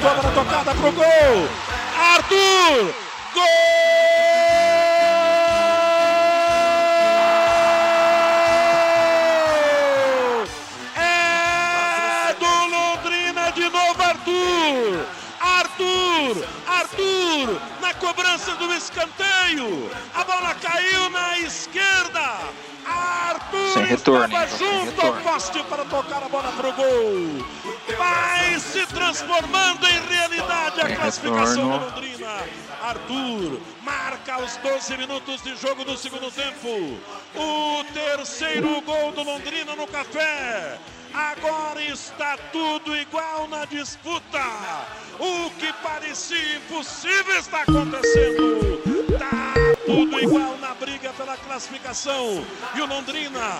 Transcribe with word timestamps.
Levantou 0.00 0.30
a 0.30 0.32
tocada 0.32 0.74
pro 0.74 0.92
gol. 0.92 1.48
Arthur! 1.98 2.94
Gol! 3.34 3.70
Arthur 16.66 17.60
na 17.80 17.94
cobrança 17.94 18.54
do 18.56 18.72
escanteio. 18.72 19.90
A 20.14 20.24
bola 20.24 20.54
caiu 20.54 21.10
na 21.10 21.38
esquerda. 21.38 22.38
Arthur 23.40 23.72
Sem 23.72 23.84
retorno, 23.84 24.24
estava 24.26 24.46
junto 24.58 25.00
ao 25.00 25.12
poste 25.14 25.62
para 25.64 25.84
tocar 25.84 26.22
a 26.22 26.28
bola 26.28 26.52
pro 26.52 26.72
gol. 26.72 27.46
Vai 27.98 28.58
se 28.60 28.86
transformando 28.86 29.86
em 29.86 30.00
realidade 30.08 30.80
a 30.80 30.86
Sem 30.86 30.96
classificação 30.96 31.70
retorno. 31.72 31.78
da 31.78 31.86
Londrina. 31.86 32.44
Arthur 32.82 33.60
marca 33.82 34.42
os 34.42 34.56
12 34.58 34.96
minutos 34.96 35.42
de 35.42 35.56
jogo 35.56 35.84
do 35.84 35.96
segundo 35.96 36.30
tempo. 36.30 36.98
O 37.34 37.84
terceiro 37.92 38.80
gol 38.82 39.12
do 39.12 39.22
Londrina 39.22 39.74
no 39.74 39.86
café. 39.86 40.78
Agora 41.12 41.82
está 41.82 42.36
tudo 42.52 42.96
igual 42.96 43.48
na 43.48 43.64
disputa. 43.64 44.40
O 45.18 45.50
que 45.58 45.72
parecia 45.82 46.56
impossível 46.56 47.38
está 47.38 47.62
acontecendo. 47.62 48.80
Tá 49.18 49.59
tudo 49.90 50.20
igual 50.20 50.56
na 50.60 50.74
briga 50.74 51.10
pela 51.16 51.36
classificação. 51.36 52.44
E 52.76 52.80
o 52.80 52.86
Londrina 52.86 53.58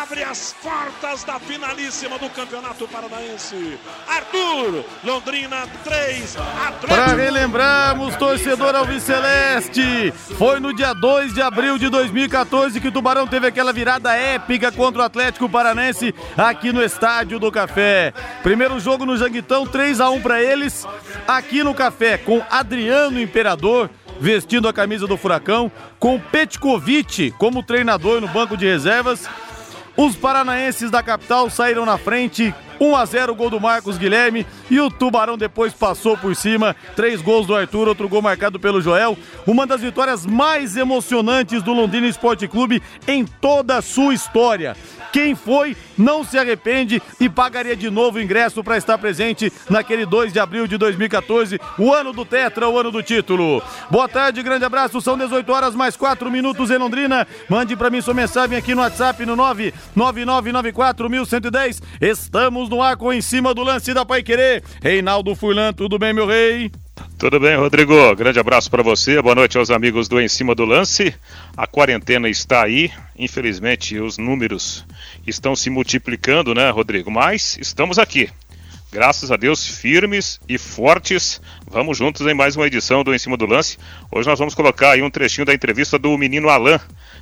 abre 0.00 0.22
as 0.22 0.54
portas 0.62 1.24
da 1.24 1.38
finalíssima 1.38 2.18
do 2.18 2.30
Campeonato 2.30 2.88
Paranaense. 2.88 3.78
Arthur, 4.06 4.84
Londrina 5.04 5.68
3, 5.84 6.36
Para 6.36 6.68
Atlético. 6.68 7.16
relembrarmos, 7.16 8.16
torcedor 8.16 8.74
Alves 8.74 9.02
Celeste, 9.02 10.12
foi 10.38 10.58
no 10.58 10.74
dia 10.74 10.94
2 10.94 11.34
de 11.34 11.42
abril 11.42 11.76
de 11.76 11.88
2014 11.90 12.80
que 12.80 12.88
o 12.88 12.92
Tubarão 12.92 13.26
teve 13.26 13.46
aquela 13.46 13.72
virada 13.72 14.14
épica 14.14 14.72
contra 14.72 15.02
o 15.02 15.04
Atlético 15.04 15.48
Paranense 15.48 16.14
aqui 16.36 16.72
no 16.72 16.82
Estádio 16.82 17.38
do 17.38 17.52
Café. 17.52 18.14
Primeiro 18.42 18.80
jogo 18.80 19.04
no 19.04 19.16
Janguitão, 19.16 19.66
3 19.66 20.00
a 20.00 20.08
1 20.10 20.22
para 20.22 20.42
eles, 20.42 20.86
aqui 21.26 21.62
no 21.62 21.74
Café, 21.74 22.16
com 22.16 22.42
Adriano 22.50 23.20
Imperador 23.20 23.90
vestindo 24.20 24.68
a 24.68 24.72
camisa 24.72 25.06
do 25.06 25.16
Furacão, 25.16 25.70
com 25.98 26.18
Petkovic 26.18 27.30
como 27.32 27.62
treinador 27.62 28.20
no 28.20 28.28
banco 28.28 28.56
de 28.56 28.66
reservas. 28.66 29.28
Os 29.96 30.16
paranaenses 30.16 30.90
da 30.90 31.02
capital 31.02 31.50
saíram 31.50 31.84
na 31.84 31.98
frente, 31.98 32.54
1 32.80 32.96
a 32.96 33.04
0 33.04 33.34
gol 33.34 33.50
do 33.50 33.60
Marcos 33.60 33.98
Guilherme 33.98 34.46
e 34.70 34.80
o 34.80 34.90
Tubarão 34.90 35.36
depois 35.36 35.72
passou 35.72 36.16
por 36.16 36.34
cima, 36.34 36.74
três 36.94 37.20
gols 37.20 37.46
do 37.46 37.54
Arthur, 37.54 37.88
outro 37.88 38.08
gol 38.08 38.22
marcado 38.22 38.60
pelo 38.60 38.80
Joel, 38.80 39.16
uma 39.46 39.66
das 39.66 39.80
vitórias 39.80 40.26
mais 40.26 40.76
emocionantes 40.76 41.62
do 41.62 41.72
Londrina 41.72 42.06
Esporte 42.06 42.46
Clube 42.46 42.82
em 43.06 43.24
toda 43.24 43.76
a 43.76 43.82
sua 43.82 44.14
história. 44.14 44.76
Quem 45.12 45.34
foi 45.34 45.76
não 45.96 46.22
se 46.22 46.38
arrepende 46.38 47.02
e 47.18 47.28
pagaria 47.28 47.74
de 47.74 47.90
novo 47.90 48.18
o 48.18 48.20
ingresso 48.20 48.62
para 48.62 48.76
estar 48.76 48.98
presente 48.98 49.52
naquele 49.68 50.04
2 50.04 50.32
de 50.32 50.38
abril 50.38 50.66
de 50.66 50.76
2014, 50.76 51.58
o 51.78 51.92
ano 51.92 52.12
do 52.12 52.24
Tetra, 52.24 52.68
o 52.68 52.78
ano 52.78 52.90
do 52.90 53.02
título. 53.02 53.62
Boa 53.90 54.08
tarde, 54.08 54.42
grande 54.42 54.64
abraço. 54.64 55.00
São 55.00 55.16
18 55.16 55.50
horas 55.50 55.74
mais 55.74 55.96
4 55.96 56.30
minutos 56.30 56.70
em 56.70 56.78
Londrina. 56.78 57.26
Mande 57.48 57.74
para 57.74 57.90
mim 57.90 58.02
sua 58.02 58.14
mensagem 58.14 58.56
aqui 58.56 58.74
no 58.74 58.82
WhatsApp 58.82 59.24
no 59.24 59.36
999941110. 59.36 61.82
Estamos 62.00 62.67
no 62.68 62.82
ar 62.82 62.96
com 62.96 63.12
em 63.12 63.22
cima 63.22 63.54
do 63.54 63.62
lance 63.62 63.94
da 63.94 64.04
Pai 64.04 64.22
Querer. 64.22 64.62
Reinaldo 64.82 65.34
Furlan, 65.34 65.72
tudo 65.72 65.98
bem, 65.98 66.12
meu 66.12 66.26
rei? 66.26 66.70
Tudo 67.18 67.40
bem, 67.40 67.56
Rodrigo? 67.56 68.14
Grande 68.14 68.38
abraço 68.38 68.70
para 68.70 68.82
você. 68.82 69.20
Boa 69.20 69.34
noite 69.34 69.56
aos 69.56 69.70
amigos 69.70 70.08
do 70.08 70.20
Em 70.20 70.28
Cima 70.28 70.54
do 70.54 70.64
Lance. 70.64 71.14
A 71.56 71.66
quarentena 71.66 72.28
está 72.28 72.62
aí. 72.62 72.90
Infelizmente, 73.18 73.98
os 73.98 74.18
números 74.18 74.84
estão 75.26 75.56
se 75.56 75.70
multiplicando, 75.70 76.54
né, 76.54 76.70
Rodrigo? 76.70 77.10
Mas 77.10 77.58
estamos 77.60 77.98
aqui. 77.98 78.30
Graças 78.90 79.30
a 79.30 79.36
Deus, 79.36 79.66
firmes 79.66 80.40
e 80.48 80.56
fortes. 80.56 81.42
Vamos 81.70 81.98
juntos 81.98 82.26
em 82.26 82.32
mais 82.32 82.56
uma 82.56 82.66
edição 82.66 83.04
do 83.04 83.14
Em 83.14 83.18
Cima 83.18 83.36
do 83.36 83.44
Lance. 83.44 83.76
Hoje 84.10 84.26
nós 84.26 84.38
vamos 84.38 84.54
colocar 84.54 84.92
aí 84.92 85.02
um 85.02 85.10
trechinho 85.10 85.44
da 85.44 85.52
entrevista 85.52 85.98
do 85.98 86.16
menino 86.16 86.48
Alain, 86.48 86.78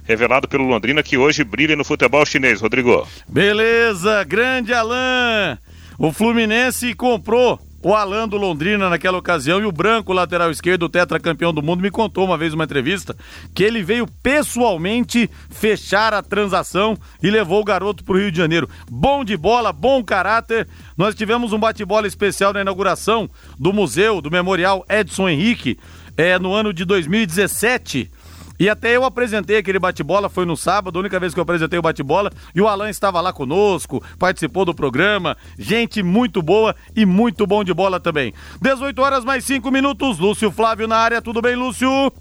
revelado 0.07 0.49
pelo 0.49 0.65
Londrina, 0.65 1.03
que 1.03 1.19
hoje 1.19 1.45
brilha 1.45 1.77
no 1.77 1.85
futebol 1.85 2.25
chinês, 2.25 2.61
Rodrigo. 2.61 3.07
Beleza, 3.29 4.25
grande 4.25 4.73
Alain. 4.73 5.59
O 5.99 6.13
Fluminense 6.13 6.95
comprou 6.95 7.59
o 7.83 7.95
Alan 7.95 8.27
do 8.27 8.37
Londrina 8.37 8.91
naquela 8.91 9.17
ocasião 9.17 9.61
e 9.61 9.65
o 9.65 9.71
Branco, 9.71 10.13
lateral 10.13 10.51
esquerdo, 10.51 10.89
tetracampeão 10.89 11.55
do 11.55 11.63
mundo, 11.63 11.83
me 11.83 11.91
contou 11.91 12.25
uma 12.25 12.37
vez 12.37 12.53
numa 12.53 12.65
entrevista 12.65 13.17
que 13.55 13.63
ele 13.63 13.81
veio 13.81 14.09
pessoalmente 14.23 15.31
fechar 15.49 16.13
a 16.13 16.21
transação 16.21 16.99
e 17.23 17.31
levou 17.31 17.61
o 17.61 17.65
garoto 17.65 18.03
para 18.03 18.17
o 18.17 18.19
Rio 18.19 18.33
de 18.33 18.39
Janeiro. 18.39 18.69
Bom 18.91 19.25
de 19.25 19.37
bola, 19.37 19.73
bom 19.73 20.03
caráter. 20.03 20.67
Nós 20.97 21.15
tivemos 21.15 21.53
um 21.53 21.61
bate-bola 21.61 22.09
especial 22.09 22.53
na 22.53 22.61
inauguração 22.61 23.31
do 23.57 23.73
museu, 23.73 24.21
do 24.21 24.33
Memorial 24.33 24.85
Edson 24.89 25.29
Henrique, 25.29 25.79
é, 26.17 26.39
no 26.41 26.53
ano 26.53 26.73
de 26.73 26.85
2017. 26.85 28.11
E 28.59 28.69
até 28.69 28.97
eu 28.97 29.05
apresentei 29.05 29.59
aquele 29.59 29.79
bate-bola, 29.79 30.29
foi 30.29 30.45
no 30.45 30.57
sábado, 30.57 30.99
a 30.99 31.01
única 31.01 31.21
vez 31.21 31.35
que 31.35 31.41
eu 31.41 31.43
apresentei 31.43 31.79
o 31.79 31.83
bate-bola, 31.83 32.31
e 32.55 32.61
o 32.61 32.69
Alan 32.69 32.89
estava 32.89 33.21
lá 33.21 33.33
conosco, 33.33 34.03
participou 34.19 34.65
do 34.65 34.75
programa. 34.75 35.37
Gente 35.59 36.03
muito 36.03 36.43
boa 36.43 36.75
e 36.95 37.05
muito 37.05 37.47
bom 37.47 37.63
de 37.63 37.75
bola 37.75 38.01
também. 38.01 38.33
18 38.61 39.01
horas 39.03 39.25
mais 39.25 39.45
5 39.45 39.71
minutos, 39.71 40.19
Lúcio 40.19 40.51
Flávio 40.51 40.89
na 40.89 40.97
área, 40.97 41.23
tudo 41.23 41.43
bem, 41.43 41.55
Lúcio? 41.55 42.13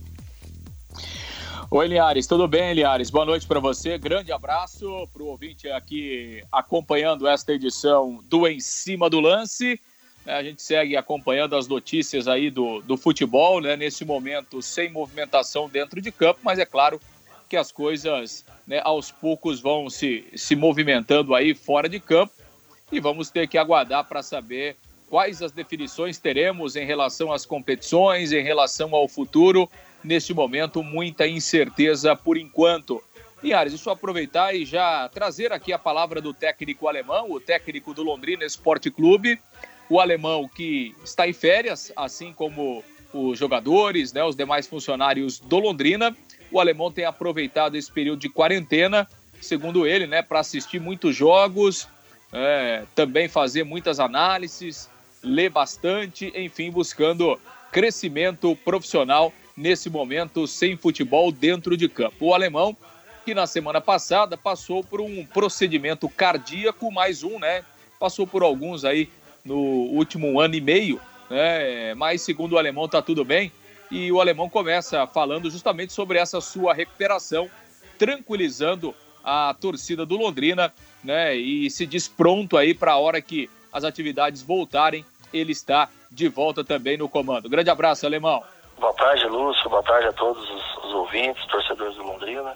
Oi, 1.72 1.88
Liares, 1.88 2.28
tudo 2.28 2.48
bem, 2.48 2.74
Liares? 2.74 3.10
Boa 3.10 3.26
noite 3.26 3.48
para 3.48 3.60
você. 3.60 3.98
Grande 3.98 4.32
abraço 4.32 5.10
para 5.12 5.24
o 5.24 5.28
ouvinte 5.28 5.68
aqui 5.68 6.44
acompanhando 6.52 7.28
esta 7.28 7.52
edição 7.54 8.24
do 8.30 8.48
Em 8.48 8.60
Cima 8.60 9.10
do 9.10 9.20
Lance. 9.20 9.80
A 10.26 10.42
gente 10.42 10.62
segue 10.62 10.98
acompanhando 10.98 11.56
as 11.56 11.68
notícias 11.68 12.28
aí 12.28 12.50
do, 12.50 12.82
do 12.82 12.98
futebol, 12.98 13.62
né? 13.62 13.76
Nesse 13.76 14.04
momento 14.04 14.62
sem 14.62 14.90
movimentação 14.90 15.70
dentro 15.70 16.02
de 16.02 16.12
campo, 16.12 16.40
mas 16.44 16.58
é 16.58 16.66
claro 16.66 17.00
que 17.48 17.56
as 17.56 17.72
coisas 17.72 18.44
né, 18.66 18.82
aos 18.84 19.12
poucos 19.12 19.60
vão 19.60 19.90
se, 19.90 20.26
se 20.36 20.56
movimentando 20.56 21.36
aí 21.36 21.54
fora 21.54 21.88
de 21.88 22.00
campo 22.00 22.34
e 22.92 23.00
vamos 23.00 23.30
ter 23.30 23.48
que 23.48 23.58
aguardar 23.58 24.04
para 24.06 24.24
saber 24.24 24.76
quais 25.10 25.42
as 25.42 25.52
definições 25.52 26.18
teremos 26.18 26.76
em 26.76 26.86
relação 26.86 27.32
às 27.32 27.46
competições, 27.46 28.32
em 28.32 28.44
relação 28.44 28.96
ao 28.96 29.08
futuro. 29.08 29.70
Neste 30.04 30.34
momento, 30.34 30.84
muita 30.84 31.28
incerteza 31.28 32.16
por 32.16 32.38
enquanto. 32.38 33.02
E 33.44 33.54
Ares, 33.54 33.74
deixa 33.74 33.90
eu 33.90 33.94
aproveitar 33.94 34.56
e 34.56 34.66
já 34.66 35.08
trazer 35.10 35.52
aqui 35.52 35.72
a 35.72 35.80
palavra 35.80 36.20
do 36.20 36.34
técnico 36.34 36.88
alemão, 36.88 37.30
o 37.30 37.40
técnico 37.40 37.94
do 37.94 38.02
Londrina 38.02 38.44
Esporte 38.44 38.90
Clube, 38.90 39.40
o 39.90 40.00
alemão 40.00 40.48
que 40.48 40.96
está 41.04 41.28
em 41.28 41.34
férias, 41.34 41.92
assim 41.96 42.34
como 42.34 42.84
os 43.14 43.40
jogadores, 43.40 44.12
né, 44.12 44.24
os 44.24 44.36
demais 44.36 44.68
funcionários 44.68 45.40
do 45.40 45.60
Londrina. 45.60 46.16
O 46.52 46.60
alemão 46.60 46.92
tem 46.92 47.06
aproveitado 47.06 47.76
esse 47.76 47.92
período 47.92 48.20
de 48.20 48.30
quarentena, 48.30 49.08
segundo 49.42 49.88
ele, 49.88 50.08
né, 50.08 50.22
para 50.22 50.40
assistir 50.40 50.80
muitos 50.80 51.16
jogos, 51.16 51.88
é, 52.34 52.84
também 52.94 53.28
fazer 53.28 53.64
muitas 53.64 54.00
análises, 54.00 54.90
ler 55.24 55.50
bastante, 55.50 56.32
enfim, 56.36 56.70
buscando 56.70 57.40
crescimento 57.72 58.56
profissional 58.64 59.34
nesse 59.56 59.90
momento 59.90 60.48
sem 60.48 60.76
futebol 60.76 61.32
dentro 61.32 61.78
de 61.78 61.88
campo. 61.88 62.28
O 62.28 62.34
alemão, 62.34 62.76
que 63.24 63.34
na 63.34 63.48
semana 63.48 63.82
passada 63.82 64.38
passou 64.38 64.84
por 64.84 65.02
um 65.02 65.26
procedimento 65.26 66.08
cardíaco, 66.10 66.92
mais 66.92 67.24
um, 67.24 67.40
né? 67.40 67.64
Passou 68.00 68.28
por 68.28 68.44
alguns 68.44 68.84
aí 68.84 69.10
no 69.46 69.56
último 69.56 70.40
ano 70.40 70.56
e 70.56 70.62
meio, 70.62 71.00
né? 71.30 71.94
Mas 71.94 72.22
segundo 72.22 72.54
o 72.54 72.58
alemão 72.58 72.88
tá 72.88 73.02
tudo 73.02 73.24
bem. 73.24 73.52
E 73.92 74.12
o 74.12 74.20
alemão 74.20 74.50
começa 74.50 75.06
falando 75.06 75.50
justamente 75.50 75.94
sobre 75.94 76.18
essa 76.18 76.42
sua 76.42 76.74
recuperação, 76.74 77.50
tranquilizando 78.00 78.96
a 79.24 79.56
torcida 79.60 80.06
do 80.06 80.18
Londrina, 80.18 80.74
né? 81.04 81.36
E 81.36 81.70
se 81.70 81.86
diz 81.86 82.08
pronto 82.08 82.58
aí 82.58 82.74
para 82.74 82.94
a 82.94 82.98
hora 82.98 83.22
que 83.22 83.50
as 83.72 83.84
atividades 83.84 84.42
voltarem, 84.42 85.06
ele 85.32 85.52
está 85.52 85.90
de 86.10 86.28
volta 86.28 86.64
também 86.64 86.98
no 86.98 87.08
comando. 87.08 87.50
Grande 87.50 87.70
abraço, 87.70 88.06
alemão. 88.06 88.44
Boa 88.80 88.94
tarde, 88.94 89.26
Lúcio. 89.28 89.70
Boa 89.70 89.84
tarde 89.84 90.08
a 90.08 90.14
todos 90.14 90.44
os, 90.50 90.78
os 90.86 90.94
ouvintes, 90.94 91.46
torcedores 91.48 91.96
do 91.96 92.04
Londrina. 92.04 92.56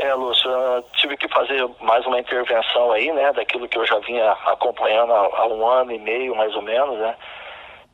É, 0.00 0.14
Lúcio, 0.14 0.48
tive 0.92 1.16
que 1.16 1.26
fazer 1.28 1.68
mais 1.80 2.06
uma 2.06 2.20
intervenção 2.20 2.92
aí, 2.92 3.10
né, 3.10 3.32
daquilo 3.32 3.68
que 3.68 3.76
eu 3.76 3.84
já 3.84 3.98
vinha 3.98 4.30
acompanhando 4.46 5.12
há, 5.12 5.28
há 5.40 5.46
um 5.48 5.66
ano 5.66 5.90
e 5.90 5.98
meio, 5.98 6.36
mais 6.36 6.54
ou 6.54 6.62
menos, 6.62 6.96
né. 7.00 7.16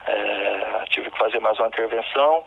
É, 0.07 0.85
tive 0.91 1.11
que 1.11 1.17
fazer 1.17 1.41
mais 1.41 1.59
uma 1.59 1.69
intervenção, 1.69 2.45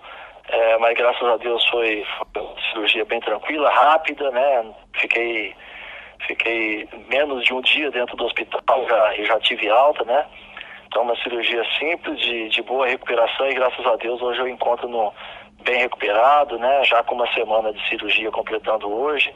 é, 0.48 0.78
mas 0.78 0.96
graças 0.96 1.28
a 1.28 1.38
Deus 1.38 1.68
foi, 1.70 2.06
foi 2.34 2.44
uma 2.44 2.62
cirurgia 2.70 3.04
bem 3.06 3.20
tranquila, 3.20 3.72
rápida, 3.72 4.30
né. 4.30 4.64
Fiquei, 4.94 5.56
fiquei 6.28 6.88
menos 7.10 7.44
de 7.44 7.52
um 7.52 7.62
dia 7.62 7.90
dentro 7.90 8.16
do 8.16 8.26
hospital 8.26 8.88
já, 8.88 9.16
e 9.18 9.26
já 9.26 9.40
tive 9.40 9.68
alta, 9.70 10.04
né. 10.06 10.24
Então, 10.86 11.02
uma 11.02 11.16
cirurgia 11.24 11.66
simples, 11.80 12.20
de, 12.22 12.50
de 12.50 12.62
boa 12.62 12.86
recuperação, 12.86 13.50
e 13.50 13.56
graças 13.56 13.86
a 13.88 13.96
Deus 13.96 14.22
hoje 14.22 14.40
eu 14.40 14.48
encontro 14.48 14.88
no, 14.88 15.12
bem 15.68 15.80
recuperado, 15.82 16.58
né? 16.58 16.84
Já 16.86 17.04
com 17.04 17.16
uma 17.16 17.32
semana 17.34 17.74
de 17.74 17.90
cirurgia 17.90 18.32
completando 18.32 18.90
hoje, 18.90 19.32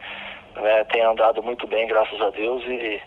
né? 0.55 0.83
Tem 0.85 1.03
andado 1.03 1.43
muito 1.43 1.67
bem, 1.67 1.85
graças 1.87 2.19
a 2.21 2.29
Deus, 2.29 2.63
e, 2.65 3.01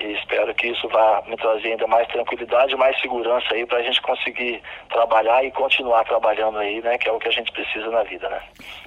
e 0.00 0.12
espero 0.14 0.52
que 0.54 0.66
isso 0.66 0.88
vá 0.88 1.22
me 1.28 1.36
trazer 1.36 1.68
ainda 1.68 1.86
mais 1.86 2.08
tranquilidade, 2.08 2.76
mais 2.76 3.00
segurança 3.00 3.46
aí 3.52 3.64
para 3.64 3.78
a 3.78 3.82
gente 3.82 4.02
conseguir 4.02 4.60
trabalhar 4.90 5.44
e 5.44 5.52
continuar 5.52 6.04
trabalhando 6.04 6.58
aí, 6.58 6.82
né? 6.82 6.98
Que 6.98 7.08
é 7.08 7.12
o 7.12 7.18
que 7.18 7.28
a 7.28 7.32
gente 7.32 7.52
precisa 7.52 7.88
na 7.90 8.02
vida, 8.02 8.28
né? 8.28 8.40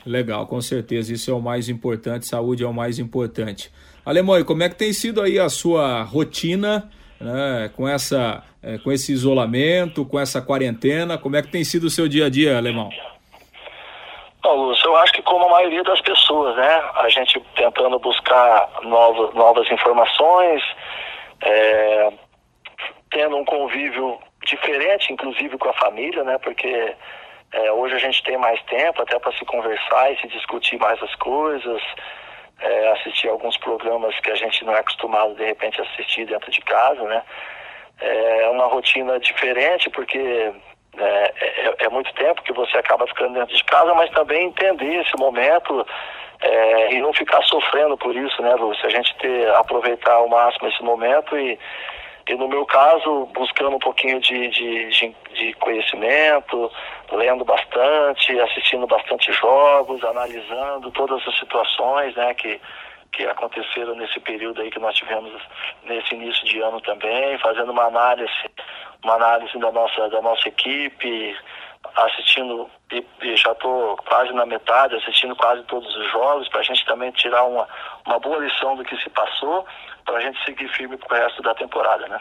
Legal, 0.06 0.46
com 0.46 0.60
certeza, 0.60 1.14
isso 1.14 1.32
é 1.32 1.34
o 1.34 1.42
mais 1.42 1.70
importante, 1.70 2.28
saúde 2.28 2.64
é 2.64 2.68
o 2.68 2.74
mais 2.74 3.00
importante. 3.00 3.72
Alemão, 4.06 4.44
como 4.44 4.64
é 4.64 4.70
que 4.70 4.76
tem 4.76 4.92
sido 4.92 5.22
aí 5.22 5.40
a 5.40 5.48
sua 5.48 6.04
rotina? 6.04 6.90
né, 7.22 7.70
com, 7.76 7.88
essa, 7.88 8.44
é, 8.64 8.80
com 8.80 8.92
esse 8.92 9.12
isolamento, 9.12 10.04
com 10.04 10.20
essa 10.20 10.42
quarentena? 10.42 11.18
Como 11.18 11.36
é 11.36 11.42
que 11.42 11.50
tem 11.50 11.64
sido 11.64 11.86
o 11.86 11.90
seu 11.90 12.08
dia 12.08 12.26
a 12.26 12.30
dia, 12.30 12.58
Alemão? 12.58 12.90
Bom, 14.42 14.56
Lúcio, 14.56 14.88
eu 14.88 14.96
acho 14.98 15.14
que 15.14 15.22
como 15.22 15.46
a 15.46 15.50
maioria 15.50 15.84
das 15.84 16.02
pessoas, 16.02 16.56
né? 16.56 16.84
A 16.96 17.10
gente 17.10 17.40
tentando 17.56 18.00
buscar 18.00 18.70
novas, 18.82 19.34
novas 19.36 19.70
informações, 19.72 20.64
é, 21.42 22.12
tendo 23.12 23.38
um 23.38 23.46
convívio 23.46 24.20
diferente, 24.46 25.14
inclusive 25.14 25.58
com 25.58 25.70
a 25.70 25.74
família, 25.74 26.24
né? 26.24 26.38
Porque 26.40 26.96
é, 27.52 27.72
hoje 27.72 27.96
a 27.96 28.00
gente 28.00 28.24
tem 28.24 28.38
mais 28.38 28.62
tempo 28.64 29.02
até 29.02 29.20
para 29.20 29.32
se 29.34 29.46
conversar 29.46 30.12
e 30.12 30.18
se 30.18 30.28
discutir 30.28 30.80
mais 30.80 31.02
as 31.04 31.14
coisas 31.16 31.82
é, 32.62 32.92
assistir 32.92 33.28
alguns 33.28 33.58
programas 33.58 34.18
que 34.20 34.32
a 34.32 34.36
gente 34.36 34.64
não 34.64 34.74
é 34.74 34.80
acostumado 34.80 35.36
de 35.36 35.46
repente 35.46 35.82
assistir 35.82 36.26
dentro 36.26 36.52
de 36.52 36.62
casa, 36.62 37.04
né? 37.04 37.24
É 38.00 38.50
uma 38.50 38.66
rotina 38.66 39.20
diferente 39.20 39.90
porque 39.92 40.52
é, 40.98 41.34
é, 41.40 41.76
é, 41.86 41.90
muito 41.90 42.14
tempo 42.14 42.42
que 42.44 42.54
você 42.54 42.78
acaba 42.78 43.08
ficando 43.08 43.34
dentro 43.34 43.56
de 43.56 43.64
casa, 43.64 43.94
mas 43.94 44.10
também 44.12 44.48
entender 44.48 45.02
esse 45.02 45.16
momento 45.18 45.86
é, 46.42 46.94
e 46.94 47.02
não 47.02 47.14
ficar 47.14 47.42
sofrendo 47.44 47.98
por 47.98 48.16
isso, 48.16 48.42
né, 48.42 48.54
Lúcio? 48.56 48.86
A 48.86 48.90
gente 48.90 49.16
ter, 49.18 49.50
aproveitar 49.56 50.14
ao 50.14 50.28
máximo 50.28 50.68
esse 50.68 50.84
momento 50.84 51.38
e, 51.38 51.58
e 52.28 52.36
no 52.36 52.48
meu 52.48 52.66
caso, 52.66 53.26
buscando 53.34 53.76
um 53.76 53.80
pouquinho 53.80 54.20
de, 54.20 54.50
de, 54.50 54.90
de, 54.90 55.16
de 55.34 55.54
conhecimento, 55.54 56.72
lendo 57.12 57.46
bastante, 57.46 58.40
assistindo 58.40 58.86
bastante 58.88 59.32
jogos, 59.34 60.04
analisando 60.04 60.92
todas 60.92 61.26
as 61.28 61.40
situações 61.40 62.16
né, 62.16 62.34
que, 62.34 62.60
que 63.12 63.26
aconteceram 63.26 63.96
nesse 63.96 64.20
período 64.20 64.62
aí 64.62 64.70
que 64.70 64.80
nós 64.80 64.96
tivemos 64.96 65.32
nesse 65.84 66.16
início 66.16 66.46
de 66.46 66.60
ano 66.62 66.80
também, 66.82 67.38
fazendo 67.40 67.72
uma 67.72 67.86
análise, 67.86 68.32
uma 69.04 69.16
análise 69.16 69.58
da 69.60 69.72
nossa, 69.72 70.10
da 70.10 70.22
nossa 70.22 70.48
equipe, 70.48 71.36
assistindo, 71.96 72.70
e, 72.92 73.06
e 73.24 73.36
já 73.36 73.52
estou 73.52 73.98
quase 74.08 74.32
na 74.34 74.46
metade, 74.46 74.96
assistindo 74.96 75.36
quase 75.36 75.64
todos 75.64 75.94
os 75.96 76.12
jogos, 76.12 76.48
para 76.50 76.60
a 76.60 76.64
gente 76.64 76.86
também 76.86 77.12
tirar 77.12 77.44
uma, 77.44 77.68
uma 78.06 78.20
boa 78.20 78.38
lição 78.38 78.76
do 78.76 78.84
que 78.84 78.96
se 78.98 79.10
passou, 79.10 79.66
para 80.06 80.18
a 80.18 80.22
gente 80.22 80.44
seguir 80.46 80.68
firme 80.70 80.98
para 80.98 81.18
o 81.18 81.24
resto 81.24 81.42
da 81.42 81.54
temporada, 81.56 82.08
né? 82.08 82.20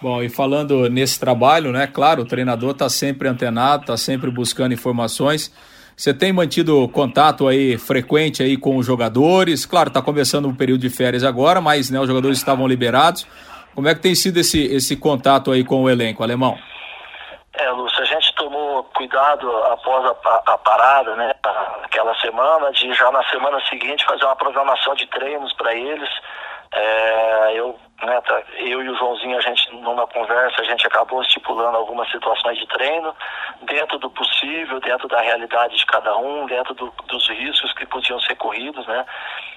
Bom, 0.00 0.22
e 0.22 0.30
falando 0.30 0.88
nesse 0.88 1.20
trabalho, 1.20 1.72
né? 1.72 1.86
Claro, 1.86 2.22
o 2.22 2.26
treinador 2.26 2.70
está 2.70 2.88
sempre 2.88 3.28
antenado, 3.28 3.82
está 3.82 3.96
sempre 3.96 4.30
buscando 4.30 4.72
informações. 4.72 5.52
Você 5.94 6.14
tem 6.14 6.32
mantido 6.32 6.88
contato 6.88 7.46
aí 7.46 7.76
frequente 7.76 8.42
aí 8.42 8.56
com 8.56 8.78
os 8.78 8.86
jogadores? 8.86 9.66
Claro, 9.66 9.88
está 9.88 10.00
começando 10.00 10.48
um 10.48 10.54
período 10.54 10.80
de 10.80 10.88
férias 10.88 11.22
agora, 11.22 11.60
mas 11.60 11.90
né, 11.90 12.00
os 12.00 12.08
jogadores 12.08 12.38
estavam 12.38 12.66
liberados. 12.66 13.26
Como 13.80 13.88
é 13.88 13.94
que 13.94 14.02
tem 14.02 14.14
sido 14.14 14.38
esse, 14.38 14.62
esse 14.62 14.94
contato 14.94 15.50
aí 15.50 15.64
com 15.64 15.84
o 15.84 15.88
elenco 15.88 16.22
alemão? 16.22 16.54
É, 17.54 17.70
Lúcio, 17.70 18.02
a 18.02 18.04
gente 18.04 18.34
tomou 18.34 18.84
cuidado 18.94 19.50
após 19.72 20.04
a, 20.04 20.42
a, 20.52 20.58
parada, 20.58 21.16
né, 21.16 21.32
aquela 21.82 22.14
semana, 22.20 22.70
de 22.72 22.92
já 22.92 23.10
na 23.10 23.24
semana 23.30 23.58
seguinte 23.70 24.04
fazer 24.04 24.26
uma 24.26 24.36
programação 24.36 24.94
de 24.96 25.06
treinos 25.06 25.50
para 25.54 25.74
eles. 25.74 26.10
É, 26.74 27.52
eu 27.54 27.74
né, 28.04 28.20
tá, 28.22 28.42
eu 28.56 28.82
e 28.82 28.88
o 28.88 28.96
Joãozinho, 28.96 29.36
a 29.36 29.40
gente, 29.40 29.74
numa 29.74 30.06
conversa, 30.06 30.60
a 30.60 30.64
gente 30.64 30.86
acabou 30.86 31.22
estipulando 31.22 31.76
algumas 31.76 32.10
situações 32.10 32.58
de 32.58 32.66
treino, 32.66 33.14
dentro 33.62 33.98
do 33.98 34.10
possível, 34.10 34.80
dentro 34.80 35.08
da 35.08 35.20
realidade 35.20 35.76
de 35.76 35.86
cada 35.86 36.16
um, 36.16 36.46
dentro 36.46 36.74
do, 36.74 36.92
dos 37.06 37.28
riscos 37.28 37.72
que 37.74 37.86
podiam 37.86 38.18
ser 38.20 38.36
corridos, 38.36 38.86
né? 38.86 39.04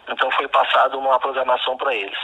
Então 0.09 0.29
foi 0.31 0.47
passado 0.47 0.99
uma 0.99 1.19
programação 1.19 1.77
para 1.77 1.93
eles. 1.95 2.17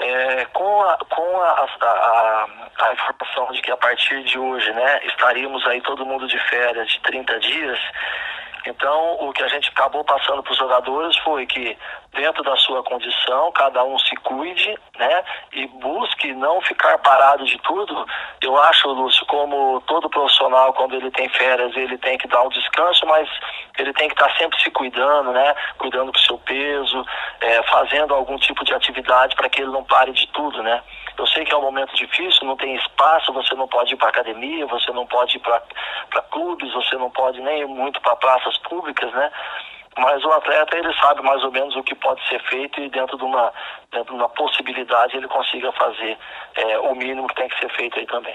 É, 0.00 0.44
com 0.46 0.82
a, 0.82 0.98
com 1.08 1.40
a, 1.40 1.66
a, 1.80 2.46
a, 2.80 2.92
informação 2.92 3.52
de 3.52 3.62
que 3.62 3.70
a 3.70 3.76
partir 3.76 4.22
de 4.24 4.38
hoje, 4.38 4.70
né, 4.72 5.00
estaríamos 5.04 5.66
aí 5.66 5.80
todo 5.80 6.04
mundo 6.04 6.26
de 6.26 6.38
férias 6.48 6.88
de 6.88 7.00
30 7.00 7.40
dias, 7.40 7.78
então, 8.66 9.16
o 9.20 9.32
que 9.32 9.42
a 9.42 9.48
gente 9.48 9.68
acabou 9.68 10.02
passando 10.04 10.42
para 10.42 10.52
os 10.52 10.58
jogadores 10.58 11.16
foi 11.18 11.46
que, 11.46 11.76
dentro 12.14 12.42
da 12.42 12.56
sua 12.56 12.82
condição, 12.82 13.52
cada 13.52 13.84
um 13.84 13.98
se 13.98 14.16
cuide, 14.16 14.78
né? 14.98 15.24
E 15.52 15.66
busque 15.66 16.32
não 16.32 16.60
ficar 16.62 16.96
parado 16.98 17.44
de 17.44 17.58
tudo. 17.58 18.06
Eu 18.40 18.56
acho, 18.56 18.88
Lúcio, 18.88 19.26
como 19.26 19.82
todo 19.82 20.08
profissional, 20.08 20.72
quando 20.72 20.94
ele 20.94 21.10
tem 21.10 21.28
férias, 21.28 21.76
ele 21.76 21.98
tem 21.98 22.16
que 22.16 22.26
dar 22.26 22.42
um 22.42 22.48
descanso, 22.48 23.04
mas 23.06 23.28
ele 23.78 23.92
tem 23.92 24.08
que 24.08 24.14
estar 24.14 24.34
sempre 24.38 24.58
se 24.62 24.70
cuidando, 24.70 25.32
né? 25.32 25.54
Cuidando 25.76 26.12
do 26.12 26.18
seu 26.20 26.38
peso, 26.38 27.04
é, 27.40 27.62
fazendo 27.64 28.14
algum 28.14 28.38
tipo 28.38 28.64
de 28.64 28.72
atividade 28.72 29.36
para 29.36 29.50
que 29.50 29.60
ele 29.60 29.70
não 29.70 29.84
pare 29.84 30.12
de 30.12 30.26
tudo, 30.28 30.62
né? 30.62 30.82
Eu 31.16 31.26
sei 31.28 31.44
que 31.44 31.52
é 31.52 31.56
um 31.56 31.62
momento 31.62 31.94
difícil, 31.94 32.46
não 32.46 32.56
tem 32.56 32.74
espaço, 32.76 33.32
você 33.32 33.54
não 33.54 33.68
pode 33.68 33.94
ir 33.94 33.96
para 33.96 34.08
academia, 34.08 34.66
você 34.66 34.92
não 34.92 35.06
pode 35.06 35.36
ir 35.36 35.40
para 35.40 35.60
clubes, 36.30 36.72
você 36.72 36.96
não 36.96 37.10
pode 37.10 37.40
nem 37.40 37.66
muito 37.66 38.00
para 38.00 38.16
praças 38.16 38.56
públicas, 38.58 39.12
né? 39.12 39.30
Mas 39.96 40.24
o 40.24 40.32
atleta 40.32 40.76
ele 40.76 40.92
sabe 40.94 41.22
mais 41.22 41.42
ou 41.44 41.52
menos 41.52 41.76
o 41.76 41.82
que 41.82 41.94
pode 41.94 42.20
ser 42.28 42.40
feito 42.48 42.80
e 42.80 42.90
dentro 42.90 43.16
de 43.16 43.22
uma, 43.22 43.52
dentro 43.92 44.12
de 44.12 44.20
uma 44.20 44.28
possibilidade 44.28 45.16
ele 45.16 45.28
consiga 45.28 45.70
fazer 45.72 46.18
é, 46.56 46.78
o 46.80 46.94
mínimo 46.96 47.28
que 47.28 47.36
tem 47.36 47.48
que 47.48 47.58
ser 47.60 47.70
feito 47.70 47.98
aí 47.98 48.06
também. 48.06 48.34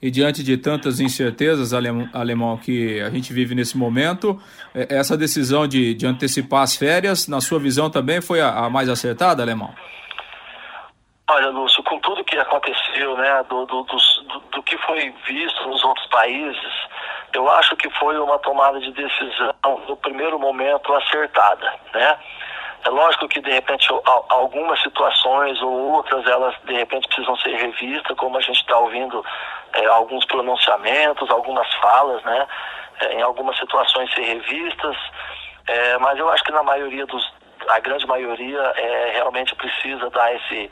E 0.00 0.10
diante 0.10 0.42
de 0.42 0.56
tantas 0.56 0.98
incertezas, 1.00 1.74
alemão, 1.74 2.56
que 2.56 3.00
a 3.00 3.10
gente 3.10 3.32
vive 3.32 3.54
nesse 3.54 3.76
momento, 3.76 4.40
é, 4.74 4.96
essa 4.96 5.16
decisão 5.16 5.66
de, 5.66 5.94
de 5.94 6.06
antecipar 6.06 6.62
as 6.62 6.76
férias, 6.76 7.26
na 7.26 7.40
sua 7.40 7.58
visão 7.58 7.90
também 7.90 8.22
foi 8.22 8.40
a, 8.40 8.48
a 8.48 8.70
mais 8.70 8.88
acertada, 8.88 9.42
alemão? 9.42 9.74
Olha, 11.32 11.48
Lúcio, 11.50 11.80
com 11.84 11.96
tudo 12.00 12.24
que 12.24 12.36
aconteceu, 12.36 13.16
né, 13.16 13.44
do, 13.48 13.64
do, 13.64 13.84
do, 13.84 14.40
do, 14.50 14.62
que 14.64 14.76
foi 14.78 15.14
visto 15.24 15.68
nos 15.68 15.84
outros 15.84 16.04
países, 16.08 16.72
eu 17.32 17.48
acho 17.52 17.76
que 17.76 17.88
foi 17.90 18.18
uma 18.18 18.36
tomada 18.40 18.80
de 18.80 18.90
decisão 18.90 19.54
no 19.86 19.96
primeiro 19.96 20.40
momento 20.40 20.92
acertada, 20.92 21.72
né? 21.94 22.18
É 22.84 22.88
lógico 22.88 23.28
que 23.28 23.40
de 23.40 23.50
repente 23.52 23.86
algumas 24.28 24.82
situações 24.82 25.62
ou 25.62 25.92
outras 25.92 26.26
elas 26.26 26.52
de 26.64 26.74
repente 26.74 27.06
precisam 27.06 27.36
ser 27.36 27.54
revistas, 27.54 28.16
como 28.16 28.36
a 28.36 28.40
gente 28.40 28.58
está 28.58 28.76
ouvindo 28.78 29.24
é, 29.74 29.86
alguns 29.86 30.24
pronunciamentos, 30.24 31.30
algumas 31.30 31.72
falas, 31.74 32.24
né? 32.24 32.46
É, 33.02 33.14
em 33.14 33.22
algumas 33.22 33.56
situações 33.56 34.12
ser 34.14 34.22
revistas, 34.22 34.96
é, 35.68 35.96
mas 35.98 36.18
eu 36.18 36.28
acho 36.28 36.42
que 36.42 36.50
na 36.50 36.64
maioria 36.64 37.06
dos, 37.06 37.32
a 37.68 37.78
grande 37.78 38.04
maioria 38.04 38.60
é, 38.76 39.12
realmente 39.12 39.54
precisa 39.54 40.10
dar 40.10 40.34
esse 40.34 40.68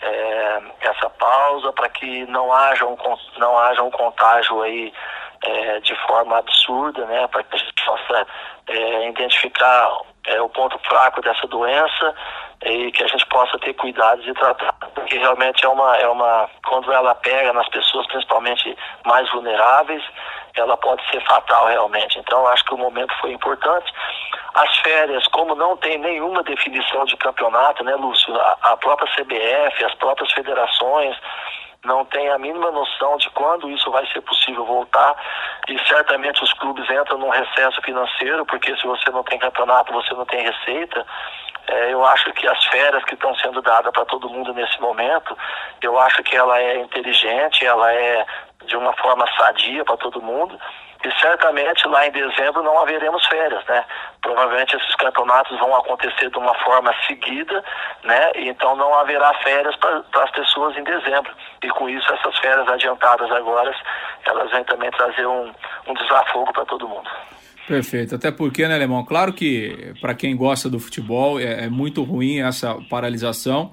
é, 0.00 0.62
essa 0.80 1.10
pausa 1.10 1.72
para 1.72 1.88
que 1.88 2.26
não 2.26 2.52
haja 2.52 2.84
um, 2.86 2.96
não 3.38 3.58
haja 3.58 3.82
um 3.82 3.90
contágio 3.90 4.62
aí 4.62 4.92
é, 5.42 5.80
de 5.80 5.94
forma 6.06 6.38
absurda, 6.38 7.04
né, 7.06 7.26
para 7.28 7.42
que 7.44 7.54
a 7.54 7.58
gente 7.58 7.84
possa 7.84 8.26
é, 8.68 9.08
identificar 9.08 10.00
é, 10.26 10.40
o 10.40 10.48
ponto 10.48 10.78
fraco 10.80 11.20
dessa 11.20 11.46
doença 11.46 12.14
e 12.64 12.90
que 12.92 13.04
a 13.04 13.06
gente 13.06 13.26
possa 13.26 13.58
ter 13.58 13.74
cuidados 13.74 14.26
e 14.26 14.32
tratar, 14.34 14.72
porque 14.94 15.18
realmente 15.18 15.64
é 15.64 15.68
uma, 15.68 15.96
é 15.96 16.08
uma, 16.08 16.48
quando 16.66 16.92
ela 16.92 17.14
pega 17.14 17.52
nas 17.52 17.68
pessoas, 17.68 18.06
principalmente 18.06 18.76
mais 19.04 19.30
vulneráveis, 19.30 20.02
ela 20.54 20.76
pode 20.76 21.06
ser 21.10 21.22
fatal 21.26 21.66
realmente. 21.66 22.18
Então, 22.18 22.46
acho 22.48 22.64
que 22.64 22.74
o 22.74 22.78
momento 22.78 23.14
foi 23.20 23.32
importante. 23.32 23.92
As 24.54 24.74
férias, 24.78 25.26
como 25.28 25.54
não 25.54 25.76
tem 25.76 25.98
nenhuma 25.98 26.42
definição 26.42 27.04
de 27.04 27.16
campeonato, 27.18 27.84
né, 27.84 27.94
Lúcio? 27.94 28.34
A, 28.34 28.56
a 28.62 28.76
própria 28.78 29.08
CBF, 29.14 29.84
as 29.84 29.94
próprias 29.96 30.32
federações, 30.32 31.14
não 31.86 32.04
tem 32.04 32.28
a 32.30 32.38
mínima 32.38 32.70
noção 32.70 33.16
de 33.16 33.30
quando 33.30 33.70
isso 33.70 33.90
vai 33.90 34.06
ser 34.08 34.20
possível 34.22 34.64
voltar 34.64 35.14
e 35.68 35.78
certamente 35.86 36.42
os 36.42 36.52
clubes 36.54 36.84
entram 36.90 37.18
num 37.18 37.30
recesso 37.30 37.80
financeiro, 37.82 38.44
porque 38.44 38.76
se 38.76 38.86
você 38.86 39.10
não 39.10 39.22
tem 39.22 39.38
campeonato, 39.38 39.92
você 39.92 40.12
não 40.14 40.24
tem 40.24 40.42
receita. 40.42 41.06
É, 41.68 41.92
eu 41.92 42.04
acho 42.04 42.32
que 42.32 42.46
as 42.46 42.64
férias 42.66 43.04
que 43.04 43.14
estão 43.14 43.34
sendo 43.36 43.60
dadas 43.60 43.92
para 43.92 44.04
todo 44.04 44.30
mundo 44.30 44.54
nesse 44.54 44.80
momento, 44.80 45.36
eu 45.82 45.98
acho 45.98 46.22
que 46.22 46.36
ela 46.36 46.58
é 46.58 46.78
inteligente, 46.78 47.66
ela 47.66 47.92
é 47.92 48.24
de 48.66 48.76
uma 48.76 48.92
forma 48.94 49.26
sadia 49.36 49.84
para 49.84 49.96
todo 49.96 50.22
mundo. 50.22 50.58
E 51.04 51.20
certamente 51.20 51.86
lá 51.86 52.06
em 52.06 52.10
dezembro 52.10 52.62
não 52.62 52.80
haveremos 52.80 53.24
férias, 53.26 53.64
né? 53.66 53.84
Provavelmente 54.22 54.76
esses 54.76 54.94
campeonatos 54.96 55.56
vão 55.58 55.74
acontecer 55.76 56.30
de 56.30 56.38
uma 56.38 56.54
forma 56.54 56.92
seguida, 57.06 57.62
né? 58.02 58.32
Então 58.34 58.74
não 58.74 58.92
haverá 58.98 59.32
férias 59.34 59.76
para 59.76 60.02
as 60.24 60.30
pessoas 60.30 60.76
em 60.76 60.82
dezembro. 60.82 61.32
E 61.62 61.68
com 61.68 61.88
isso 61.88 62.12
essas 62.12 62.36
férias 62.38 62.68
adiantadas 62.68 63.30
agora, 63.30 63.72
elas 64.24 64.50
vêm 64.50 64.64
também 64.64 64.90
trazer 64.90 65.26
um, 65.26 65.52
um 65.86 65.94
desafogo 65.94 66.52
para 66.52 66.64
todo 66.64 66.88
mundo. 66.88 67.08
Perfeito, 67.66 68.14
até 68.14 68.30
porque, 68.30 68.66
né, 68.68 68.74
Alemão? 68.74 69.04
Claro 69.04 69.32
que 69.32 69.92
para 70.00 70.14
quem 70.14 70.36
gosta 70.36 70.70
do 70.70 70.78
futebol 70.78 71.40
é, 71.40 71.64
é 71.64 71.68
muito 71.68 72.02
ruim 72.04 72.40
essa 72.40 72.76
paralisação. 72.88 73.72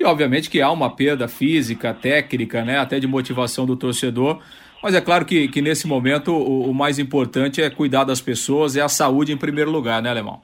E 0.00 0.04
obviamente 0.04 0.48
que 0.48 0.62
há 0.62 0.70
uma 0.70 0.94
perda 0.94 1.28
física, 1.28 1.92
técnica, 1.92 2.64
né, 2.64 2.78
até 2.78 2.98
de 2.98 3.06
motivação 3.06 3.66
do 3.66 3.76
torcedor. 3.76 4.40
Mas 4.82 4.94
é 4.94 5.00
claro 5.00 5.24
que, 5.24 5.48
que 5.48 5.62
nesse 5.62 5.86
momento 5.86 6.32
o, 6.32 6.70
o, 6.70 6.74
mais 6.74 6.98
importante 6.98 7.62
é 7.62 7.70
cuidar 7.70 8.04
das 8.04 8.20
pessoas, 8.20 8.76
é 8.76 8.82
a 8.82 8.88
saúde 8.88 9.32
em 9.32 9.36
primeiro 9.36 9.70
lugar, 9.70 10.02
né, 10.02 10.10
Alemão? 10.10 10.40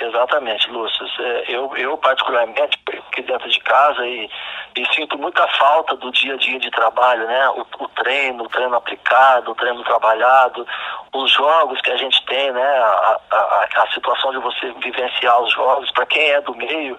Exatamente, 0.00 0.68
Lúcio. 0.70 0.99
Eu, 1.48 1.76
eu 1.76 1.96
particularmente, 1.98 2.78
aqui 3.10 3.22
dentro 3.22 3.48
de 3.48 3.60
casa 3.60 4.06
e, 4.06 4.30
e, 4.76 4.94
sinto 4.94 5.18
muita 5.18 5.46
falta 5.48 5.96
do 5.96 6.10
dia 6.12 6.34
a 6.34 6.36
dia 6.36 6.58
de 6.58 6.70
trabalho, 6.70 7.26
né? 7.26 7.48
O, 7.50 7.66
o, 7.78 7.88
treino, 7.88 8.44
o 8.44 8.48
treino 8.48 8.74
aplicado, 8.74 9.50
o 9.50 9.54
treino 9.54 9.82
trabalhado, 9.84 10.66
os 11.12 11.30
jogos 11.32 11.80
que 11.80 11.90
a 11.90 11.96
gente 11.96 12.24
tem, 12.26 12.52
né? 12.52 12.78
A, 12.78 13.20
a, 13.30 13.68
a 13.82 13.92
situação 13.92 14.32
de 14.32 14.38
você 14.38 14.72
vivenciar 14.82 15.40
os 15.40 15.52
jogos, 15.52 15.90
para 15.92 16.06
quem 16.06 16.30
é 16.30 16.40
do 16.40 16.54
meio, 16.54 16.98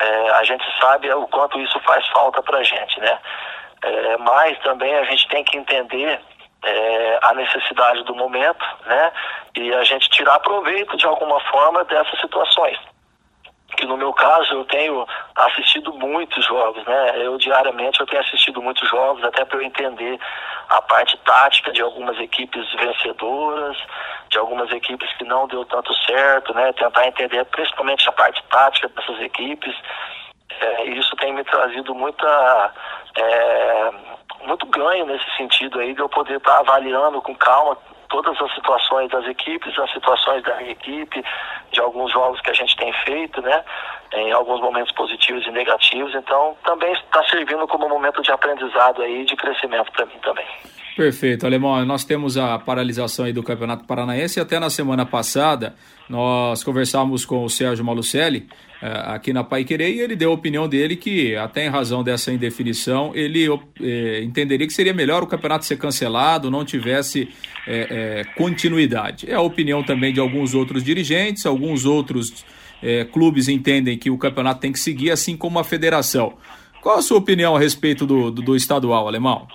é, 0.00 0.30
a 0.30 0.44
gente 0.44 0.64
sabe 0.80 1.12
o 1.12 1.26
quanto 1.28 1.58
isso 1.60 1.78
faz 1.80 2.06
falta 2.08 2.42
para 2.42 2.58
a 2.58 2.62
gente, 2.62 3.00
né? 3.00 3.18
É, 3.82 4.16
mas 4.18 4.58
também 4.60 4.94
a 4.94 5.04
gente 5.04 5.28
tem 5.28 5.44
que 5.44 5.56
entender 5.56 6.20
é, 6.64 7.18
a 7.22 7.34
necessidade 7.34 8.02
do 8.04 8.14
momento, 8.14 8.64
né? 8.86 9.12
E 9.56 9.72
a 9.74 9.84
gente 9.84 10.08
tirar 10.10 10.38
proveito 10.40 10.96
de 10.96 11.06
alguma 11.06 11.40
forma 11.40 11.84
dessas 11.84 12.20
situações. 12.20 12.78
Que 13.78 13.86
no 13.86 13.96
meu 13.96 14.12
caso 14.12 14.54
eu 14.54 14.64
tenho 14.64 15.06
assistido 15.36 15.92
muitos 15.92 16.44
jogos, 16.44 16.84
né? 16.84 17.12
Eu 17.24 17.38
diariamente 17.38 18.00
eu 18.00 18.06
tenho 18.06 18.20
assistido 18.20 18.60
muitos 18.60 18.88
jogos 18.88 19.22
até 19.22 19.44
para 19.44 19.56
eu 19.56 19.62
entender 19.62 20.18
a 20.68 20.82
parte 20.82 21.16
tática 21.18 21.70
de 21.70 21.80
algumas 21.80 22.18
equipes 22.18 22.66
vencedoras, 22.72 23.76
de 24.30 24.36
algumas 24.36 24.68
equipes 24.72 25.08
que 25.12 25.22
não 25.22 25.46
deu 25.46 25.64
tanto 25.64 25.94
certo, 26.06 26.52
né? 26.54 26.72
Tentar 26.72 27.06
entender 27.06 27.44
principalmente 27.44 28.08
a 28.08 28.12
parte 28.12 28.42
tática 28.50 28.88
dessas 28.88 29.20
equipes. 29.20 29.72
É, 30.58 30.84
isso 30.86 31.14
tem 31.14 31.32
me 31.32 31.44
trazido 31.44 31.94
muita 31.94 32.72
é, 33.16 33.90
muito 34.44 34.66
ganho 34.66 35.06
nesse 35.06 35.36
sentido 35.36 35.78
aí 35.78 35.94
de 35.94 36.00
eu 36.00 36.08
poder 36.08 36.38
estar 36.38 36.58
avaliando 36.58 37.22
com 37.22 37.32
calma 37.36 37.78
todas 38.08 38.40
as 38.40 38.54
situações 38.54 39.10
das 39.10 39.26
equipes, 39.26 39.78
as 39.78 39.90
situações 39.92 40.42
da 40.42 40.62
equipe, 40.62 41.24
de 41.70 41.80
alguns 41.80 42.12
jogos 42.12 42.40
que 42.40 42.50
a 42.50 42.54
gente 42.54 42.76
tem 42.76 42.92
feito, 43.04 43.40
né? 43.42 43.64
Em 44.12 44.32
alguns 44.32 44.60
momentos 44.60 44.92
positivos 44.92 45.46
e 45.46 45.50
negativos. 45.50 46.14
Então, 46.14 46.56
também 46.64 46.92
está 46.92 47.22
servindo 47.24 47.66
como 47.66 47.86
um 47.86 47.90
momento 47.90 48.22
de 48.22 48.32
aprendizado 48.32 49.02
aí, 49.02 49.24
de 49.24 49.36
crescimento 49.36 49.92
para 49.92 50.06
mim 50.06 50.18
também. 50.22 50.46
Perfeito, 50.98 51.46
Alemão. 51.46 51.84
Nós 51.84 52.02
temos 52.02 52.36
a 52.36 52.58
paralisação 52.58 53.24
aí 53.24 53.32
do 53.32 53.40
Campeonato 53.40 53.84
Paranaense 53.84 54.40
e 54.40 54.42
até 54.42 54.58
na 54.58 54.68
semana 54.68 55.06
passada 55.06 55.76
nós 56.08 56.64
conversamos 56.64 57.24
com 57.24 57.44
o 57.44 57.48
Sérgio 57.48 57.84
Malucelli 57.84 58.48
eh, 58.82 59.02
aqui 59.06 59.32
na 59.32 59.44
Pai 59.44 59.64
e 59.64 59.74
ele 60.00 60.16
deu 60.16 60.32
a 60.32 60.34
opinião 60.34 60.68
dele 60.68 60.96
que, 60.96 61.36
até 61.36 61.64
em 61.64 61.68
razão 61.68 62.02
dessa 62.02 62.32
indefinição, 62.32 63.12
ele 63.14 63.46
eh, 63.80 64.22
entenderia 64.24 64.66
que 64.66 64.72
seria 64.72 64.92
melhor 64.92 65.22
o 65.22 65.28
campeonato 65.28 65.66
ser 65.66 65.78
cancelado, 65.78 66.50
não 66.50 66.64
tivesse 66.64 67.28
eh, 67.64 68.24
continuidade. 68.36 69.30
É 69.30 69.34
a 69.34 69.40
opinião 69.40 69.84
também 69.84 70.12
de 70.12 70.18
alguns 70.18 70.52
outros 70.52 70.82
dirigentes, 70.82 71.46
alguns 71.46 71.84
outros 71.84 72.44
clubes 73.12 73.48
entendem 73.48 73.96
que 73.96 74.10
o 74.10 74.18
campeonato 74.18 74.60
tem 74.60 74.72
que 74.72 74.80
seguir, 74.80 75.12
assim 75.12 75.36
como 75.36 75.60
a 75.60 75.64
federação. 75.64 76.34
Qual 76.80 76.98
a 76.98 77.02
sua 77.02 77.18
opinião 77.18 77.54
a 77.54 77.58
respeito 77.60 78.04
do, 78.04 78.32
do, 78.32 78.42
do 78.42 78.56
estadual, 78.56 79.06
Alemão? 79.06 79.46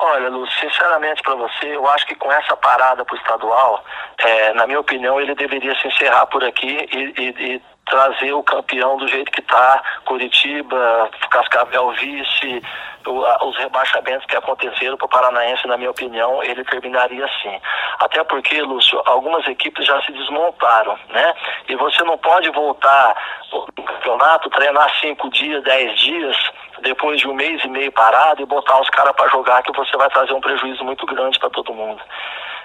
Olha, 0.00 0.28
Lu, 0.28 0.46
sinceramente 0.52 1.22
para 1.22 1.34
você, 1.34 1.74
eu 1.74 1.88
acho 1.88 2.06
que 2.06 2.14
com 2.14 2.30
essa 2.30 2.56
parada 2.56 3.04
para 3.04 3.14
o 3.14 3.18
estadual, 3.18 3.84
é, 4.18 4.52
na 4.52 4.64
minha 4.64 4.78
opinião, 4.78 5.20
ele 5.20 5.34
deveria 5.34 5.74
se 5.80 5.88
encerrar 5.88 6.26
por 6.26 6.44
aqui 6.44 6.88
e, 6.92 7.20
e, 7.20 7.54
e 7.54 7.62
trazer 7.88 8.32
o 8.32 8.42
campeão 8.42 8.96
do 8.96 9.08
jeito 9.08 9.30
que 9.30 9.40
está, 9.40 9.82
Curitiba, 10.04 11.10
Cascavel 11.30 11.90
vice, 11.92 12.62
os 13.06 13.56
rebaixamentos 13.56 14.26
que 14.26 14.36
aconteceram 14.36 14.96
para 14.96 15.06
o 15.06 15.08
Paranaense, 15.08 15.66
na 15.66 15.76
minha 15.76 15.90
opinião, 15.90 16.42
ele 16.42 16.64
terminaria 16.64 17.24
assim. 17.24 17.60
Até 17.98 18.22
porque, 18.24 18.60
Lúcio, 18.60 19.00
algumas 19.06 19.46
equipes 19.48 19.86
já 19.86 20.00
se 20.02 20.12
desmontaram, 20.12 20.98
né? 21.08 21.34
E 21.68 21.76
você 21.76 22.02
não 22.04 22.18
pode 22.18 22.50
voltar 22.50 23.16
no 23.52 23.82
campeonato, 23.82 24.50
treinar 24.50 24.90
cinco 25.00 25.30
dias, 25.30 25.62
dez 25.64 25.98
dias, 25.98 26.36
depois 26.82 27.20
de 27.20 27.28
um 27.28 27.34
mês 27.34 27.64
e 27.64 27.68
meio 27.68 27.90
parado 27.92 28.42
e 28.42 28.46
botar 28.46 28.80
os 28.80 28.90
caras 28.90 29.14
para 29.16 29.28
jogar, 29.28 29.62
que 29.62 29.72
você 29.72 29.96
vai 29.96 30.08
trazer 30.10 30.32
um 30.32 30.40
prejuízo 30.40 30.84
muito 30.84 31.06
grande 31.06 31.38
para 31.38 31.50
todo 31.50 31.72
mundo. 31.72 32.02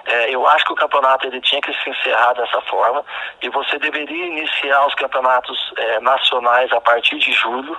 É, 0.05 0.29
eu 0.33 0.45
acho 0.47 0.65
que 0.65 0.73
o 0.73 0.75
campeonato 0.75 1.27
ele 1.27 1.39
tinha 1.41 1.61
que 1.61 1.73
se 1.73 1.89
encerrar 1.89 2.33
dessa 2.33 2.59
forma 2.61 3.05
e 3.41 3.49
você 3.49 3.77
deveria 3.79 4.25
iniciar 4.25 4.85
os 4.85 4.95
campeonatos 4.95 5.73
é, 5.77 5.99
nacionais 6.01 6.71
a 6.73 6.81
partir 6.81 7.17
de 7.19 7.31
julho, 7.31 7.77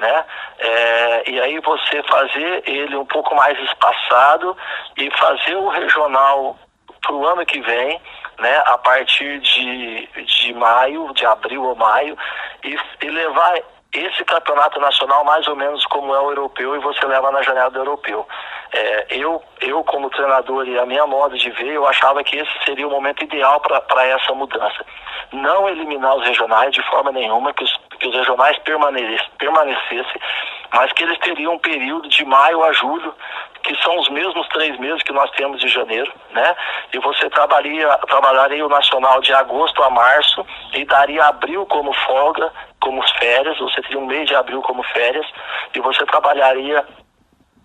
né? 0.00 0.24
É, 0.58 1.30
e 1.30 1.40
aí 1.40 1.60
você 1.60 2.02
fazer 2.04 2.62
ele 2.66 2.96
um 2.96 3.04
pouco 3.04 3.34
mais 3.34 3.58
espaçado 3.60 4.56
e 4.96 5.10
fazer 5.18 5.56
o 5.56 5.68
regional 5.68 6.56
para 7.02 7.12
o 7.12 7.26
ano 7.26 7.44
que 7.44 7.60
vem, 7.60 8.00
né? 8.38 8.62
A 8.66 8.78
partir 8.78 9.38
de, 9.40 10.06
de 10.06 10.54
maio, 10.54 11.12
de 11.12 11.26
abril 11.26 11.62
ou 11.62 11.76
maio, 11.76 12.16
e, 12.64 12.78
e 13.02 13.10
levar 13.10 13.54
esse 13.92 14.24
campeonato 14.24 14.78
nacional 14.80 15.24
mais 15.24 15.46
ou 15.48 15.56
menos 15.56 15.84
como 15.86 16.14
é 16.14 16.20
o 16.20 16.30
europeu 16.30 16.76
e 16.76 16.80
você 16.80 17.06
leva 17.06 17.30
na 17.30 17.42
janela 17.42 17.70
do 17.70 17.78
europeu. 17.78 18.26
É, 18.72 19.06
eu, 19.10 19.42
eu, 19.60 19.84
como 19.84 20.10
treinador 20.10 20.66
e 20.66 20.78
a 20.78 20.86
minha 20.86 21.06
modo 21.06 21.36
de 21.36 21.50
ver, 21.50 21.72
eu 21.72 21.86
achava 21.86 22.22
que 22.24 22.36
esse 22.36 22.64
seria 22.64 22.86
o 22.86 22.90
momento 22.90 23.22
ideal 23.24 23.60
para 23.60 24.06
essa 24.06 24.34
mudança. 24.34 24.84
Não 25.32 25.68
eliminar 25.68 26.16
os 26.16 26.26
regionais 26.26 26.72
de 26.72 26.82
forma 26.88 27.12
nenhuma, 27.12 27.52
que 27.52 27.64
os, 27.64 27.76
que 27.98 28.08
os 28.08 28.14
regionais 28.14 28.58
permanecessem, 28.58 29.30
permanecessem, 29.38 30.20
mas 30.72 30.92
que 30.92 31.04
eles 31.04 31.18
teriam 31.18 31.54
um 31.54 31.58
período 31.58 32.08
de 32.08 32.24
maio 32.24 32.62
a 32.64 32.72
julho, 32.72 33.14
que 33.62 33.74
são 33.82 33.98
os 33.98 34.08
mesmos 34.10 34.46
três 34.48 34.78
meses 34.78 35.02
que 35.02 35.12
nós 35.12 35.30
temos 35.32 35.60
de 35.60 35.68
janeiro, 35.68 36.12
né? 36.30 36.56
E 36.92 36.98
você 36.98 37.28
trabalharia, 37.30 37.88
trabalharia 38.06 38.64
o 38.64 38.68
nacional 38.68 39.20
de 39.20 39.32
agosto 39.32 39.82
a 39.82 39.90
março 39.90 40.46
e 40.72 40.84
daria 40.84 41.24
abril 41.24 41.66
como 41.66 41.92
folga, 41.92 42.52
como 42.80 43.02
férias, 43.18 43.58
você 43.58 43.82
teria 43.82 43.98
um 43.98 44.06
mês 44.06 44.28
de 44.28 44.36
abril 44.36 44.62
como 44.62 44.82
férias, 44.84 45.26
e 45.74 45.80
você 45.80 46.04
trabalharia 46.06 46.84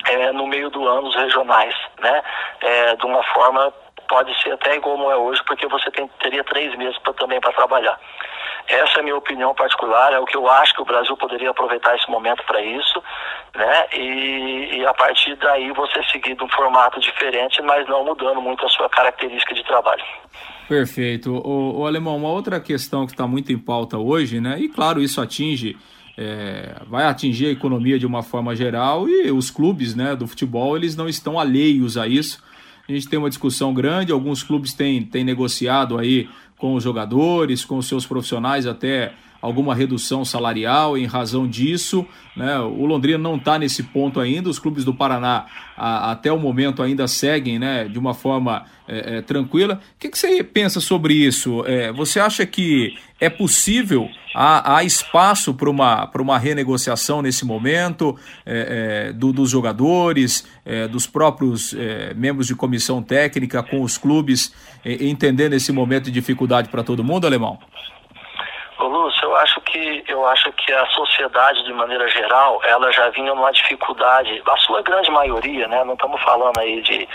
é, 0.06 0.32
no 0.32 0.48
meio 0.48 0.70
do 0.70 0.88
ano 0.88 1.08
os 1.08 1.16
regionais, 1.16 1.76
né? 2.00 2.22
É, 2.62 2.96
de 2.96 3.06
uma 3.06 3.24
forma 3.34 3.74
pode 4.08 4.38
ser 4.42 4.52
até 4.52 4.78
como 4.80 5.10
é 5.10 5.16
hoje, 5.16 5.42
porque 5.46 5.66
você 5.68 5.90
tem, 5.92 6.06
teria 6.22 6.44
três 6.44 6.78
meses 6.78 6.98
pra, 7.00 7.14
também 7.14 7.40
para 7.40 7.54
trabalhar. 7.54 7.98
Essa 8.68 8.98
é 8.98 9.00
a 9.00 9.04
minha 9.04 9.16
opinião 9.16 9.56
particular, 9.56 10.14
é 10.14 10.20
o 10.20 10.26
que 10.26 10.36
eu 10.36 10.50
acho 10.50 10.74
que 10.74 10.82
o 10.82 10.86
Brasil 10.86 11.16
poderia 11.18 11.50
aproveitar 11.50 11.96
esse 11.96 12.10
momento 12.10 12.44
para 12.46 12.62
isso, 12.62 13.02
né? 13.56 13.86
E, 13.94 14.78
e, 14.78 14.86
a 14.86 14.94
partir 14.94 15.36
daí 15.38 15.72
você 15.72 16.04
seguir 16.12 16.36
de 16.36 16.44
um 16.44 16.50
formato 16.50 17.00
diferente, 17.00 17.62
mas 17.62 17.88
não 17.88 18.06
mudando 18.06 18.42
muito 18.42 18.66
a 18.66 18.70
sua 18.70 18.90
característica 18.90 19.54
de 19.54 19.64
trabalho. 19.64 20.04
Perfeito. 20.68 21.32
O, 21.34 21.82
o 21.82 21.88
Alemão, 21.88 22.16
uma 22.16 22.30
outra 22.30 22.60
questão 22.60 23.06
que 23.06 23.14
está 23.14 23.26
muito 23.26 23.52
em 23.52 23.58
pauta 23.58 23.98
hoje, 23.98 24.40
né? 24.40 24.58
E 24.60 24.70
claro, 24.70 25.02
isso 25.02 25.20
atinge 25.22 25.78
é, 26.18 26.82
vai 26.90 27.06
atingir 27.06 27.48
a 27.48 27.52
economia 27.52 27.98
de 27.98 28.06
uma 28.06 28.22
forma 28.22 28.56
geral 28.56 29.08
e 29.08 29.32
os 29.32 29.50
clubes 29.50 29.96
né, 29.96 30.16
do 30.16 30.28
futebol 30.28 30.76
eles 30.76 30.96
não 30.96 31.08
estão 31.08 31.40
alheios 31.40 31.98
a 31.98 32.08
isso. 32.08 32.42
A 32.88 32.92
gente 32.92 33.08
tem 33.08 33.18
uma 33.18 33.30
discussão 33.30 33.74
grande, 33.74 34.12
alguns 34.12 34.44
clubes 34.44 34.74
têm, 34.74 35.04
têm 35.04 35.24
negociado 35.24 35.98
aí 35.98 36.28
com 36.58 36.76
os 36.76 36.84
jogadores, 36.84 37.64
com 37.64 37.78
os 37.78 37.88
seus 37.88 38.06
profissionais 38.06 38.68
até 38.68 39.14
alguma 39.42 39.74
redução 39.74 40.24
salarial 40.24 40.98
em 40.98 41.06
razão 41.06 41.48
disso. 41.48 42.06
Né? 42.36 42.60
O 42.60 42.86
Londrina 42.86 43.18
não 43.18 43.36
está 43.36 43.58
nesse 43.58 43.84
ponto 43.84 44.20
ainda, 44.20 44.50
os 44.50 44.60
clubes 44.60 44.86
do 44.86 44.94
Paraná 44.94 45.46
a, 45.76 46.12
até 46.12 46.32
o 46.32 46.38
momento 46.38 46.84
ainda 46.84 47.08
seguem 47.08 47.58
né, 47.58 47.86
de 47.86 47.98
uma 47.98 48.14
forma 48.14 48.66
é, 48.88 49.18
é, 49.18 49.22
tranquila. 49.22 49.82
O 49.96 50.00
que, 50.00 50.10
que, 50.10 50.18
você 50.18 50.44
pensa 50.44 50.80
sobre 50.80 51.14
isso? 51.14 51.66
É, 51.66 51.92
você 51.92 52.20
acha 52.20 52.46
que 52.46 52.94
é 53.20 53.30
possível, 53.30 54.10
há, 54.36 54.76
há 54.76 54.84
espaço 54.84 55.54
para 55.54 55.70
uma, 55.70 56.12
uma 56.20 56.38
renegociação 56.38 57.22
nesse 57.22 57.46
momento 57.46 58.18
é, 58.46 59.10
é, 59.10 59.14
do, 59.14 59.32
dos 59.32 59.50
jogadores, 59.50 60.48
é, 60.66 60.88
dos 60.88 61.08
próprios 61.08 61.76
membros 62.16 62.48
de 62.48 62.56
comissão 62.56 63.02
técnica 63.02 63.64
com 63.64 63.82
os 63.82 63.98
clubes, 63.98 64.54
entendendo 64.84 65.54
esse 65.54 65.72
momento 65.72 66.06
de 66.06 66.12
dificuldade 66.12 66.70
para 66.70 66.84
todo 66.84 67.04
mundo, 67.04 67.26
Alemão? 67.26 67.60
Ô 68.80 68.88
Lúcio, 68.88 69.21
que 69.72 70.04
eu 70.08 70.28
acho 70.28 70.52
que 70.54 70.72
a 70.74 70.86
sociedade 70.88 71.64
de 71.64 71.74
maneira 71.74 72.08
geral, 72.10 72.62
ela 72.66 72.92
já 72.92 73.10
vinha 73.10 73.34
numa 73.34 73.52
dificuldade, 73.52 74.42
a 74.46 74.58
sua 74.58 74.82
grande 74.82 75.10
maioria, 75.10 75.68
né? 75.68 75.84
Não 75.84 75.94
estamos 75.94 76.22
falando 76.22 76.60
aí 76.60 76.82
de 76.82 77.08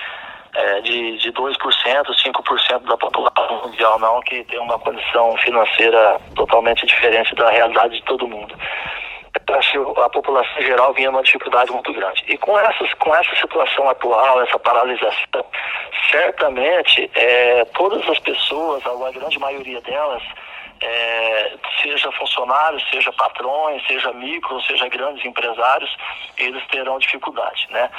é, 0.55 0.81
de, 0.81 1.19
de 1.19 1.33
2%, 1.33 1.55
5% 1.55 2.79
da 2.89 2.97
população 2.97 3.61
mundial, 3.63 3.99
não, 3.99 4.21
que 4.23 4.43
tem 4.45 4.59
uma 4.59 4.79
condição 4.79 5.37
financeira 5.37 6.19
totalmente 6.35 6.87
diferente 6.87 7.35
da 7.35 7.51
realidade 7.51 7.97
de 7.97 8.03
todo 8.05 8.27
mundo. 8.27 8.55
A 10.03 10.09
população 10.09 10.63
geral 10.63 10.95
vinha 10.95 11.11
numa 11.11 11.23
dificuldade 11.23 11.71
muito 11.71 11.93
grande. 11.93 12.25
E 12.27 12.39
com, 12.39 12.59
essas, 12.59 12.93
com 12.95 13.15
essa 13.15 13.37
situação 13.37 13.89
atual, 13.91 14.41
essa 14.43 14.59
paralisação, 14.59 15.45
certamente 16.11 17.11
é, 17.15 17.65
todas 17.75 18.09
as 18.09 18.19
pessoas, 18.21 18.83
a 18.87 19.11
grande 19.13 19.39
maioria 19.39 19.81
delas, 19.83 20.23
é, 20.81 21.57
seja 21.83 22.11
funcionários, 22.13 22.85
seja 22.91 23.13
patrões, 23.13 23.85
seja 23.87 24.13
micro, 24.13 24.61
seja 24.63 24.89
grandes 24.89 25.25
empresários, 25.25 25.95
eles 26.37 26.63
terão 26.69 26.99
dificuldade, 26.99 27.67
né? 27.71 27.91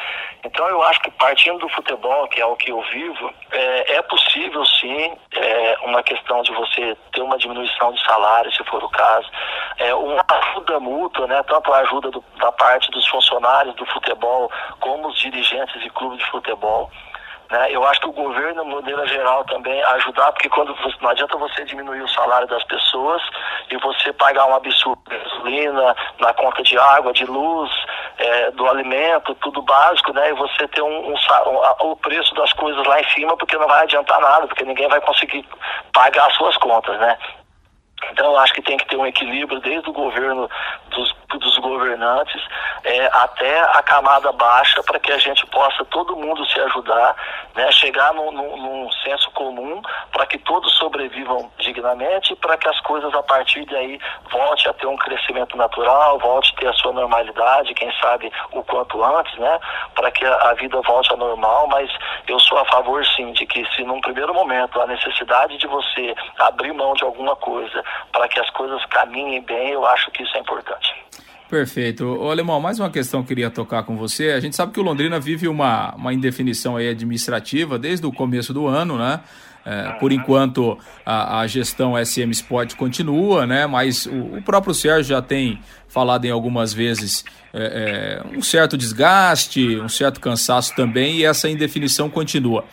Então 0.43 0.67
eu 0.67 0.81
acho 0.83 1.01
que 1.01 1.11
partindo 1.11 1.59
do 1.59 1.69
futebol, 1.69 2.27
que 2.27 2.41
é 2.41 2.45
o 2.45 2.55
que 2.55 2.71
eu 2.71 2.81
vivo, 2.83 3.33
é, 3.51 3.95
é 3.95 4.01
possível 4.01 4.65
sim 4.65 5.17
é, 5.33 5.77
uma 5.83 6.03
questão 6.03 6.41
de 6.43 6.51
você 6.53 6.97
ter 7.13 7.21
uma 7.21 7.37
diminuição 7.37 7.91
de 7.91 8.03
salário, 8.03 8.51
se 8.51 8.63
for 8.65 8.83
o 8.83 8.89
caso, 8.89 9.29
é, 9.77 9.93
uma 9.93 10.23
ajuda 10.27 10.79
mútua, 10.79 11.27
né? 11.27 11.41
Tanto 11.43 11.73
a 11.73 11.79
ajuda 11.79 12.11
do, 12.11 12.23
da 12.39 12.51
parte 12.51 12.89
dos 12.91 13.07
funcionários 13.07 13.75
do 13.75 13.85
futebol, 13.85 14.51
como 14.79 15.09
os 15.09 15.19
dirigentes 15.19 15.81
de 15.81 15.89
clubes 15.89 16.19
de 16.19 16.31
futebol. 16.31 16.89
Né? 17.49 17.67
Eu 17.71 17.85
acho 17.87 18.01
que 18.01 18.09
o 18.09 18.13
governo, 18.13 18.63
de 18.63 18.75
maneira 18.75 19.05
geral, 19.07 19.43
também 19.45 19.81
ajudar, 19.83 20.31
porque 20.33 20.49
quando 20.49 20.75
não 21.01 21.09
adianta 21.09 21.37
você 21.37 21.63
diminuir 21.63 22.01
o 22.01 22.09
salário 22.09 22.47
das 22.47 22.63
pessoas 22.65 23.21
e 23.71 23.77
você 23.77 24.11
pagar 24.13 24.45
um 24.47 24.55
absurdo 24.55 25.01
de 25.09 25.17
gasolina, 25.17 25.95
na 26.19 26.33
conta 26.33 26.61
de 26.63 26.77
água, 26.77 27.13
de 27.13 27.25
luz, 27.25 27.71
é, 28.17 28.51
do 28.51 28.67
alimento, 28.67 29.35
tudo 29.35 29.61
básico, 29.61 30.11
né? 30.11 30.29
E 30.29 30.33
você 30.33 30.67
ter 30.67 30.81
um, 30.81 31.11
um, 31.11 31.13
um, 31.13 31.91
o 31.91 31.95
preço 31.95 32.33
das 32.35 32.51
coisas 32.53 32.85
lá 32.85 32.99
em 32.99 33.09
cima, 33.09 33.37
porque 33.37 33.57
não 33.57 33.67
vai 33.67 33.83
adiantar 33.83 34.19
nada, 34.19 34.47
porque 34.47 34.65
ninguém 34.65 34.89
vai 34.89 34.99
conseguir 35.01 35.47
pagar 35.93 36.27
as 36.27 36.35
suas 36.35 36.57
contas, 36.57 36.99
né? 36.99 37.17
Então, 38.11 38.37
acho 38.37 38.53
que 38.53 38.61
tem 38.61 38.77
que 38.77 38.87
ter 38.87 38.95
um 38.95 39.05
equilíbrio 39.05 39.59
desde 39.59 39.89
o 39.89 39.93
governo 39.93 40.49
dos, 40.89 41.15
dos 41.39 41.57
governantes 41.57 42.41
é, 42.83 43.07
até 43.11 43.59
a 43.59 43.81
camada 43.81 44.31
baixa 44.31 44.83
para 44.83 44.99
que 44.99 45.11
a 45.11 45.17
gente 45.17 45.45
possa 45.47 45.83
todo 45.85 46.15
mundo 46.15 46.45
se 46.45 46.59
ajudar, 46.59 47.15
né, 47.55 47.71
chegar 47.71 48.13
num, 48.13 48.31
num, 48.31 48.57
num 48.57 48.91
senso 49.03 49.31
comum 49.31 49.81
para 50.11 50.27
que 50.27 50.37
todos 50.37 50.71
sobrevivam 50.77 51.51
dignamente 51.57 52.33
e 52.33 52.35
para 52.35 52.55
que 52.55 52.67
as 52.69 52.79
coisas 52.81 53.13
a 53.15 53.23
partir 53.23 53.65
daí 53.65 53.99
volte 54.31 54.69
a 54.69 54.73
ter 54.73 54.85
um 54.85 54.97
crescimento 54.97 55.57
natural, 55.57 56.19
volte 56.19 56.53
a 56.55 56.59
ter 56.59 56.67
a 56.67 56.73
sua 56.73 56.93
normalidade, 56.93 57.73
quem 57.73 57.91
sabe 57.99 58.31
o 58.51 58.63
quanto 58.63 59.03
antes, 59.03 59.35
né, 59.39 59.59
para 59.95 60.11
que 60.11 60.23
a, 60.23 60.35
a 60.49 60.53
vida 60.53 60.79
volte 60.81 61.11
a 61.13 61.17
normal, 61.17 61.67
mas 61.67 61.89
eu 62.27 62.39
sou 62.39 62.59
a 62.59 62.65
favor 62.65 63.03
sim 63.07 63.31
de 63.33 63.45
que 63.47 63.65
se 63.75 63.83
num 63.83 64.01
primeiro 64.01 64.33
momento 64.33 64.79
a 64.79 64.85
necessidade 64.85 65.57
de 65.57 65.65
você 65.65 66.15
abrir 66.37 66.73
mão 66.73 66.93
de 66.93 67.03
alguma 67.03 67.35
coisa 67.35 67.83
para 68.11 68.27
que 68.27 68.39
as 68.39 68.49
coisas 68.51 68.83
caminhem 68.87 69.41
bem, 69.43 69.71
eu 69.71 69.85
acho 69.85 70.09
que 70.11 70.23
isso 70.23 70.35
é 70.35 70.39
importante. 70.39 70.93
Perfeito. 71.49 72.05
Ô, 72.05 72.29
Alemão, 72.29 72.59
mais 72.59 72.77
uma 72.77 72.89
questão 72.89 73.21
que 73.21 73.25
eu 73.25 73.27
queria 73.29 73.49
tocar 73.49 73.83
com 73.83 73.95
você. 73.95 74.31
A 74.31 74.39
gente 74.39 74.55
sabe 74.55 74.73
que 74.73 74.79
o 74.79 74.83
Londrina 74.83 75.17
vive 75.17 75.47
uma, 75.47 75.95
uma 75.95 76.13
indefinição 76.13 76.75
aí 76.75 76.89
administrativa 76.89 77.79
desde 77.79 78.05
o 78.05 78.11
começo 78.11 78.53
do 78.53 78.67
ano, 78.67 78.97
né? 78.97 79.21
É, 79.65 79.91
por 79.99 80.13
enquanto 80.13 80.77
a, 81.05 81.39
a, 81.39 81.47
gestão 81.47 81.93
SM 81.97 82.31
Sport 82.31 82.75
continua, 82.75 83.45
né? 83.45 83.67
Mas 83.67 84.05
o, 84.05 84.37
o, 84.37 84.41
próprio 84.41 84.73
Sérgio 84.73 85.15
já 85.15 85.21
tem 85.21 85.59
falado 85.89 86.23
em 86.23 86.31
algumas 86.31 86.73
vezes 86.73 87.25
é, 87.53 88.21
é, 88.23 88.37
um 88.37 88.41
certo 88.41 88.77
desgaste, 88.77 89.77
um 89.77 89.89
certo 89.89 90.21
cansaço 90.21 90.73
também, 90.73 91.17
e 91.17 91.25
essa 91.25 91.49
indefinição 91.49 92.09
continua. 92.09 92.63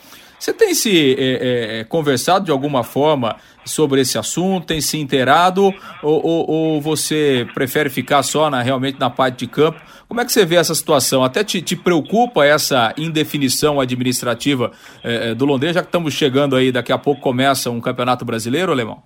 Você 0.44 0.52
tem 0.52 0.74
se 0.74 1.16
é, 1.18 1.78
é, 1.80 1.84
conversado 1.84 2.44
de 2.44 2.50
alguma 2.50 2.84
forma 2.84 3.36
sobre 3.64 4.02
esse 4.02 4.18
assunto, 4.18 4.66
tem 4.66 4.78
se 4.78 5.00
inteirado 5.00 5.72
ou, 6.02 6.20
ou, 6.22 6.50
ou, 6.50 6.80
você 6.82 7.48
prefere 7.54 7.88
ficar 7.88 8.22
só 8.22 8.50
na, 8.50 8.60
realmente 8.60 9.00
na 9.00 9.08
parte 9.08 9.38
de 9.38 9.46
campo? 9.46 9.80
Como 10.06 10.20
é 10.20 10.24
que 10.26 10.30
você 10.30 10.44
vê 10.44 10.56
essa 10.56 10.74
situação? 10.74 11.24
Até 11.24 11.42
te, 11.42 11.62
te 11.62 11.74
preocupa 11.74 12.44
essa 12.44 12.92
indefinição 12.98 13.80
administrativa 13.80 14.70
é, 15.02 15.34
do 15.34 15.46
Londrina, 15.46 15.72
já 15.72 15.80
que 15.80 15.88
estamos 15.88 16.12
chegando 16.12 16.56
aí, 16.56 16.70
daqui 16.70 16.92
a 16.92 16.98
pouco 16.98 17.22
começa 17.22 17.70
um 17.70 17.80
campeonato 17.80 18.22
brasileiro, 18.22 18.70
Alemão? 18.70 19.02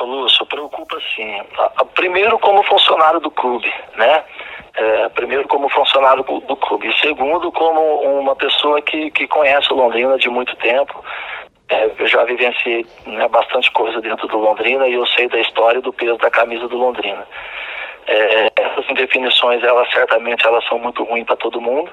Lúcio, 0.00 0.46
preocupa 0.46 0.96
sim. 1.14 1.38
Primeiro 1.94 2.38
como 2.38 2.62
funcionário 2.62 3.20
do 3.20 3.30
clube, 3.30 3.70
né? 3.98 4.24
É, 4.80 5.08
primeiro 5.08 5.48
como 5.48 5.68
funcionário 5.68 6.22
do 6.22 6.56
clube 6.56 6.88
e 6.88 7.00
segundo 7.00 7.50
como 7.50 7.80
uma 8.20 8.36
pessoa 8.36 8.80
que, 8.80 9.10
que 9.10 9.26
conhece 9.26 9.72
o 9.72 9.76
Londrina 9.76 10.16
de 10.16 10.28
muito 10.28 10.54
tempo. 10.56 11.04
É, 11.68 11.90
eu 11.98 12.06
já 12.06 12.22
vivenciei 12.24 12.86
né, 13.04 13.26
bastante 13.26 13.72
coisa 13.72 14.00
dentro 14.00 14.28
do 14.28 14.38
Londrina 14.38 14.86
e 14.86 14.94
eu 14.94 15.04
sei 15.08 15.28
da 15.28 15.40
história 15.40 15.80
e 15.80 15.82
do 15.82 15.92
peso 15.92 16.16
da 16.18 16.30
camisa 16.30 16.68
do 16.68 16.76
Londrina. 16.76 17.26
É, 18.08 18.50
essas 18.56 18.88
indefinições, 18.88 19.62
elas 19.62 19.90
certamente 19.90 20.46
elas 20.46 20.66
são 20.66 20.78
muito 20.78 21.04
ruins 21.04 21.26
para 21.26 21.36
todo 21.36 21.60
mundo. 21.60 21.92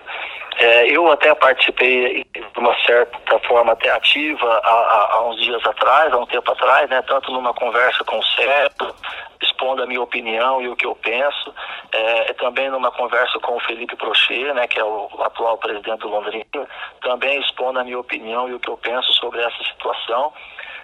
É, 0.57 0.87
eu 0.87 1.11
até 1.11 1.35
participei 1.35 2.25
de 2.33 2.59
uma 2.59 2.73
certa 2.85 3.39
forma 3.39 3.73
até 3.73 3.91
ativa 3.91 4.61
há, 4.63 5.09
há, 5.11 5.27
uns 5.27 5.41
dias 5.41 5.65
atrás, 5.65 6.13
há 6.13 6.17
um 6.17 6.25
tempo 6.25 6.49
atrás, 6.49 6.89
né, 6.89 7.01
tanto 7.01 7.29
numa 7.33 7.53
conversa 7.53 8.05
com 8.05 8.17
o 8.17 8.23
Sérgio, 8.23 8.95
expondo 9.41 9.83
a 9.83 9.85
minha 9.85 10.01
opinião 10.01 10.61
e 10.61 10.69
o 10.69 10.75
que 10.77 10.85
eu 10.85 10.95
penso, 10.95 11.53
é, 11.91 12.31
também 12.33 12.69
numa 12.69 12.91
conversa 12.91 13.37
com 13.39 13.57
o 13.57 13.59
Felipe 13.59 13.97
Prochet, 13.97 14.53
né, 14.53 14.65
que 14.67 14.79
é 14.79 14.83
o 14.83 15.09
atual 15.19 15.57
presidente 15.57 15.99
do 15.99 16.07
Londrina, 16.07 16.45
também 17.01 17.37
expondo 17.41 17.79
a 17.79 17.83
minha 17.83 17.99
opinião 17.99 18.47
e 18.47 18.53
o 18.53 18.59
que 18.59 18.69
eu 18.69 18.77
penso 18.77 19.11
sobre 19.13 19.41
essa 19.41 19.63
situação. 19.65 20.31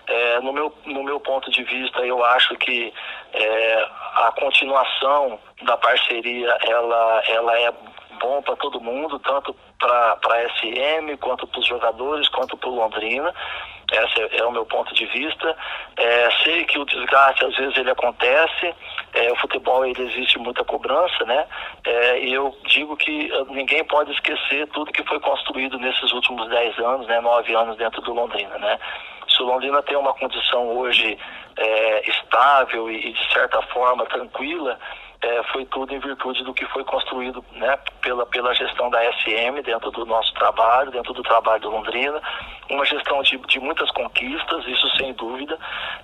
É, 0.08 0.40
no, 0.40 0.52
meu, 0.52 0.74
no 0.86 1.04
meu 1.04 1.20
ponto 1.20 1.50
de 1.52 1.64
vista, 1.64 2.00
eu 2.00 2.24
acho 2.26 2.56
que 2.58 2.94
é, 3.34 3.88
a 4.16 4.34
continuação 4.38 5.40
da 5.64 5.78
parceria 5.78 6.58
ela, 6.68 7.24
ela 7.28 7.60
é 7.60 7.74
bom 8.20 8.42
para 8.42 8.56
todo 8.56 8.82
mundo, 8.82 9.20
tanto 9.20 9.56
para 9.80 10.18
a 10.24 10.50
SM, 10.50 11.18
quanto 11.20 11.48
para 11.48 11.60
os 11.60 11.66
jogadores, 11.66 12.30
quanto 12.30 12.56
para 12.58 12.70
o 12.70 12.76
Londrina. 12.76 13.34
Esse 13.92 14.22
é, 14.22 14.38
é, 14.38 14.46
o 14.46 14.52
meu 14.52 14.66
ponto 14.66 14.94
de 14.94 15.06
vista. 15.08 15.56
É, 15.98 16.30
sei 16.44 16.64
que 16.64 16.80
o 16.80 16.86
desgaste 16.86 17.44
às 17.44 17.56
vezes 17.56 17.78
ele 17.78 17.92
acontece. 17.92 18.74
É, 19.14 19.32
o 19.32 19.36
futebol 19.36 19.86
ele 19.86 20.02
existe 20.04 20.40
muita 20.40 20.64
cobrança, 20.64 21.26
né? 21.26 21.46
É, 21.84 22.20
e 22.20 22.34
eu 22.34 22.56
digo 22.68 22.96
que 22.96 23.30
eh, 23.30 23.44
ninguém 23.50 23.84
pode 23.84 24.12
esquecer 24.12 24.68
tudo 24.68 24.94
que 24.94 25.04
foi 25.04 25.20
construído 25.20 25.78
nesses 25.78 26.14
últimos 26.14 26.48
10 26.50 26.80
anos, 26.80 27.08
né? 27.08 27.20
9 27.20 27.54
anos 27.54 27.76
dentro 27.76 28.02
do 28.02 28.14
Londrina, 28.14 28.58
né? 28.58 28.80
Se 29.42 29.44
o 29.44 29.48
Londrina 29.48 29.82
tem 29.82 29.98
uma 29.98 30.14
condição 30.14 30.68
hoje 30.78 31.18
é, 31.58 32.08
estável 32.08 32.92
e, 32.92 33.08
e 33.08 33.12
de 33.12 33.34
certa 33.34 33.60
forma 33.64 34.06
tranquila, 34.06 34.78
é, 35.20 35.44
foi 35.52 35.66
tudo 35.66 35.92
em 35.96 36.00
virtude 36.00 36.44
do 36.44 36.54
que 36.54 36.64
foi 36.66 36.84
construído 36.84 37.44
né, 37.54 37.76
pela, 38.04 38.24
pela 38.28 38.54
gestão 38.54 38.92
da 38.92 39.00
SM 39.14 39.60
dentro 39.64 39.90
do 39.90 40.06
nosso 40.06 40.32
trabalho, 40.36 40.92
dentro 40.92 41.12
do 41.12 41.24
trabalho 41.24 41.60
do 41.60 41.72
Londrina, 41.72 42.22
uma 42.72 42.86
gestão 42.86 43.22
de, 43.22 43.38
de 43.38 43.60
muitas 43.60 43.92
conquistas, 43.92 44.66
isso 44.66 44.90
sem 44.98 45.14
dúvida, 45.14 45.58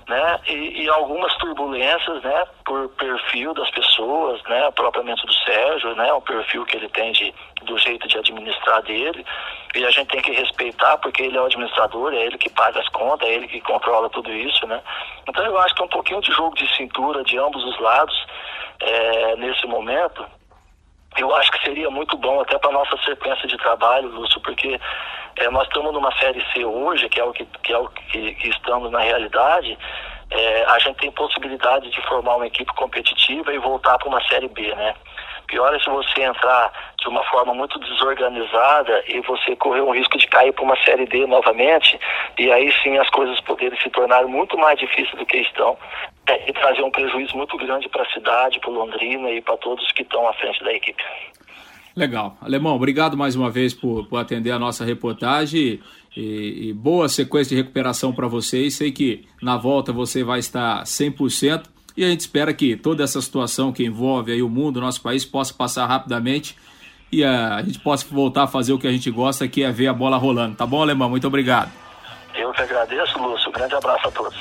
né? 0.08 0.40
E, 0.48 0.84
e, 0.84 0.90
algumas 0.90 1.34
turbulências, 1.38 2.22
né? 2.22 2.46
Por 2.66 2.90
perfil 2.90 3.54
das 3.54 3.70
pessoas, 3.72 4.42
né? 4.44 4.70
Propriamente 4.72 5.26
do 5.26 5.34
Sérgio, 5.34 5.96
né? 5.96 6.12
O 6.14 6.22
perfil 6.22 6.66
que 6.66 6.76
ele 6.76 6.90
tem 6.90 7.12
de, 7.14 7.34
do 7.64 7.78
jeito 7.78 8.08
de 8.08 8.18
administrar 8.18 8.82
dele. 8.84 9.26
E 9.76 9.86
a 9.86 9.92
gente 9.92 10.08
tem 10.08 10.22
que 10.22 10.32
respeitar, 10.32 10.98
porque 10.98 11.24
ele 11.24 11.38
é 11.38 11.42
o 11.42 11.46
administrador, 11.46 12.14
é 12.14 12.26
ele 12.26 12.38
que 12.38 12.50
paga 12.50 12.80
as 12.80 12.90
contas, 12.90 13.28
é 13.28 13.34
ele 13.34 13.48
que 13.48 13.62
controla 13.62 14.10
tudo 14.10 14.32
isso, 14.32 14.68
né? 14.68 14.82
Então 15.28 15.46
eu 15.46 15.58
acho 15.60 15.74
que 15.74 15.82
é 15.82 15.86
um 15.86 15.90
pouquinho 15.90 16.22
de 16.22 16.32
jogo 16.32 16.56
de 16.56 16.68
cintura 16.76 17.24
de 17.24 17.38
ambos 17.38 17.64
os 17.64 17.80
lados 17.80 18.26
é, 18.82 19.36
nesse 19.38 19.66
momento 19.66 20.37
eu 21.15 21.34
acho 21.36 21.52
que 21.52 21.63
seria 21.63 21.89
muito 21.89 22.17
bom 22.17 22.41
até 22.41 22.58
para 22.58 22.72
nossa 22.72 22.98
sequência 23.04 23.48
de 23.48 23.58
trabalho, 23.58 24.10
Lúcio, 24.10 24.39
porque 24.41 24.80
é, 25.38 25.50
nós 25.50 25.67
estamos 25.67 25.93
numa 25.93 26.12
série 26.17 26.43
C 26.54 26.65
hoje, 26.65 27.08
que 27.10 27.20
é 27.20 27.24
o 27.24 27.32
que, 27.32 27.46
que, 27.63 27.74
é 27.74 27.78
o 27.78 27.88
que, 27.88 28.34
que 28.36 28.50
estamos 28.50 28.91
na 28.91 29.00
realidade, 29.00 29.78
é, 30.30 30.63
a 30.65 30.80
gente 30.80 30.98
tem 30.98 31.12
possibilidade 31.12 31.89
de 31.89 32.02
formar 32.08 32.36
uma 32.36 32.48
equipe 32.48 32.72
competitiva 32.74 33.54
e 33.54 33.58
voltar 33.58 33.98
para 33.98 34.08
uma 34.08 34.22
série 34.28 34.48
B, 34.50 34.74
né? 34.76 34.93
Pior 35.48 35.74
é 35.74 35.80
se 35.80 35.90
você 35.90 36.24
entrar 36.24 36.72
de 37.00 37.08
uma 37.08 37.24
forma 37.26 37.54
muito 37.54 37.80
desorganizada 37.80 39.04
e 39.08 39.22
você 39.22 39.56
correr 39.56 39.82
o 39.82 39.92
risco 39.92 40.18
de 40.18 40.28
cair 40.28 40.52
para 40.52 40.64
uma 40.64 40.76
série 40.84 41.06
D 41.06 41.26
novamente, 41.26 41.98
e 42.38 42.52
aí 42.52 42.72
sim 42.84 42.98
as 42.98 43.10
coisas 43.10 43.40
poderem 43.42 43.80
se 43.80 43.90
tornar 43.90 44.24
muito 44.26 44.58
mais 44.58 44.78
difíceis 44.78 45.18
do 45.18 45.26
que 45.26 45.38
estão 45.38 45.78
é, 46.28 46.50
e 46.50 46.54
trazer 46.54 46.84
um 46.84 46.92
prejuízo 46.92 47.36
muito 47.38 47.56
grande 47.58 47.88
para 47.88 48.04
a 48.04 48.12
cidade, 48.12 48.60
para 48.60 48.72
Londrina 48.72 49.32
e 49.32 49.42
para 49.42 49.56
todos 49.58 49.90
que 49.94 50.02
estão 50.02 50.28
à 50.28 50.34
frente 50.34 50.62
da 50.64 50.74
equipe. 50.74 51.04
Legal. 51.96 52.38
Alemão, 52.42 52.76
obrigado 52.76 53.18
mais 53.18 53.36
uma 53.36 53.50
vez 53.50 53.74
por, 53.74 54.06
por 54.08 54.18
atender 54.18 54.52
a 54.52 54.60
nossa 54.60 54.86
reportagem 54.86 55.80
e, 56.16 56.70
e 56.70 56.74
boa 56.74 57.10
sequência 57.10 57.56
de 57.56 57.62
recuperação 57.62 58.14
para 58.14 58.28
vocês. 58.28 58.76
Sei 58.76 58.92
que 58.92 59.26
na 59.42 59.58
volta 59.58 59.92
você 59.94 60.24
vai 60.24 60.40
estar 60.40 60.84
100%. 60.84 61.77
E 61.98 62.06
a 62.06 62.10
gente 62.10 62.20
espera 62.20 62.54
que 62.54 62.78
toda 62.78 63.04
essa 63.04 63.20
situação 63.20 63.74
que 63.74 63.84
envolve 63.84 64.32
aí 64.32 64.44
o 64.44 64.48
mundo, 64.48 64.78
o 64.78 64.82
nosso 64.82 65.02
país, 65.02 65.26
possa 65.26 65.52
passar 65.52 65.88
rapidamente 65.88 66.56
e 67.12 67.24
a, 67.24 67.60
gente 67.64 67.80
possa 67.80 68.06
voltar 68.08 68.44
a 68.44 68.48
fazer 68.48 68.72
o 68.72 68.78
que 68.78 68.88
a 68.88 68.92
gente 68.92 69.10
gosta, 69.10 69.48
que 69.48 69.64
é 69.64 69.72
ver 69.72 69.88
a 69.88 69.94
bola 69.94 70.16
rolando. 70.16 70.56
Tá 70.56 70.64
bom, 70.64 70.80
Alemão? 70.80 71.10
Muito 71.10 71.26
obrigado. 71.26 71.72
Eu 72.36 72.52
que 72.52 72.62
agradeço, 72.62 73.18
Lúcio. 73.18 73.50
Um 73.50 73.52
grande 73.52 73.74
abraço 73.74 74.08
a 74.08 74.12
todos. 74.12 74.38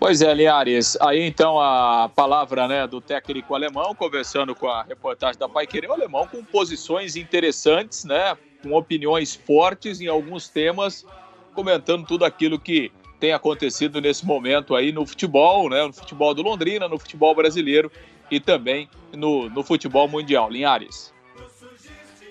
Pois 0.00 0.20
é, 0.20 0.34
Liares. 0.34 0.98
Aí 1.00 1.22
então 1.22 1.60
a 1.60 2.08
palavra 2.08 2.66
né, 2.66 2.84
do 2.84 3.00
técnico 3.00 3.54
alemão, 3.54 3.94
conversando 3.94 4.52
com 4.52 4.66
a 4.66 4.82
reportagem 4.82 5.38
da 5.38 5.48
Pai 5.48 5.64
Querer, 5.64 5.90
o 5.90 5.92
alemão 5.92 6.26
com 6.26 6.42
posições 6.42 7.14
interessantes, 7.14 8.04
né? 8.04 8.36
Com 8.64 8.72
opiniões 8.72 9.36
fortes 9.36 10.00
em 10.00 10.08
alguns 10.08 10.48
temas, 10.48 11.06
comentando 11.54 12.04
tudo 12.04 12.24
aquilo 12.24 12.58
que 12.58 12.90
tem 13.22 13.32
acontecido 13.32 14.00
nesse 14.00 14.26
momento 14.26 14.74
aí 14.74 14.90
no 14.90 15.06
futebol, 15.06 15.70
né? 15.70 15.86
No 15.86 15.92
futebol 15.92 16.34
do 16.34 16.42
Londrina, 16.42 16.88
no 16.88 16.98
futebol 16.98 17.32
brasileiro 17.36 17.88
e 18.28 18.40
também 18.40 18.90
no, 19.12 19.48
no 19.48 19.62
futebol 19.62 20.08
mundial. 20.08 20.50
Linhares. 20.50 21.14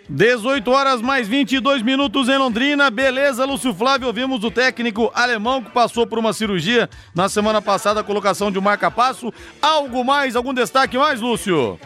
18 0.10 0.70
horas 0.70 1.02
mais 1.02 1.30
22 1.30 1.82
minutos 1.82 2.28
em 2.28 2.38
Londrina. 2.38 2.92
Beleza, 2.92 3.46
Lúcio 3.46 3.74
Flávio. 3.74 4.08
Ouvimos 4.08 4.44
o 4.44 4.52
técnico 4.52 5.10
alemão 5.16 5.64
que 5.64 5.72
passou 5.72 6.06
por 6.06 6.20
uma 6.20 6.34
cirurgia 6.34 6.90
na 7.16 7.30
semana 7.30 7.62
passada, 7.62 8.02
a 8.02 8.04
colocação 8.04 8.52
de 8.52 8.60
um 8.60 8.62
marca-passo. 8.62 9.32
Algo 9.62 10.04
mais, 10.04 10.36
algum 10.36 10.54
destaque 10.54 10.98
mais, 10.98 11.22
Lúcio? 11.22 11.80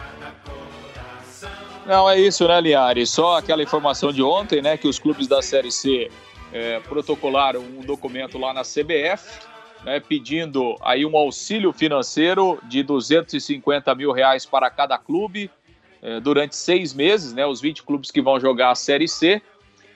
Não, 1.85 2.09
é 2.09 2.19
isso, 2.19 2.47
né, 2.47 2.59
Liares? 2.59 3.11
Só 3.11 3.37
aquela 3.37 3.61
informação 3.61 4.11
de 4.11 4.23
ontem, 4.23 4.63
né, 4.63 4.75
que 4.77 4.87
os 4.87 4.97
clubes 4.97 5.27
da 5.27 5.43
Série 5.43 5.71
C 5.71 6.09
é, 6.55 6.79
protocolaram 6.79 7.59
um 7.59 7.81
documento 7.81 8.37
lá 8.37 8.53
na 8.53 8.61
CBF, 8.61 9.45
né, 9.83 9.99
pedindo 9.99 10.77
aí 10.81 11.05
um 11.05 11.17
auxílio 11.17 11.73
financeiro 11.73 12.57
de 12.63 12.81
250 12.81 13.93
mil 13.93 14.13
reais 14.13 14.45
para 14.45 14.69
cada 14.69 14.97
clube 14.97 15.51
é, 16.01 16.21
durante 16.21 16.55
seis 16.55 16.93
meses, 16.93 17.33
né, 17.33 17.45
os 17.45 17.59
20 17.59 17.83
clubes 17.83 18.09
que 18.09 18.21
vão 18.21 18.39
jogar 18.39 18.71
a 18.71 18.75
Série 18.75 19.05
C. 19.05 19.41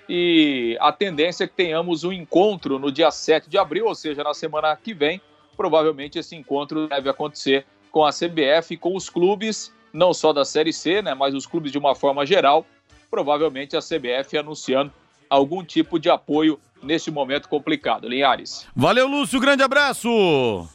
E 0.09 0.75
a 0.81 0.91
tendência 0.91 1.45
é 1.45 1.47
que 1.47 1.53
tenhamos 1.53 2.03
um 2.03 2.11
encontro 2.11 2.77
no 2.77 2.91
dia 2.91 3.09
7 3.09 3.49
de 3.49 3.57
abril, 3.57 3.85
ou 3.85 3.95
seja, 3.95 4.21
na 4.21 4.33
semana 4.33 4.75
que 4.75 4.93
vem. 4.93 5.21
Provavelmente 5.55 6.19
esse 6.19 6.35
encontro 6.35 6.89
deve 6.89 7.09
acontecer 7.09 7.65
com 7.89 8.03
a 8.03 8.09
CBF 8.09 8.73
e 8.73 8.77
com 8.77 8.97
os 8.97 9.09
clubes, 9.09 9.73
não 9.93 10.13
só 10.13 10.33
da 10.33 10.43
Série 10.43 10.73
C, 10.73 11.01
né, 11.01 11.13
mas 11.13 11.33
os 11.33 11.45
clubes 11.45 11.71
de 11.71 11.77
uma 11.77 11.95
forma 11.95 12.25
geral. 12.25 12.65
Provavelmente 13.09 13.77
a 13.77 13.79
CBF 13.79 14.37
anunciando 14.37 14.91
algum 15.29 15.63
tipo 15.63 15.99
de 15.99 16.09
apoio 16.09 16.59
nesse 16.81 17.11
momento 17.11 17.47
complicado. 17.47 18.07
Linhares. 18.07 18.65
Valeu, 18.75 19.07
Lúcio. 19.07 19.39
Grande 19.39 19.63
abraço. 19.63 20.67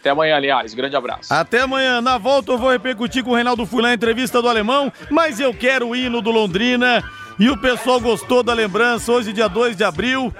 Até 0.00 0.10
amanhã, 0.10 0.38
Linhares. 0.38 0.74
Grande 0.74 0.94
abraço. 0.94 1.32
Até 1.32 1.60
amanhã. 1.60 2.00
Na 2.00 2.18
volta 2.18 2.52
eu 2.52 2.58
vou 2.58 2.70
repercutir 2.70 3.24
com 3.24 3.32
o 3.32 3.34
Reinaldo 3.34 3.66
Fulan 3.66 3.88
a 3.88 3.94
entrevista 3.94 4.40
do 4.40 4.48
Alemão, 4.48 4.92
mas 5.10 5.40
eu 5.40 5.52
quero 5.52 5.88
o 5.88 5.96
hino 5.96 6.22
do 6.22 6.30
Londrina. 6.30 7.02
E 7.38 7.48
o 7.50 7.56
pessoal 7.56 8.00
gostou 8.00 8.42
da 8.42 8.52
lembrança. 8.52 9.12
Hoje, 9.12 9.32
dia 9.32 9.48
2 9.48 9.76
de 9.76 9.84
abril, 9.84 10.34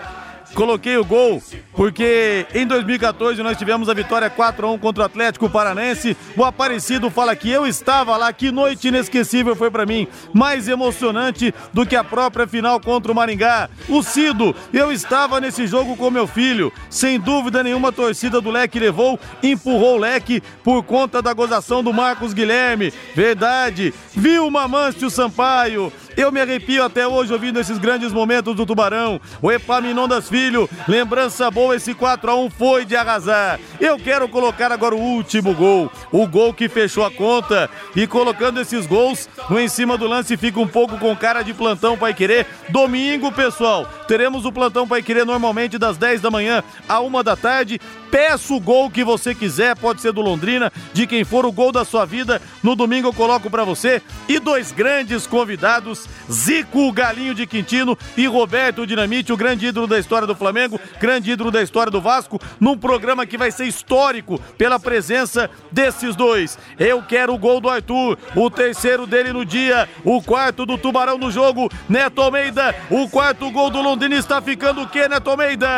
coloquei 0.54 0.96
o 0.96 1.04
gol 1.04 1.42
porque 1.74 2.44
em 2.54 2.66
2014 2.66 3.40
nós 3.42 3.56
tivemos 3.56 3.88
a 3.88 3.94
vitória 3.94 4.28
4 4.28 4.66
a 4.66 4.70
1 4.72 4.78
contra 4.78 5.02
o 5.04 5.06
Atlético 5.06 5.48
Paranense. 5.48 6.16
O 6.36 6.44
Aparecido 6.44 7.08
fala 7.08 7.36
que 7.36 7.48
eu 7.48 7.66
estava 7.66 8.16
lá, 8.16 8.32
que 8.32 8.50
noite 8.50 8.88
inesquecível 8.88 9.54
foi 9.54 9.70
para 9.70 9.86
mim, 9.86 10.08
mais 10.32 10.66
emocionante 10.66 11.54
do 11.72 11.86
que 11.86 11.94
a 11.94 12.02
própria 12.02 12.48
final 12.48 12.80
contra 12.80 13.12
o 13.12 13.14
Maringá. 13.14 13.70
O 13.88 14.02
Cido, 14.02 14.56
eu 14.72 14.90
estava 14.90 15.40
nesse 15.40 15.68
jogo 15.68 15.96
com 15.96 16.10
meu 16.10 16.26
filho, 16.26 16.72
sem 16.90 17.20
dúvida 17.20 17.62
nenhuma 17.62 17.90
a 17.90 17.92
torcida 17.92 18.40
do 18.40 18.50
Leque 18.50 18.80
levou, 18.80 19.18
empurrou 19.40 19.96
o 19.96 20.00
Leque 20.00 20.42
por 20.64 20.82
conta 20.82 21.22
da 21.22 21.32
gozação 21.32 21.82
do 21.82 21.92
Marcos 21.92 22.32
Guilherme. 22.32 22.92
Verdade. 23.14 23.94
Viu 24.14 24.50
Mamâncio 24.50 25.08
Sampaio. 25.10 25.92
Eu 26.18 26.32
me 26.32 26.40
arrepio 26.40 26.82
até 26.82 27.06
hoje 27.06 27.32
ouvindo 27.32 27.60
esses 27.60 27.78
grandes 27.78 28.12
momentos 28.12 28.56
do 28.56 28.66
Tubarão. 28.66 29.20
O 29.40 29.52
Epaminondas 29.52 30.28
Filho, 30.28 30.68
lembrança 30.88 31.48
boa, 31.48 31.76
esse 31.76 31.94
4 31.94 32.28
a 32.28 32.34
1 32.34 32.50
foi 32.50 32.84
de 32.84 32.96
arrasar. 32.96 33.60
Eu 33.78 33.96
quero 34.00 34.28
colocar 34.28 34.72
agora 34.72 34.96
o 34.96 35.00
último 35.00 35.54
gol, 35.54 35.88
o 36.10 36.26
gol 36.26 36.52
que 36.52 36.68
fechou 36.68 37.06
a 37.06 37.10
conta. 37.12 37.70
E 37.94 38.04
colocando 38.04 38.60
esses 38.60 38.84
gols 38.84 39.28
no 39.48 39.60
em 39.60 39.68
cima 39.68 39.96
do 39.96 40.08
lance 40.08 40.36
fica 40.36 40.58
um 40.58 40.66
pouco 40.66 40.98
com 40.98 41.14
cara 41.14 41.42
de 41.42 41.54
plantão 41.54 41.96
Pai 41.96 42.12
Querer. 42.12 42.48
Domingo, 42.68 43.30
pessoal, 43.30 43.86
teremos 44.08 44.44
o 44.44 44.50
plantão 44.50 44.88
Pai 44.88 45.04
Querer 45.04 45.24
normalmente 45.24 45.78
das 45.78 45.96
10 45.96 46.20
da 46.20 46.32
manhã 46.32 46.64
a 46.88 47.00
1 47.00 47.22
da 47.22 47.36
tarde. 47.36 47.80
Peça 48.10 48.54
o 48.54 48.60
gol 48.60 48.90
que 48.90 49.04
você 49.04 49.34
quiser, 49.34 49.76
pode 49.76 50.00
ser 50.00 50.12
do 50.12 50.20
Londrina, 50.20 50.72
de 50.92 51.06
quem 51.06 51.24
for 51.24 51.44
o 51.44 51.52
gol 51.52 51.70
da 51.70 51.84
sua 51.84 52.04
vida. 52.04 52.40
No 52.62 52.74
domingo 52.74 53.08
eu 53.08 53.12
coloco 53.12 53.50
para 53.50 53.64
você. 53.64 54.02
E 54.28 54.38
dois 54.38 54.72
grandes 54.72 55.26
convidados, 55.26 56.06
Zico 56.30 56.90
Galinho 56.92 57.34
de 57.34 57.46
Quintino 57.46 57.96
e 58.16 58.26
Roberto 58.26 58.86
Dinamite, 58.86 59.32
o 59.32 59.36
grande 59.36 59.66
ídolo 59.66 59.86
da 59.86 59.98
história 59.98 60.26
do 60.26 60.34
Flamengo, 60.34 60.80
grande 61.00 61.30
ídolo 61.30 61.50
da 61.50 61.62
história 61.62 61.90
do 61.90 62.00
Vasco, 62.00 62.40
num 62.58 62.76
programa 62.76 63.26
que 63.26 63.38
vai 63.38 63.50
ser 63.50 63.66
histórico 63.66 64.38
pela 64.56 64.80
presença 64.80 65.50
desses 65.70 66.16
dois. 66.16 66.58
Eu 66.78 67.02
quero 67.02 67.34
o 67.34 67.38
gol 67.38 67.60
do 67.60 67.68
Arthur, 67.68 68.18
o 68.34 68.50
terceiro 68.50 69.06
dele 69.06 69.32
no 69.32 69.44
dia, 69.44 69.88
o 70.04 70.22
quarto 70.22 70.64
do 70.64 70.78
Tubarão 70.78 71.18
no 71.18 71.30
jogo, 71.30 71.70
Neto 71.88 72.22
Almeida, 72.22 72.74
o 72.90 73.08
quarto 73.08 73.50
gol 73.50 73.70
do 73.70 73.82
Londrina 73.82 74.16
está 74.16 74.40
ficando 74.40 74.82
o 74.82 74.88
quê, 74.88 75.08
Neto 75.08 75.30
Almeida? 75.30 75.68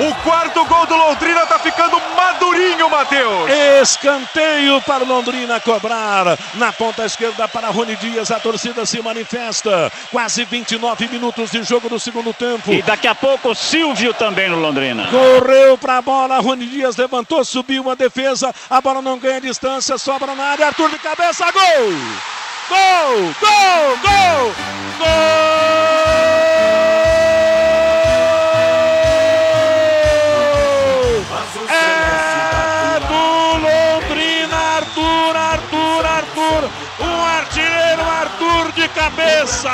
O 0.00 0.22
quarto 0.22 0.64
gol 0.66 0.86
do 0.86 0.96
Londrina 0.96 1.46
está 1.54 1.58
ficando 1.58 2.00
madurinho, 2.16 2.90
Matheus. 2.90 3.50
Escanteio 3.80 4.80
para 4.82 5.04
o 5.04 5.06
Londrina 5.06 5.60
cobrar. 5.60 6.38
Na 6.54 6.72
ponta 6.72 7.04
esquerda 7.04 7.46
para 7.46 7.68
Rony 7.68 7.96
Dias, 7.96 8.30
a 8.30 8.40
torcida 8.40 8.84
se 8.84 9.00
manifesta. 9.00 9.92
Quase 10.10 10.44
29 10.44 11.08
minutos 11.08 11.50
de 11.50 11.62
jogo 11.62 11.88
do 11.88 12.00
segundo 12.00 12.32
tempo. 12.32 12.72
E 12.72 12.82
daqui 12.82 13.06
a 13.06 13.14
pouco 13.14 13.54
Silvio 13.54 14.12
também 14.14 14.48
no 14.48 14.58
Londrina. 14.58 15.08
Correu 15.08 15.78
para 15.78 15.98
a 15.98 16.02
bola, 16.02 16.40
Rony 16.40 16.66
Dias 16.66 16.96
levantou, 16.96 17.44
subiu 17.44 17.82
uma 17.82 17.96
defesa. 17.96 18.52
A 18.68 18.80
bola 18.80 19.00
não 19.00 19.18
ganha 19.18 19.40
distância, 19.40 19.96
sobra 19.98 20.34
na 20.34 20.44
área. 20.44 20.66
Arthur 20.66 20.90
de 20.90 20.98
cabeça, 20.98 21.50
gol! 21.52 21.62
Gol! 22.68 23.34
Gol! 23.40 23.98
Gol! 24.02 24.54
Gol! 24.98 26.03
Cabeça, 38.94 39.70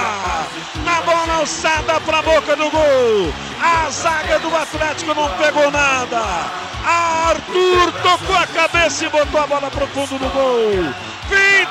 na 0.85 1.03
bola 1.03 1.35
alçada 1.41 2.01
para 2.01 2.19
a 2.19 2.23
boca 2.23 2.57
do 2.57 2.71
gol, 2.71 3.33
a 3.63 3.91
zaga 3.91 4.39
do 4.39 4.55
Atlético 4.57 5.15
não 5.15 5.29
pegou 5.37 5.71
nada, 5.71 6.51
Arthur 6.85 7.93
tocou 8.03 8.37
a 8.37 8.47
cabeça 8.47 9.05
e 9.05 9.09
botou 9.11 9.41
a 9.41 9.47
bola 9.47 9.71
para 9.71 9.85
o 9.85 9.89
fundo 9.89 10.19
do 10.19 10.29
gol, 10.31 10.95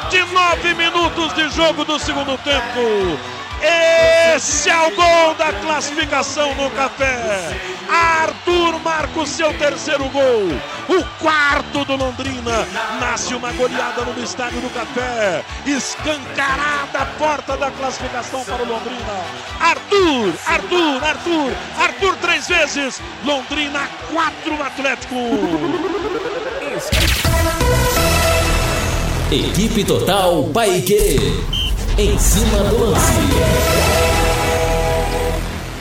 29 0.10 0.74
minutos 0.76 1.34
de 1.34 1.50
jogo 1.50 1.84
do 1.84 2.00
segundo 2.00 2.38
tempo, 2.44 3.20
Esse 3.62 4.69
é 4.69 4.88
o 4.88 4.95
gol 4.95 5.34
da 5.36 5.52
classificação 5.52 6.56
no 6.56 6.69
café. 6.72 7.58
Arthur 7.89 8.80
marca 8.80 9.19
o 9.19 9.28
seu 9.28 9.54
terceiro 9.58 10.08
gol. 10.10 10.48
O 10.88 11.04
quarto 11.22 11.84
do 11.84 11.95
Londrina. 11.95 12.65
Nasce 13.02 13.34
uma 13.34 13.52
goleada 13.52 14.04
no 14.04 14.24
estádio 14.24 14.62
do 14.62 14.69
café. 14.69 15.43
Escancarada 15.65 17.00
a 17.00 17.06
porta 17.17 17.58
da 17.58 17.69
classificação 17.72 18.43
para 18.45 18.63
o 18.63 18.67
Londrina. 18.67 19.26
Arthur, 19.60 20.34
Arthur, 20.45 21.04
Arthur, 21.04 21.54
Arthur 21.78 22.15
três 22.17 22.48
vezes. 22.48 23.02
Londrina 23.26 23.89
quatro 24.12 24.62
Atlético. 24.63 25.15
Equipe 29.32 29.84
Total 29.84 30.43
Paique. 30.54 31.68
Em 32.02 32.18
cima 32.18 32.64
do 32.64 32.92
lance. 32.92 33.12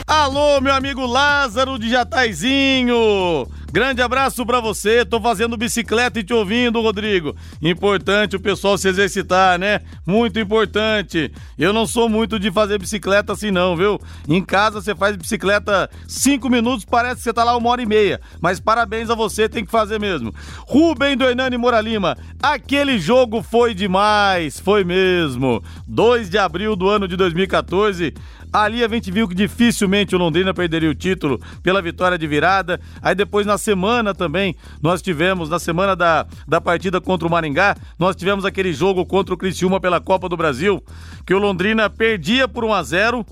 Alô, 0.05 0.59
meu 0.59 0.73
amigo 0.73 1.05
Lázaro 1.05 1.79
de 1.79 1.89
Jataizinho. 1.89 3.47
Grande 3.71 4.01
abraço 4.01 4.43
para 4.47 4.59
você. 4.59 5.05
Tô 5.05 5.21
fazendo 5.21 5.55
bicicleta 5.55 6.19
e 6.19 6.23
te 6.23 6.33
ouvindo, 6.33 6.81
Rodrigo. 6.81 7.35
Importante 7.61 8.35
o 8.35 8.39
pessoal 8.39 8.79
se 8.79 8.87
exercitar, 8.87 9.59
né? 9.59 9.81
Muito 10.07 10.39
importante. 10.39 11.31
Eu 11.57 11.71
não 11.71 11.85
sou 11.85 12.09
muito 12.09 12.39
de 12.39 12.51
fazer 12.51 12.79
bicicleta 12.79 13.33
assim, 13.33 13.51
não, 13.51 13.77
viu? 13.77 13.99
Em 14.27 14.43
casa 14.43 14.81
você 14.81 14.95
faz 14.95 15.15
bicicleta 15.15 15.87
cinco 16.07 16.49
minutos, 16.49 16.83
parece 16.83 17.17
que 17.17 17.21
você 17.21 17.33
tá 17.33 17.43
lá 17.43 17.55
uma 17.55 17.69
hora 17.69 17.81
e 17.81 17.85
meia. 17.85 18.19
Mas 18.41 18.59
parabéns 18.59 19.11
a 19.11 19.15
você, 19.15 19.47
tem 19.47 19.63
que 19.63 19.71
fazer 19.71 19.99
mesmo. 19.99 20.33
Rubem 20.67 21.15
do 21.15 21.25
Hernani 21.25 21.57
Moura 21.57 21.79
Lima. 21.79 22.17
Aquele 22.41 22.97
jogo 22.97 23.43
foi 23.43 23.75
demais, 23.75 24.59
foi 24.59 24.83
mesmo. 24.83 25.63
2 25.87 26.27
de 26.27 26.39
abril 26.39 26.75
do 26.75 26.89
ano 26.89 27.07
de 27.07 27.15
2014. 27.15 28.15
Ali 28.51 28.83
a 28.83 28.87
gente 28.87 29.11
viu 29.11 29.27
que 29.27 29.35
dificilmente 29.35 30.15
o 30.15 30.19
Londrina 30.19 30.53
perderia 30.53 30.89
o 30.89 30.95
título 30.95 31.39
pela 31.61 31.81
vitória 31.81 32.17
de 32.17 32.25
virada. 32.25 32.79
Aí 33.01 33.13
depois 33.13 33.45
na 33.45 33.57
semana 33.57 34.13
também 34.13 34.55
nós 34.81 35.01
tivemos, 35.01 35.49
na 35.49 35.59
semana 35.59 35.95
da, 35.95 36.25
da 36.47 36.59
partida 36.59 36.99
contra 36.99 37.27
o 37.27 37.31
Maringá, 37.31 37.75
nós 37.97 38.15
tivemos 38.15 38.45
aquele 38.45 38.73
jogo 38.73 39.05
contra 39.05 39.33
o 39.33 39.37
Criciúma 39.37 39.79
pela 39.79 40.01
Copa 40.01 40.27
do 40.27 40.35
Brasil, 40.35 40.83
que 41.25 41.33
o 41.33 41.39
Londrina 41.39 41.89
perdia 41.89 42.47
por 42.47 42.65
1 42.65 42.73
a 42.73 42.83
0 42.83 43.25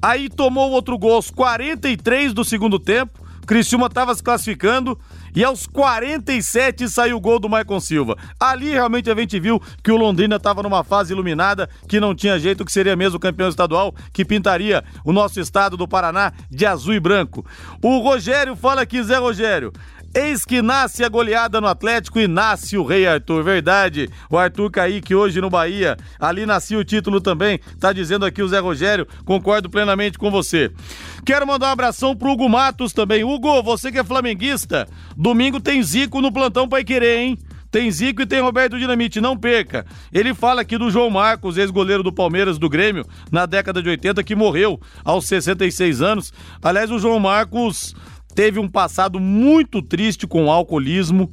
Aí 0.00 0.28
tomou 0.28 0.70
outro 0.70 0.98
gol 0.98 1.14
aos 1.14 1.30
43 1.30 2.32
do 2.32 2.44
segundo 2.44 2.78
tempo. 2.78 3.18
Criciúma 3.46 3.86
estava 3.86 4.14
se 4.14 4.22
classificando 4.22 4.98
e 5.36 5.44
aos 5.44 5.66
47 5.66 6.88
saiu 6.88 7.18
o 7.18 7.20
gol 7.20 7.38
do 7.38 7.46
Maicon 7.46 7.78
Silva. 7.78 8.16
Ali 8.40 8.70
realmente 8.70 9.10
a 9.10 9.14
gente 9.14 9.38
viu 9.38 9.60
que 9.84 9.92
o 9.92 9.96
Londrina 9.96 10.36
estava 10.36 10.62
numa 10.62 10.82
fase 10.82 11.12
iluminada, 11.12 11.68
que 11.86 12.00
não 12.00 12.14
tinha 12.14 12.38
jeito, 12.38 12.64
que 12.64 12.72
seria 12.72 12.96
mesmo 12.96 13.20
campeão 13.20 13.50
estadual, 13.50 13.94
que 14.14 14.24
pintaria 14.24 14.82
o 15.04 15.12
nosso 15.12 15.38
estado 15.38 15.76
do 15.76 15.86
Paraná 15.86 16.32
de 16.50 16.64
azul 16.64 16.94
e 16.94 17.00
branco. 17.00 17.44
O 17.82 17.98
Rogério 17.98 18.56
fala 18.56 18.80
aqui, 18.80 19.02
Zé 19.02 19.18
Rogério. 19.18 19.74
Eis 20.14 20.44
que 20.44 20.62
nasce 20.62 21.04
a 21.04 21.08
goleada 21.08 21.60
no 21.60 21.66
Atlético 21.66 22.18
e 22.18 22.26
nasce 22.26 22.78
o 22.78 22.84
Rei 22.84 23.06
Arthur. 23.06 23.42
Verdade. 23.42 24.08
O 24.30 24.38
Arthur 24.38 24.70
Kaique 24.70 25.14
hoje 25.14 25.40
no 25.40 25.50
Bahia. 25.50 25.96
Ali 26.18 26.46
nascia 26.46 26.78
o 26.78 26.84
título 26.84 27.20
também. 27.20 27.60
Tá 27.78 27.92
dizendo 27.92 28.24
aqui 28.24 28.42
o 28.42 28.48
Zé 28.48 28.58
Rogério. 28.58 29.06
Concordo 29.24 29.68
plenamente 29.68 30.18
com 30.18 30.30
você. 30.30 30.72
Quero 31.24 31.46
mandar 31.46 31.68
um 31.68 31.72
abração 31.72 32.16
pro 32.16 32.30
Hugo 32.30 32.48
Matos 32.48 32.92
também. 32.92 33.24
Hugo, 33.24 33.62
você 33.62 33.92
que 33.92 33.98
é 33.98 34.04
flamenguista, 34.04 34.88
domingo 35.16 35.60
tem 35.60 35.82
Zico 35.82 36.20
no 36.20 36.32
plantão 36.32 36.68
Pai 36.68 36.84
Querer, 36.84 37.18
hein? 37.18 37.38
Tem 37.70 37.90
Zico 37.90 38.22
e 38.22 38.26
tem 38.26 38.40
Roberto 38.40 38.78
Dinamite, 38.78 39.20
não 39.20 39.36
perca. 39.36 39.84
Ele 40.12 40.32
fala 40.32 40.62
aqui 40.62 40.78
do 40.78 40.90
João 40.90 41.10
Marcos, 41.10 41.58
ex-goleiro 41.58 42.02
do 42.02 42.10
Palmeiras 42.12 42.58
do 42.58 42.70
Grêmio, 42.70 43.04
na 43.30 43.44
década 43.44 43.82
de 43.82 43.88
80, 43.90 44.22
que 44.22 44.34
morreu 44.34 44.80
aos 45.04 45.26
66 45.26 46.00
anos. 46.00 46.32
Aliás, 46.62 46.90
o 46.90 46.98
João 46.98 47.20
Marcos 47.20 47.94
teve 48.36 48.60
um 48.60 48.68
passado 48.68 49.18
muito 49.18 49.80
triste 49.80 50.26
com 50.26 50.44
o 50.44 50.50
alcoolismo, 50.50 51.32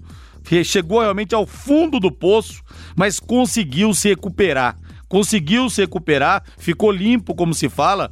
chegou 0.63 1.01
realmente 1.01 1.35
ao 1.35 1.45
fundo 1.45 1.99
do 1.99 2.09
poço, 2.09 2.63
mas 2.95 3.19
conseguiu 3.19 3.93
se 3.93 4.07
recuperar. 4.07 4.79
Conseguiu 5.09 5.69
se 5.69 5.81
recuperar, 5.81 6.43
ficou 6.57 6.91
limpo, 6.91 7.35
como 7.35 7.53
se 7.53 7.67
fala, 7.67 8.09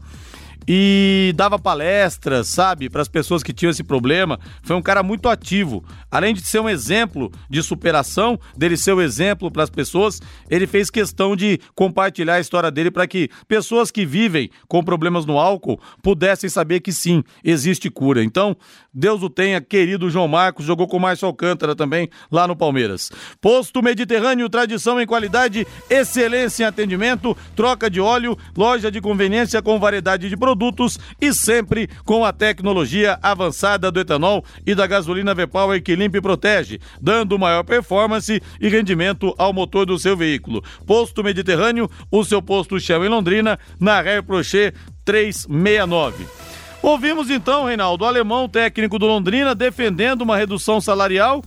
e 0.67 1.33
dava 1.35 1.57
palestras, 1.57 2.47
sabe, 2.47 2.89
para 2.89 3.01
as 3.01 3.07
pessoas 3.07 3.43
que 3.43 3.53
tinham 3.53 3.71
esse 3.71 3.83
problema. 3.83 4.39
Foi 4.61 4.75
um 4.75 4.81
cara 4.81 5.01
muito 5.01 5.27
ativo. 5.27 5.83
Além 6.09 6.33
de 6.33 6.41
ser 6.41 6.59
um 6.59 6.69
exemplo 6.69 7.31
de 7.49 7.63
superação, 7.63 8.39
dele 8.55 8.77
ser 8.77 8.93
um 8.93 9.01
exemplo 9.01 9.49
para 9.49 9.63
as 9.63 9.69
pessoas, 9.69 10.21
ele 10.49 10.67
fez 10.67 10.89
questão 10.89 11.35
de 11.35 11.59
compartilhar 11.75 12.35
a 12.35 12.39
história 12.39 12.71
dele 12.71 12.91
para 12.91 13.07
que 13.07 13.29
pessoas 13.47 13.91
que 13.91 14.05
vivem 14.05 14.49
com 14.67 14.83
problemas 14.83 15.25
no 15.25 15.37
álcool 15.37 15.79
pudessem 16.01 16.49
saber 16.49 16.79
que 16.79 16.91
sim, 16.91 17.23
existe 17.43 17.89
cura. 17.89 18.23
Então, 18.23 18.55
Deus 18.93 19.23
o 19.23 19.29
tenha, 19.29 19.61
querido 19.61 20.09
João 20.09 20.27
Marcos, 20.27 20.65
jogou 20.65 20.85
com 20.85 20.97
o 20.97 20.99
Márcio 20.99 21.25
Alcântara 21.25 21.73
também 21.73 22.09
lá 22.29 22.45
no 22.45 22.57
Palmeiras. 22.57 23.09
Posto 23.39 23.81
Mediterrâneo, 23.81 24.49
tradição 24.49 24.99
em 24.99 25.05
qualidade, 25.05 25.65
excelência 25.89 26.65
em 26.65 26.67
atendimento, 26.67 27.35
troca 27.55 27.89
de 27.89 28.01
óleo, 28.01 28.37
loja 28.55 28.91
de 28.91 28.99
conveniência 28.99 29.61
com 29.61 29.79
variedade 29.79 30.27
de 30.27 30.35
produtos 30.35 30.99
e 31.21 31.33
sempre 31.33 31.89
com 32.03 32.25
a 32.25 32.33
tecnologia 32.33 33.17
avançada 33.21 33.89
do 33.89 33.99
etanol 33.99 34.43
e 34.65 34.75
da 34.75 34.85
gasolina 34.85 35.33
V-Power 35.33 35.81
que 35.81 35.95
limpa 35.95 36.17
e 36.17 36.21
protege, 36.21 36.79
dando 37.01 37.39
maior 37.39 37.63
performance 37.63 38.41
e 38.59 38.67
rendimento 38.67 39.33
ao 39.37 39.53
motor 39.53 39.85
do 39.85 39.97
seu 39.97 40.17
veículo. 40.17 40.61
Posto 40.85 41.23
Mediterrâneo, 41.23 41.89
o 42.11 42.25
seu 42.25 42.41
posto 42.41 42.77
Shell 42.77 43.05
em 43.05 43.09
Londrina, 43.09 43.57
na 43.79 44.01
Ré 44.01 44.21
Prochet 44.21 44.75
369. 45.05 46.50
Ouvimos 46.81 47.29
então, 47.29 47.65
Reinaldo, 47.65 48.03
o 48.03 48.07
alemão 48.07 48.49
técnico 48.49 48.97
do 48.97 49.05
Londrina 49.05 49.53
defendendo 49.53 50.23
uma 50.23 50.35
redução 50.35 50.81
salarial 50.81 51.43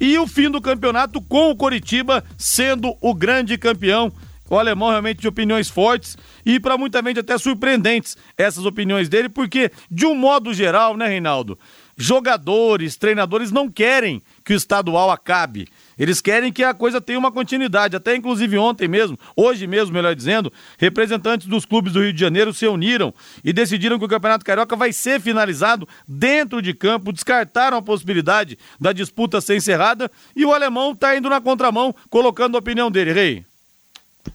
e 0.00 0.18
o 0.18 0.26
fim 0.26 0.48
do 0.50 0.58
campeonato 0.58 1.20
com 1.20 1.50
o 1.50 1.56
Coritiba 1.56 2.24
sendo 2.38 2.96
o 3.02 3.14
grande 3.14 3.58
campeão. 3.58 4.10
O 4.48 4.58
alemão 4.58 4.88
realmente 4.88 5.20
de 5.20 5.28
opiniões 5.28 5.68
fortes 5.68 6.16
e 6.46 6.58
para 6.58 6.78
muita 6.78 7.02
gente 7.02 7.20
até 7.20 7.36
surpreendentes 7.36 8.16
essas 8.38 8.64
opiniões 8.64 9.08
dele, 9.08 9.28
porque 9.28 9.70
de 9.90 10.06
um 10.06 10.14
modo 10.14 10.52
geral, 10.54 10.96
né, 10.96 11.06
Reinaldo? 11.06 11.58
Jogadores, 11.94 12.96
treinadores 12.96 13.52
não 13.52 13.70
querem 13.70 14.22
que 14.42 14.54
o 14.54 14.56
estadual 14.56 15.10
acabe. 15.10 15.68
Eles 16.00 16.22
querem 16.22 16.50
que 16.50 16.64
a 16.64 16.72
coisa 16.72 16.98
tenha 16.98 17.18
uma 17.18 17.30
continuidade. 17.30 17.94
Até 17.94 18.16
inclusive 18.16 18.56
ontem 18.56 18.88
mesmo, 18.88 19.18
hoje 19.36 19.66
mesmo, 19.66 19.92
melhor 19.92 20.14
dizendo, 20.14 20.50
representantes 20.78 21.46
dos 21.46 21.66
clubes 21.66 21.92
do 21.92 22.00
Rio 22.00 22.12
de 22.14 22.18
Janeiro 22.18 22.54
se 22.54 22.66
uniram 22.66 23.12
e 23.44 23.52
decidiram 23.52 23.98
que 23.98 24.06
o 24.06 24.08
Campeonato 24.08 24.42
Carioca 24.42 24.74
vai 24.74 24.94
ser 24.94 25.20
finalizado 25.20 25.86
dentro 26.08 26.62
de 26.62 26.72
campo, 26.72 27.12
descartaram 27.12 27.76
a 27.76 27.82
possibilidade 27.82 28.58
da 28.80 28.94
disputa 28.94 29.42
ser 29.42 29.56
encerrada 29.56 30.10
e 30.34 30.42
o 30.46 30.54
alemão 30.54 30.92
está 30.92 31.14
indo 31.14 31.28
na 31.28 31.40
contramão, 31.40 31.94
colocando 32.08 32.56
a 32.56 32.60
opinião 32.60 32.90
dele, 32.90 33.12
Rei. 33.12 33.44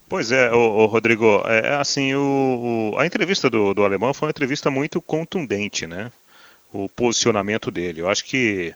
Pois 0.07 0.31
é, 0.31 0.51
o, 0.51 0.85
Rodrigo, 0.85 1.41
é, 1.45 1.69
é 1.69 1.75
assim, 1.75 2.13
o, 2.13 2.91
o, 2.93 2.99
a 2.99 3.07
entrevista 3.07 3.49
do, 3.49 3.73
do 3.73 3.83
alemão 3.83 4.13
foi 4.13 4.27
uma 4.27 4.31
entrevista 4.31 4.69
muito 4.69 5.01
contundente, 5.01 5.87
né? 5.87 6.11
O 6.71 6.87
posicionamento 6.89 7.71
dele. 7.71 8.01
Eu 8.01 8.09
acho 8.09 8.23
que 8.25 8.73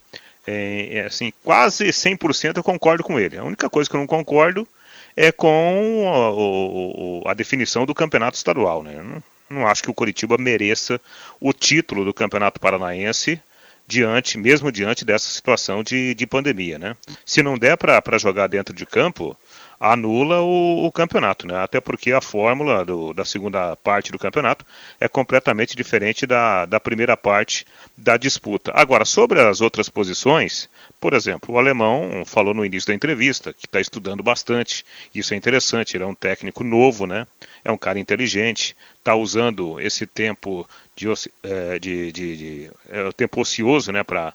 é, 0.49 0.97
é, 0.97 1.05
assim, 1.05 1.31
quase 1.43 1.85
100% 1.85 2.57
eu 2.57 2.63
concordo 2.63 3.03
com 3.03 3.19
ele. 3.19 3.37
A 3.37 3.43
única 3.43 3.69
coisa 3.69 3.87
que 3.87 3.95
eu 3.95 3.99
não 3.99 4.07
concordo 4.07 4.67
é 5.15 5.31
com 5.31 7.23
a, 7.25 7.31
a 7.31 7.33
definição 7.35 7.85
do 7.85 7.93
campeonato 7.93 8.35
estadual. 8.35 8.81
Né? 8.81 8.95
Não, 8.95 9.23
não, 9.49 9.67
acho 9.67 9.83
que 9.83 9.91
o 9.91 9.93
Curitiba 9.93 10.37
mereça 10.37 10.99
o 11.39 11.53
título 11.53 12.03
do 12.03 12.13
campeonato 12.13 12.59
paranaense 12.59 13.39
diante, 13.85 14.37
mesmo 14.37 14.71
diante 14.71 15.05
dessa 15.05 15.29
situação 15.29 15.83
de, 15.83 16.15
de 16.15 16.25
pandemia. 16.25 16.79
Né? 16.79 16.95
Se 17.25 17.43
não 17.43 17.57
der 17.57 17.77
para 17.77 18.17
jogar 18.17 18.47
dentro 18.47 18.73
de 18.73 18.85
campo, 18.85 19.37
anula 19.79 20.41
o, 20.41 20.85
o, 20.85 20.91
campeonato, 20.91 21.47
né? 21.47 21.57
Até 21.57 21.79
porque 21.79 22.11
a 22.11 22.19
fórmula 22.19 22.83
do, 22.83 23.13
da 23.13 23.23
segunda 23.23 23.75
parte 23.77 24.11
do 24.11 24.19
campeonato 24.19 24.65
é 24.99 25.07
completamente 25.07 25.75
diferente 25.75 26.25
da, 26.25 26.65
da 26.65 26.79
primeira 26.79 27.15
parte 27.15 27.65
da 27.97 28.17
disputa. 28.17 28.71
Agora, 28.75 29.05
sobre 29.05 29.39
as 29.39 29.61
outras 29.61 29.87
posições, 29.87 30.69
por 30.99 31.13
exemplo, 31.13 31.55
o 31.55 31.57
alemão 31.57 32.23
falou 32.25 32.53
no 32.53 32.65
início 32.65 32.87
da 32.87 32.93
entrevista 32.93 33.53
que 33.53 33.65
está 33.65 33.79
estudando 33.79 34.21
bastante. 34.21 34.85
Isso 35.15 35.33
é 35.33 35.37
interessante, 35.37 35.95
ele 35.95 36.03
é 36.03 36.07
um 36.07 36.15
técnico 36.15 36.63
novo, 36.63 37.07
né? 37.07 37.25
É 37.63 37.71
um 37.71 37.77
cara 37.77 37.99
inteligente, 37.99 38.75
está 39.09 39.15
usando 39.15 39.79
esse 39.79 40.05
tempo 40.05 40.69
de, 40.95 41.07
é, 41.41 41.79
de, 41.79 42.11
de, 42.11 42.37
de 42.37 42.71
é, 42.89 43.11
tempo 43.13 43.41
ocioso, 43.41 43.91
né, 43.91 44.03
para 44.03 44.33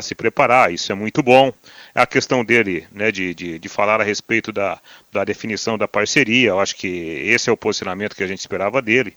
se 0.00 0.14
preparar. 0.14 0.72
Isso 0.72 0.90
é 0.90 0.94
muito 0.94 1.22
bom. 1.22 1.52
A 1.94 2.06
questão 2.06 2.42
dele, 2.42 2.86
né, 2.90 3.12
de, 3.12 3.34
de, 3.34 3.58
de 3.58 3.68
falar 3.68 4.00
a 4.00 4.04
respeito 4.04 4.50
da, 4.50 4.80
da 5.12 5.24
definição 5.24 5.76
da 5.76 5.86
parceria, 5.86 6.48
eu 6.48 6.60
acho 6.60 6.74
que 6.76 6.88
esse 6.88 7.50
é 7.50 7.52
o 7.52 7.56
posicionamento 7.56 8.16
que 8.16 8.22
a 8.22 8.26
gente 8.26 8.40
esperava 8.40 8.80
dele. 8.80 9.14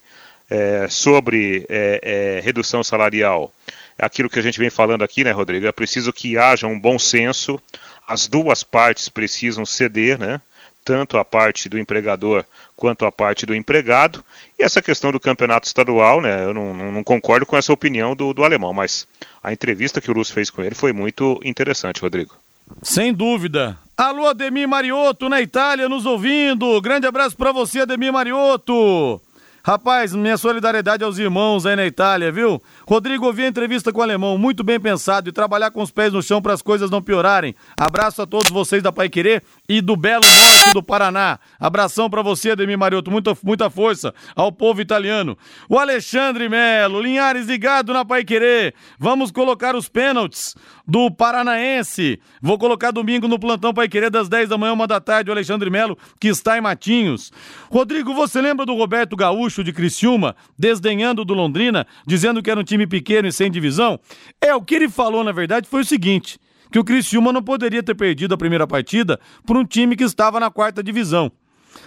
É, 0.50 0.88
sobre 0.88 1.66
é, 1.68 2.00
é, 2.38 2.40
redução 2.40 2.82
salarial, 2.82 3.52
aquilo 3.98 4.30
que 4.30 4.38
a 4.38 4.42
gente 4.42 4.58
vem 4.58 4.70
falando 4.70 5.04
aqui, 5.04 5.22
né, 5.22 5.30
Rodrigo? 5.30 5.66
É 5.66 5.72
preciso 5.72 6.10
que 6.10 6.38
haja 6.38 6.66
um 6.66 6.80
bom 6.80 6.98
senso, 6.98 7.60
as 8.06 8.26
duas 8.26 8.64
partes 8.64 9.10
precisam 9.10 9.66
ceder, 9.66 10.18
né? 10.18 10.40
Tanto 10.88 11.18
a 11.18 11.24
parte 11.24 11.68
do 11.68 11.78
empregador 11.78 12.46
quanto 12.74 13.04
a 13.04 13.12
parte 13.12 13.44
do 13.44 13.54
empregado. 13.54 14.24
E 14.58 14.62
essa 14.62 14.80
questão 14.80 15.12
do 15.12 15.20
campeonato 15.20 15.66
estadual, 15.66 16.22
né, 16.22 16.46
eu 16.46 16.54
não, 16.54 16.72
não, 16.72 17.04
concordo 17.04 17.44
com 17.44 17.58
essa 17.58 17.70
opinião 17.70 18.16
do, 18.16 18.32
do 18.32 18.42
alemão, 18.42 18.72
mas 18.72 19.06
a 19.42 19.52
entrevista 19.52 20.00
que 20.00 20.10
o 20.10 20.14
Lúcio 20.14 20.32
fez 20.32 20.48
com 20.48 20.62
ele 20.62 20.74
foi 20.74 20.94
muito 20.94 21.38
interessante, 21.44 22.00
Rodrigo. 22.00 22.34
Sem 22.82 23.12
dúvida. 23.12 23.76
Alô, 23.94 24.28
Ademir 24.28 24.66
Mariotto, 24.66 25.28
na 25.28 25.42
Itália, 25.42 25.90
nos 25.90 26.06
ouvindo. 26.06 26.80
Grande 26.80 27.06
abraço 27.06 27.36
para 27.36 27.52
você, 27.52 27.80
Ademir 27.80 28.10
Mariotto. 28.10 29.20
Rapaz, 29.68 30.14
minha 30.14 30.38
solidariedade 30.38 31.04
aos 31.04 31.18
irmãos 31.18 31.66
aí 31.66 31.76
na 31.76 31.84
Itália, 31.84 32.32
viu? 32.32 32.58
Rodrigo, 32.88 33.26
ouvi 33.26 33.44
a 33.44 33.48
entrevista 33.48 33.92
com 33.92 34.00
o 34.00 34.02
alemão, 34.02 34.38
muito 34.38 34.64
bem 34.64 34.80
pensado 34.80 35.28
e 35.28 35.32
trabalhar 35.32 35.70
com 35.70 35.82
os 35.82 35.90
pés 35.90 36.10
no 36.10 36.22
chão 36.22 36.40
para 36.40 36.54
as 36.54 36.62
coisas 36.62 36.90
não 36.90 37.02
piorarem. 37.02 37.54
Abraço 37.78 38.22
a 38.22 38.26
todos 38.26 38.50
vocês 38.50 38.82
da 38.82 38.90
Pai 38.90 39.10
Querer 39.10 39.42
e 39.68 39.82
do 39.82 39.94
Belo 39.94 40.24
Norte 40.24 40.72
do 40.72 40.82
Paraná. 40.82 41.38
Abração 41.60 42.08
para 42.08 42.22
você, 42.22 42.52
Ademir 42.52 42.78
Mariotto, 42.78 43.10
muita, 43.10 43.36
muita 43.42 43.68
força 43.68 44.14
ao 44.34 44.50
povo 44.50 44.80
italiano. 44.80 45.36
O 45.68 45.78
Alexandre 45.78 46.48
Melo, 46.48 47.02
Linhares 47.02 47.46
ligado 47.46 47.92
na 47.92 48.06
Pai 48.06 48.24
Querer. 48.24 48.74
Vamos 48.98 49.30
colocar 49.30 49.76
os 49.76 49.86
pênaltis 49.86 50.54
do 50.88 51.10
Paranaense. 51.10 52.18
Vou 52.40 52.58
colocar 52.58 52.90
domingo 52.90 53.28
no 53.28 53.38
plantão 53.38 53.74
Pai 53.74 53.88
Querer 53.88 54.10
das 54.10 54.26
10 54.26 54.48
da 54.48 54.56
manhã, 54.56 54.72
uma 54.72 54.86
da 54.86 54.98
tarde, 54.98 55.28
o 55.28 55.32
Alexandre 55.32 55.68
Melo, 55.68 55.98
que 56.18 56.28
está 56.28 56.56
em 56.56 56.62
Matinhos. 56.62 57.30
Rodrigo, 57.70 58.14
você 58.14 58.40
lembra 58.40 58.64
do 58.64 58.74
Roberto 58.74 59.14
Gaúcho 59.14 59.62
de 59.62 59.72
Criciúma, 59.72 60.34
desdenhando 60.58 61.26
do 61.26 61.34
Londrina, 61.34 61.86
dizendo 62.06 62.42
que 62.42 62.50
era 62.50 62.58
um 62.58 62.64
time 62.64 62.86
pequeno 62.86 63.28
e 63.28 63.32
sem 63.32 63.50
divisão? 63.50 64.00
É, 64.40 64.54
o 64.54 64.62
que 64.62 64.74
ele 64.74 64.88
falou, 64.88 65.22
na 65.22 65.32
verdade, 65.32 65.68
foi 65.68 65.82
o 65.82 65.84
seguinte: 65.84 66.38
que 66.72 66.78
o 66.78 66.84
Criciúma 66.84 67.32
não 67.32 67.42
poderia 67.42 67.82
ter 67.82 67.94
perdido 67.94 68.34
a 68.34 68.38
primeira 68.38 68.66
partida 68.66 69.20
por 69.46 69.56
um 69.58 69.64
time 69.64 69.94
que 69.94 70.04
estava 70.04 70.40
na 70.40 70.50
quarta 70.50 70.82
divisão. 70.82 71.30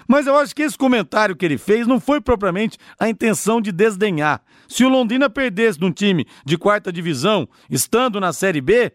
Mas 0.07 0.27
eu 0.27 0.35
acho 0.37 0.55
que 0.55 0.63
esse 0.63 0.77
comentário 0.77 1.35
que 1.35 1.45
ele 1.45 1.57
fez 1.57 1.87
não 1.87 1.99
foi 1.99 2.21
propriamente 2.21 2.77
a 2.99 3.09
intenção 3.09 3.61
de 3.61 3.71
desdenhar. 3.71 4.41
Se 4.67 4.85
o 4.85 4.89
Londrina 4.89 5.29
perdesse 5.29 5.79
num 5.79 5.91
time 5.91 6.25
de 6.45 6.57
quarta 6.57 6.91
divisão, 6.91 7.47
estando 7.69 8.19
na 8.19 8.31
Série 8.31 8.61
B, 8.61 8.91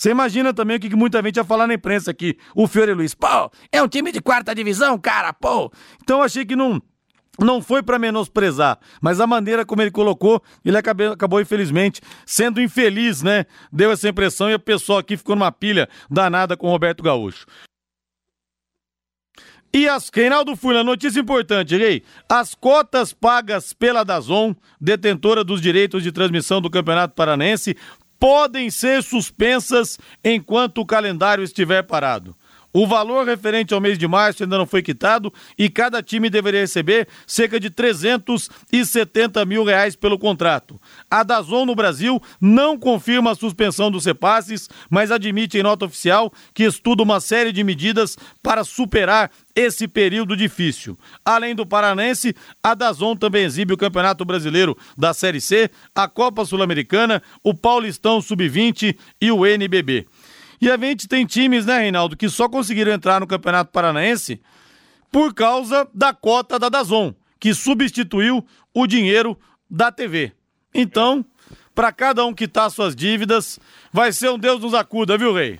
você 0.00 0.10
imagina 0.10 0.54
também 0.54 0.78
o 0.78 0.80
que 0.80 0.96
muita 0.96 1.22
gente 1.22 1.36
ia 1.36 1.44
falar 1.44 1.66
na 1.66 1.74
imprensa 1.74 2.10
aqui. 2.10 2.38
O 2.54 2.66
Fiore 2.66 2.94
Luiz, 2.94 3.14
pô, 3.14 3.50
é 3.70 3.82
um 3.82 3.86
time 3.86 4.10
de 4.10 4.20
quarta 4.22 4.54
divisão, 4.54 4.98
cara, 4.98 5.30
pô. 5.30 5.70
Então 6.02 6.22
achei 6.22 6.46
que 6.46 6.56
não, 6.56 6.80
não 7.38 7.60
foi 7.60 7.82
para 7.82 7.98
menosprezar, 7.98 8.78
mas 9.00 9.20
a 9.20 9.26
maneira 9.26 9.64
como 9.64 9.82
ele 9.82 9.90
colocou, 9.90 10.42
ele 10.64 10.78
acabou, 10.78 11.12
acabou, 11.12 11.40
infelizmente 11.40 12.00
sendo 12.24 12.62
infeliz, 12.62 13.22
né? 13.22 13.44
Deu 13.70 13.90
essa 13.90 14.08
impressão 14.08 14.50
e 14.50 14.54
o 14.54 14.58
pessoal 14.58 15.00
aqui 15.00 15.18
ficou 15.18 15.36
numa 15.36 15.52
pilha 15.52 15.86
danada 16.10 16.56
com 16.56 16.68
o 16.68 16.70
Roberto 16.70 17.02
Gaúcho. 17.02 17.46
E 19.72 19.88
as 19.88 20.10
Reinaldo 20.12 20.56
Furlan, 20.56 20.82
notícia 20.82 21.20
importante, 21.20 21.76
Rei. 21.76 22.02
As 22.28 22.56
cotas 22.56 23.12
pagas 23.12 23.72
pela 23.72 24.02
Dazon, 24.02 24.52
detentora 24.80 25.44
dos 25.44 25.60
direitos 25.60 26.02
de 26.02 26.10
transmissão 26.10 26.60
do 26.60 26.68
Campeonato 26.68 27.14
Paranense, 27.14 27.76
podem 28.18 28.68
ser 28.68 29.02
suspensas 29.02 29.98
enquanto 30.24 30.78
o 30.78 30.86
calendário 30.86 31.44
estiver 31.44 31.82
parado. 31.82 32.36
O 32.72 32.86
valor 32.86 33.26
referente 33.26 33.74
ao 33.74 33.80
mês 33.80 33.98
de 33.98 34.06
março 34.06 34.42
ainda 34.42 34.56
não 34.56 34.66
foi 34.66 34.82
quitado 34.82 35.32
e 35.58 35.68
cada 35.68 36.02
time 36.02 36.30
deveria 36.30 36.60
receber 36.60 37.08
cerca 37.26 37.58
de 37.58 37.68
370 37.68 39.44
mil 39.44 39.64
reais 39.64 39.96
pelo 39.96 40.18
contrato. 40.18 40.80
A 41.10 41.22
Dazon 41.22 41.66
no 41.66 41.74
Brasil 41.74 42.22
não 42.40 42.78
confirma 42.78 43.32
a 43.32 43.34
suspensão 43.34 43.90
dos 43.90 44.04
repasses, 44.04 44.68
mas 44.88 45.10
admite 45.10 45.58
em 45.58 45.62
nota 45.62 45.86
oficial 45.86 46.32
que 46.54 46.62
estuda 46.62 47.02
uma 47.02 47.20
série 47.20 47.52
de 47.52 47.64
medidas 47.64 48.16
para 48.42 48.62
superar 48.62 49.30
esse 49.54 49.88
período 49.88 50.36
difícil. 50.36 50.96
Além 51.24 51.54
do 51.54 51.66
Paranense, 51.66 52.34
a 52.62 52.74
Dazon 52.74 53.16
também 53.16 53.44
exibe 53.44 53.74
o 53.74 53.76
Campeonato 53.76 54.24
Brasileiro 54.24 54.76
da 54.96 55.12
Série 55.12 55.40
C, 55.40 55.70
a 55.94 56.06
Copa 56.06 56.44
Sul-Americana, 56.44 57.22
o 57.42 57.52
Paulistão 57.52 58.20
Sub-20 58.22 58.96
e 59.20 59.32
o 59.32 59.44
NBB. 59.44 60.06
E 60.60 60.70
a 60.70 60.76
gente 60.76 61.08
tem 61.08 61.24
times, 61.24 61.64
né, 61.64 61.78
Reinaldo, 61.78 62.16
que 62.16 62.28
só 62.28 62.48
conseguiram 62.48 62.92
entrar 62.92 63.20
no 63.20 63.26
Campeonato 63.26 63.72
Paranaense 63.72 64.40
por 65.10 65.32
causa 65.34 65.88
da 65.94 66.12
cota 66.12 66.58
da 66.58 66.68
Dazon, 66.68 67.14
que 67.38 67.54
substituiu 67.54 68.44
o 68.74 68.86
dinheiro 68.86 69.38
da 69.68 69.90
TV. 69.90 70.32
Então, 70.74 71.24
para 71.74 71.90
cada 71.90 72.24
um 72.26 72.34
quitar 72.34 72.70
suas 72.70 72.94
dívidas, 72.94 73.58
vai 73.92 74.12
ser 74.12 74.30
um 74.30 74.38
Deus 74.38 74.60
nos 74.60 74.74
acuda, 74.74 75.16
viu, 75.16 75.32
Rei? 75.32 75.58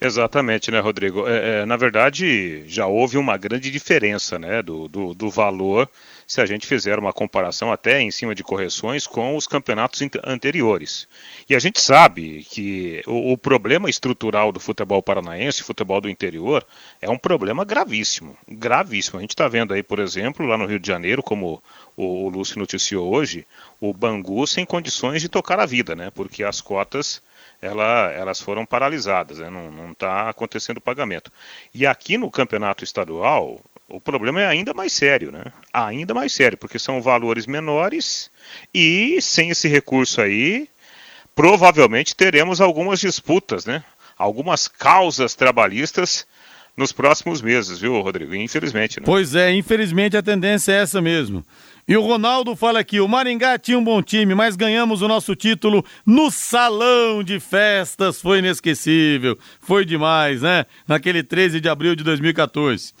Exatamente, 0.00 0.70
né, 0.70 0.80
Rodrigo? 0.80 1.28
É, 1.28 1.60
é, 1.60 1.66
na 1.66 1.76
verdade, 1.76 2.62
já 2.66 2.86
houve 2.86 3.18
uma 3.18 3.36
grande 3.36 3.70
diferença 3.70 4.38
né, 4.38 4.62
do, 4.62 4.88
do, 4.88 5.14
do, 5.14 5.28
valor 5.28 5.88
se 6.26 6.40
a 6.40 6.46
gente 6.46 6.66
fizer 6.66 6.98
uma 6.98 7.12
comparação 7.12 7.72
até 7.72 8.00
em 8.00 8.10
cima 8.10 8.34
de 8.34 8.42
correções 8.42 9.06
com 9.06 9.36
os 9.36 9.46
campeonatos 9.46 10.00
anteriores. 10.24 11.06
E 11.48 11.54
a 11.54 11.58
gente 11.58 11.80
sabe 11.80 12.46
que 12.48 13.02
o, 13.06 13.32
o 13.32 13.38
problema 13.38 13.90
estrutural 13.90 14.52
do 14.52 14.60
futebol 14.60 15.02
paranaense, 15.02 15.62
futebol 15.62 16.00
do 16.00 16.08
interior, 16.08 16.64
é 17.00 17.10
um 17.10 17.18
problema 17.18 17.64
gravíssimo. 17.64 18.36
Gravíssimo. 18.48 19.18
A 19.18 19.20
gente 19.20 19.30
está 19.30 19.48
vendo 19.48 19.74
aí, 19.74 19.82
por 19.82 19.98
exemplo, 19.98 20.46
lá 20.46 20.56
no 20.56 20.66
Rio 20.66 20.78
de 20.78 20.86
Janeiro, 20.86 21.22
como 21.22 21.62
o, 22.00 22.24
o 22.24 22.28
Lúcio 22.28 22.58
noticiou 22.58 23.12
hoje, 23.12 23.46
o 23.80 23.92
Bangu 23.92 24.46
sem 24.46 24.64
condições 24.64 25.20
de 25.20 25.28
tocar 25.28 25.60
a 25.60 25.66
vida, 25.66 25.94
né? 25.94 26.10
Porque 26.10 26.42
as 26.42 26.60
cotas 26.60 27.22
ela, 27.62 28.10
elas 28.12 28.40
foram 28.40 28.64
paralisadas, 28.64 29.38
né? 29.38 29.50
não 29.50 29.92
está 29.92 30.30
acontecendo 30.30 30.80
pagamento. 30.80 31.30
E 31.74 31.86
aqui 31.86 32.16
no 32.16 32.30
campeonato 32.30 32.84
estadual, 32.84 33.60
o 33.86 34.00
problema 34.00 34.40
é 34.40 34.46
ainda 34.46 34.72
mais 34.72 34.92
sério, 34.92 35.30
né? 35.30 35.44
Ainda 35.72 36.14
mais 36.14 36.32
sério, 36.32 36.56
porque 36.56 36.78
são 36.78 37.02
valores 37.02 37.46
menores 37.46 38.30
e 38.72 39.20
sem 39.20 39.50
esse 39.50 39.68
recurso 39.68 40.22
aí, 40.22 40.68
provavelmente 41.34 42.16
teremos 42.16 42.60
algumas 42.60 42.98
disputas, 42.98 43.66
né? 43.66 43.84
Algumas 44.16 44.66
causas 44.66 45.34
trabalhistas 45.34 46.26
nos 46.76 46.92
próximos 46.92 47.42
meses, 47.42 47.78
viu, 47.78 48.00
Rodrigo? 48.00 48.34
Infelizmente, 48.34 49.00
né? 49.00 49.04
Pois 49.04 49.34
é, 49.34 49.52
infelizmente 49.52 50.16
a 50.16 50.22
tendência 50.22 50.72
é 50.72 50.82
essa 50.82 51.00
mesmo. 51.02 51.44
E 51.86 51.96
o 51.96 52.02
Ronaldo 52.02 52.54
fala 52.54 52.80
aqui: 52.80 53.00
o 53.00 53.08
Maringá 53.08 53.58
tinha 53.58 53.78
um 53.78 53.84
bom 53.84 54.02
time, 54.02 54.34
mas 54.34 54.56
ganhamos 54.56 55.02
o 55.02 55.08
nosso 55.08 55.34
título 55.34 55.84
no 56.04 56.30
salão 56.30 57.22
de 57.22 57.40
festas. 57.40 58.20
Foi 58.20 58.38
inesquecível. 58.38 59.38
Foi 59.60 59.84
demais, 59.84 60.42
né? 60.42 60.66
Naquele 60.86 61.22
13 61.22 61.60
de 61.60 61.68
abril 61.68 61.94
de 61.94 62.04
2014. 62.04 62.92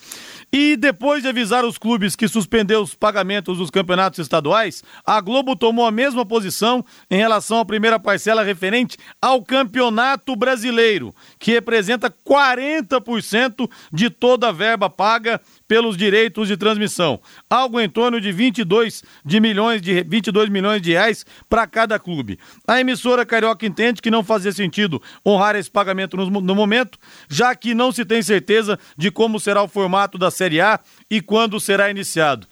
E 0.52 0.76
depois 0.76 1.22
de 1.22 1.28
avisar 1.28 1.64
os 1.64 1.78
clubes 1.78 2.16
que 2.16 2.26
suspendeu 2.26 2.82
os 2.82 2.92
pagamentos 2.92 3.58
dos 3.58 3.70
campeonatos 3.70 4.18
estaduais, 4.18 4.82
a 5.06 5.20
Globo 5.20 5.54
tomou 5.54 5.86
a 5.86 5.92
mesma 5.92 6.26
posição 6.26 6.84
em 7.08 7.16
relação 7.16 7.60
à 7.60 7.64
primeira 7.64 8.00
parcela 8.00 8.42
referente 8.42 8.96
ao 9.22 9.44
Campeonato 9.44 10.34
Brasileiro, 10.34 11.14
que 11.38 11.52
representa 11.52 12.10
40% 12.10 13.70
de 13.92 14.10
toda 14.10 14.48
a 14.48 14.52
verba 14.52 14.90
paga 14.90 15.40
pelos 15.70 15.96
direitos 15.96 16.48
de 16.48 16.56
transmissão, 16.56 17.20
algo 17.48 17.78
em 17.78 17.88
torno 17.88 18.20
de 18.20 18.32
22 18.32 19.04
de 19.24 19.38
milhões 19.38 19.80
de 19.80 20.02
22 20.02 20.48
milhões 20.48 20.82
de 20.82 20.90
reais 20.90 21.24
para 21.48 21.64
cada 21.64 21.96
clube. 21.96 22.40
A 22.66 22.80
emissora 22.80 23.24
carioca 23.24 23.64
entende 23.64 24.02
que 24.02 24.10
não 24.10 24.24
fazia 24.24 24.50
sentido 24.50 25.00
honrar 25.24 25.54
esse 25.54 25.70
pagamento 25.70 26.16
no, 26.16 26.28
no 26.28 26.54
momento, 26.56 26.98
já 27.28 27.54
que 27.54 27.72
não 27.72 27.92
se 27.92 28.04
tem 28.04 28.20
certeza 28.20 28.80
de 28.96 29.12
como 29.12 29.38
será 29.38 29.62
o 29.62 29.68
formato 29.68 30.18
da 30.18 30.28
Série 30.28 30.60
A 30.60 30.80
e 31.08 31.20
quando 31.20 31.60
será 31.60 31.88
iniciado. 31.88 32.48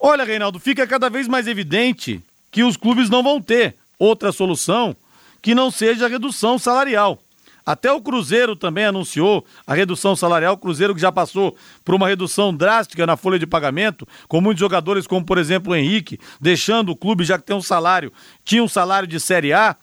Olha, 0.00 0.24
Reinaldo, 0.24 0.58
fica 0.58 0.86
cada 0.86 1.10
vez 1.10 1.28
mais 1.28 1.46
evidente 1.46 2.24
que 2.50 2.64
os 2.64 2.78
clubes 2.78 3.10
não 3.10 3.22
vão 3.22 3.38
ter 3.38 3.74
outra 3.98 4.32
solução 4.32 4.96
que 5.42 5.54
não 5.54 5.70
seja 5.70 6.06
a 6.06 6.08
redução 6.08 6.58
salarial. 6.58 7.20
Até 7.66 7.92
o 7.92 8.00
Cruzeiro 8.00 8.54
também 8.54 8.84
anunciou 8.84 9.44
a 9.66 9.74
redução 9.74 10.14
salarial. 10.14 10.54
O 10.54 10.58
Cruzeiro 10.58 10.94
que 10.94 11.00
já 11.00 11.10
passou 11.10 11.56
por 11.84 11.96
uma 11.96 12.06
redução 12.06 12.54
drástica 12.54 13.04
na 13.04 13.16
folha 13.16 13.40
de 13.40 13.46
pagamento, 13.46 14.06
com 14.28 14.40
muitos 14.40 14.60
jogadores, 14.60 15.04
como 15.04 15.26
por 15.26 15.36
exemplo 15.36 15.72
o 15.72 15.76
Henrique, 15.76 16.16
deixando 16.40 16.90
o 16.90 16.96
clube 16.96 17.24
já 17.24 17.36
que 17.36 17.44
tem 17.44 17.56
um 17.56 17.60
salário, 17.60 18.12
tinha 18.44 18.62
um 18.62 18.68
salário 18.68 19.08
de 19.08 19.18
Série 19.18 19.52
A. 19.52 19.74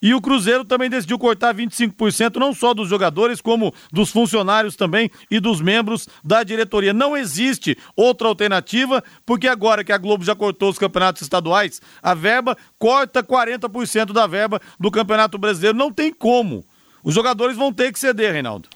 E 0.00 0.14
o 0.14 0.20
Cruzeiro 0.20 0.64
também 0.64 0.88
decidiu 0.88 1.18
cortar 1.18 1.54
25% 1.54 2.36
não 2.36 2.54
só 2.54 2.72
dos 2.72 2.88
jogadores, 2.88 3.40
como 3.40 3.74
dos 3.92 4.10
funcionários 4.10 4.76
também 4.76 5.10
e 5.28 5.40
dos 5.40 5.60
membros 5.60 6.08
da 6.22 6.44
diretoria. 6.44 6.92
Não 6.92 7.16
existe 7.16 7.76
outra 7.96 8.28
alternativa, 8.28 9.02
porque 9.26 9.48
agora 9.48 9.82
que 9.82 9.92
a 9.92 9.98
Globo 9.98 10.24
já 10.24 10.36
cortou 10.36 10.70
os 10.70 10.78
campeonatos 10.78 11.22
estaduais, 11.22 11.80
a 12.00 12.14
verba 12.14 12.56
corta 12.78 13.24
40% 13.24 14.12
da 14.12 14.26
verba 14.26 14.60
do 14.78 14.90
Campeonato 14.90 15.36
Brasileiro. 15.36 15.76
Não 15.76 15.92
tem 15.92 16.12
como. 16.12 16.64
Os 17.02 17.14
jogadores 17.14 17.56
vão 17.56 17.72
ter 17.72 17.92
que 17.92 17.98
ceder, 17.98 18.32
Reinaldo. 18.32 18.68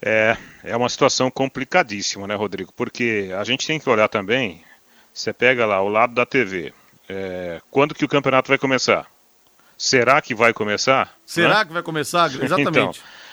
É, 0.00 0.36
é 0.62 0.76
uma 0.76 0.88
situação 0.88 1.30
complicadíssima, 1.30 2.26
né, 2.26 2.34
Rodrigo? 2.34 2.72
Porque 2.72 3.30
a 3.38 3.44
gente 3.44 3.66
tem 3.66 3.80
que 3.80 3.88
olhar 3.90 4.08
também. 4.08 4.62
Você 5.12 5.32
pega 5.32 5.66
lá 5.66 5.82
o 5.82 5.88
lado 5.88 6.14
da 6.14 6.24
TV. 6.24 6.72
É, 7.08 7.60
quando 7.70 7.94
que 7.94 8.04
o 8.04 8.08
campeonato 8.08 8.48
vai 8.48 8.58
começar? 8.58 9.06
Será 9.76 10.20
que 10.20 10.34
vai 10.34 10.52
começar? 10.52 11.16
Será 11.24 11.60
né? 11.60 11.64
que 11.64 11.72
vai 11.72 11.82
começar? 11.82 12.26
Exatamente. 12.26 12.68
então, 12.68 12.92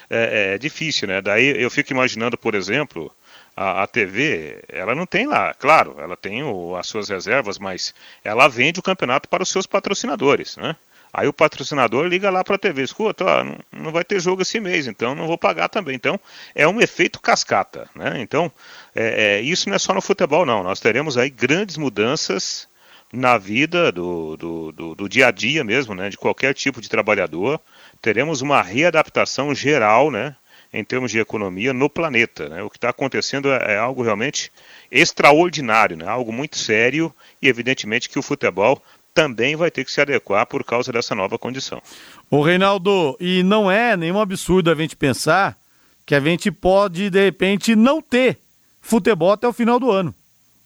é, 0.10 0.54
é, 0.54 0.58
difícil, 0.58 1.08
né? 1.08 1.22
Daí 1.22 1.62
eu 1.62 1.70
fico 1.70 1.92
imaginando, 1.92 2.38
por 2.38 2.56
exemplo, 2.56 3.12
a, 3.56 3.84
a 3.84 3.88
TV, 3.88 4.64
ela 4.70 4.94
não 4.94 5.06
tem 5.06 5.26
lá, 5.26 5.54
claro, 5.54 5.96
ela 6.00 6.16
tem 6.16 6.44
o, 6.44 6.76
as 6.76 6.88
suas 6.88 7.10
reservas, 7.10 7.58
mas 7.58 7.94
ela 8.24 8.48
vende 8.48 8.80
o 8.80 8.84
campeonato 8.84 9.28
para 9.28 9.42
os 9.42 9.50
seus 9.50 9.66
patrocinadores, 9.66 10.58
né? 10.58 10.76
Aí 11.18 11.30
o 11.30 11.34
patrocinador 11.34 12.08
liga 12.08 12.30
lá 12.30 12.44
para 12.44 12.56
a 12.56 12.60
TV, 12.60 12.84
escuta, 12.84 13.24
ó, 13.24 13.44
não, 13.72 13.90
vai 13.90 14.04
ter 14.04 14.20
jogo 14.20 14.42
esse 14.42 14.60
mês, 14.60 14.86
então 14.86 15.16
não 15.16 15.28
vou 15.28 15.38
pagar 15.38 15.70
também. 15.70 15.96
Então 15.96 16.20
é 16.54 16.68
um 16.68 16.82
efeito 16.82 17.22
cascata, 17.22 17.90
né? 17.96 18.16
Então 18.20 18.52
é, 18.94 19.38
é, 19.38 19.42
isso 19.42 19.70
não 19.70 19.78
é 19.78 19.80
só 19.80 19.94
no 19.94 20.02
futebol, 20.02 20.46
não. 20.46 20.62
Nós 20.62 20.82
teremos 20.82 21.18
aí 21.18 21.30
grandes 21.30 21.78
mudanças 21.78 22.68
na 23.14 23.38
vida 23.38 23.94
do, 23.94 24.36
do, 24.36 24.72
do, 24.74 24.96
do 24.96 25.08
dia 25.08 25.28
a 25.28 25.32
dia 25.32 25.64
mesmo, 25.64 25.96
né? 25.96 26.10
De 26.10 26.18
qualquer 26.18 26.54
tipo 26.54 26.82
de 26.82 26.90
trabalhador. 26.90 27.62
Teremos 28.02 28.42
uma 28.42 28.62
readaptação 28.62 29.56
geral, 29.56 30.12
né? 30.12 30.36
em 30.74 30.84
termos 30.84 31.10
de 31.10 31.20
economia 31.20 31.72
no 31.72 31.90
planeta. 31.90 32.50
Né? 32.50 32.62
O 32.62 32.70
que 32.70 32.76
está 32.76 32.90
acontecendo 32.90 33.50
é, 33.50 33.76
é, 33.76 33.78
algo 33.78 34.04
realmente 34.04 34.52
extraordinário, 34.92 35.96
né? 35.96 36.06
algo 36.06 36.34
muito 36.34 36.58
sério 36.58 37.16
e 37.42 37.48
evidentemente 37.48 38.10
que 38.10 38.20
o 38.20 38.22
futebol 38.22 38.84
também 39.16 39.56
vai 39.56 39.72
ter 39.72 39.86
que 39.86 39.92
se 39.92 40.02
adequar 40.02 40.46
por 40.46 40.64
causa 40.64 40.92
dessa 40.92 41.16
nova 41.16 41.40
condição. 41.40 41.82
O 42.30 42.44
Reinaldo, 42.44 43.16
e 43.18 43.42
não 43.44 43.72
é 43.72 43.96
nenhum 43.96 44.20
absurdo 44.20 44.70
a 44.70 44.76
gente 44.76 44.96
pensar 44.96 45.58
que 46.06 46.14
a 46.14 46.20
gente 46.20 46.52
pode 46.52 47.10
de 47.10 47.24
repente 47.24 47.76
não 47.76 48.02
ter 48.02 48.38
futebol 48.82 49.32
até 49.32 49.48
o 49.48 49.54
final 49.54 49.80
do 49.80 49.90
ano, 49.90 50.14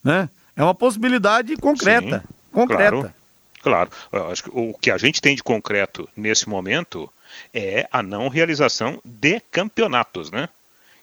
né? 0.02 0.28
É 0.56 0.62
uma 0.62 0.74
possibilidade 0.74 1.56
concreta, 1.56 2.18
Sim, 2.18 2.34
concreta. 2.52 3.14
Claro, 3.62 3.90
claro. 4.10 4.30
Acho 4.30 4.42
que 4.42 4.50
o 4.52 4.74
que 4.74 4.90
a 4.90 4.98
gente 4.98 5.22
tem 5.22 5.36
de 5.36 5.42
concreto 5.42 6.08
nesse 6.16 6.48
momento 6.48 7.10
é 7.54 7.88
a 7.90 8.02
não 8.02 8.28
realização 8.28 9.00
de 9.04 9.40
campeonatos, 9.50 10.30
né? 10.30 10.48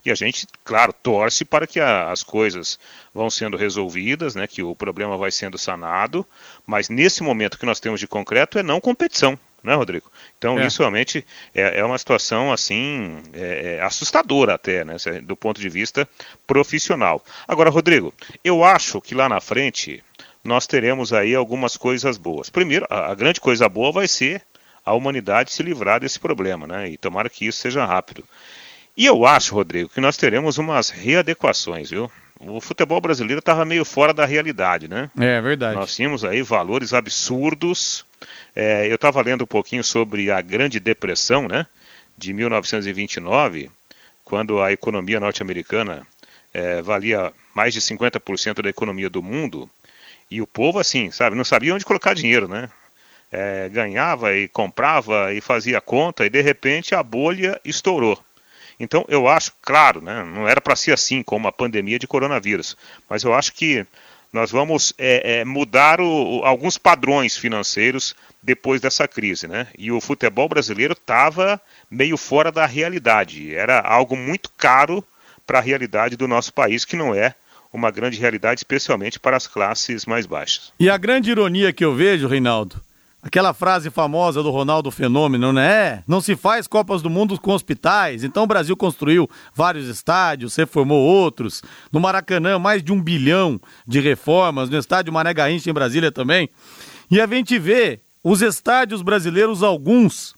E 0.08 0.12
a 0.12 0.16
gente, 0.16 0.48
claro, 0.64 0.94
torce 0.94 1.44
para 1.44 1.68
que 1.68 1.82
a, 1.82 2.10
as 2.10 2.24
coisas 2.24 2.80
vão 3.14 3.30
sendo 3.30 3.58
resolvidas, 3.58 4.36
né, 4.36 4.48
que 4.48 4.64
o 4.64 4.74
problema 4.74 5.18
vai 5.18 5.32
sendo 5.32 5.58
sanado, 5.58 6.26
mas 6.66 6.88
nesse 6.88 7.22
momento 7.22 7.60
que 7.60 7.66
nós 7.66 7.82
temos 7.82 8.00
de 8.00 8.08
concreto 8.08 8.58
é 8.58 8.64
não 8.64 8.80
competição, 8.80 9.38
né, 9.62 9.76
Rodrigo? 9.76 10.10
Então 10.38 10.58
é. 10.58 10.66
isso 10.66 10.82
realmente 10.82 11.26
é, 11.54 11.80
é, 11.80 11.84
uma 11.84 11.98
situação 11.98 12.54
assim 12.54 13.22
é, 13.34 13.80
é 13.80 13.82
assustadora 13.82 14.54
até, 14.54 14.86
né, 14.86 14.96
do 15.24 15.36
ponto 15.36 15.60
de 15.60 15.68
vista 15.68 16.08
profissional. 16.46 17.22
Agora, 17.46 17.70
Rodrigo, 17.70 18.14
eu 18.44 18.64
acho 18.64 19.02
que 19.02 19.14
lá 19.14 19.28
na 19.28 19.42
frente 19.42 20.02
nós 20.42 20.66
teremos 20.66 21.12
aí 21.12 21.36
algumas 21.36 21.76
coisas 21.76 22.18
boas. 22.18 22.50
Primeiro, 22.50 22.88
a, 22.90 23.12
a 23.12 23.16
grande 23.16 23.42
coisa 23.42 23.68
boa 23.68 23.92
vai 23.92 24.08
ser 24.08 24.42
a 24.86 24.94
humanidade 24.94 25.52
se 25.52 25.62
livrar 25.62 26.00
desse 26.00 26.18
problema, 26.18 26.66
né? 26.66 26.88
E 26.90 26.98
tomara 26.98 27.30
que 27.30 27.46
isso 27.46 27.60
seja 27.60 27.86
rápido. 27.86 28.24
E 28.98 29.06
eu 29.06 29.28
acho, 29.28 29.54
Rodrigo, 29.54 29.90
que 29.90 30.02
nós 30.02 30.18
teremos 30.18 30.58
umas 30.58 30.90
readequações, 30.90 31.92
viu? 31.92 32.12
O 32.40 32.60
futebol 32.60 33.00
brasileiro 33.00 33.40
estava 33.40 33.64
meio 33.64 33.86
fora 33.86 34.12
da 34.12 34.26
realidade, 34.26 34.88
né? 34.88 35.12
É 35.16 35.40
verdade. 35.40 35.76
Nós 35.76 35.96
tínhamos 35.96 36.26
aí 36.26 36.42
valores 36.42 36.94
absurdos. 36.94 38.04
É, 38.56 38.88
eu 38.88 38.96
estava 38.96 39.22
lendo 39.22 39.44
um 39.44 39.48
pouquinho 39.48 39.84
sobre 39.84 40.32
a 40.32 40.42
Grande 40.42 40.80
Depressão, 40.80 41.48
né? 41.48 41.68
De 42.18 42.34
1929, 42.34 43.70
quando 44.26 44.60
a 44.60 44.72
economia 44.72 45.20
norte-americana 45.20 46.06
é, 46.52 46.82
valia 46.82 47.32
mais 47.54 47.76
de 47.76 47.82
50% 47.82 48.64
da 48.64 48.70
economia 48.70 49.10
do 49.10 49.22
mundo. 49.22 49.70
E 50.30 50.42
o 50.42 50.48
povo, 50.48 50.80
assim, 50.80 51.12
sabe, 51.12 51.36
não 51.36 51.44
sabia 51.44 51.74
onde 51.74 51.86
colocar 51.86 52.16
dinheiro, 52.16 52.48
né? 52.48 52.68
é, 53.32 53.68
ganhava 53.70 54.36
e 54.36 54.48
comprava 54.48 55.34
e 55.34 55.42
fazia 55.42 55.82
conta 55.82 56.26
e 56.26 56.30
de 56.30 56.42
repente 56.42 56.96
a 56.96 57.04
bolha 57.04 57.60
estourou. 57.64 58.18
Então 58.80 59.06
eu 59.08 59.28
acho, 59.28 59.52
claro, 59.62 60.02
né, 60.02 60.24
não 60.24 60.48
era 60.48 60.62
para 60.62 60.76
ser 60.76 60.92
assim 60.92 61.24
como 61.24 61.48
a 61.48 61.52
pandemia 61.52 61.98
de 61.98 62.08
coronavírus, 62.08 62.78
mas 63.10 63.24
eu 63.24 63.34
acho 63.34 63.54
que 63.54 63.86
nós 64.32 64.52
vamos 64.52 64.94
é, 64.98 65.40
é, 65.40 65.46
mudar 65.46 66.02
o, 66.02 66.42
alguns 66.44 66.78
padrões 66.78 67.38
financeiros 67.38 68.16
depois 68.44 68.80
dessa 68.82 69.08
crise, 69.08 69.48
né? 69.48 69.68
E 69.78 69.92
o 69.92 70.02
futebol 70.02 70.48
brasileiro 70.48 70.94
estava 70.94 71.60
meio 71.90 72.18
fora 72.18 72.52
da 72.52 72.66
realidade, 72.66 73.56
era 73.56 73.80
algo 73.80 74.16
muito 74.16 74.52
caro 74.58 75.04
para 75.46 75.60
a 75.60 75.62
realidade 75.62 76.18
do 76.18 76.28
nosso 76.28 76.54
país, 76.54 76.84
que 76.84 76.96
não 76.96 77.16
é 77.16 77.34
uma 77.72 77.92
grande 77.92 78.20
realidade, 78.20 78.60
especialmente 78.60 79.20
para 79.20 79.38
as 79.38 79.48
classes 79.48 80.06
mais 80.06 80.26
baixas. 80.26 80.74
E 80.80 80.90
a 80.90 80.98
grande 80.98 81.32
ironia 81.32 81.72
que 81.72 81.84
eu 81.84 81.96
vejo, 81.96 82.28
Reinaldo, 82.28 82.82
Aquela 83.22 83.52
frase 83.54 83.90
famosa 83.90 84.44
do 84.44 84.52
Ronaldo 84.52 84.92
Fenômeno, 84.92 85.52
né? 85.52 86.04
Não 86.08 86.22
se 86.22 86.36
faz 86.36 86.68
Copas 86.68 87.02
do 87.02 87.10
Mundo 87.10 87.40
com 87.40 87.52
hospitais. 87.52 88.24
Então 88.24 88.44
o 88.44 88.48
Brasil 88.48 88.78
construiu 88.78 89.28
vários 89.54 89.88
estádios, 89.88 90.56
reformou 90.56 91.02
outros. 91.02 91.64
No 91.92 92.00
Maracanã, 92.00 92.60
mais 92.60 92.84
de 92.84 92.94
um 92.94 93.02
bilhão 93.02 93.60
de 93.88 94.00
reformas. 94.00 94.70
No 94.70 94.78
estádio 94.78 95.12
Mané 95.12 95.34
Garrincha, 95.34 95.70
em 95.70 95.74
Brasília 95.74 96.12
também. 96.12 96.50
E 97.10 97.20
a 97.20 97.26
gente 97.26 97.58
vê 97.58 98.02
os 98.24 98.42
estádios 98.42 99.02
brasileiros, 99.02 99.64
alguns, 99.64 100.36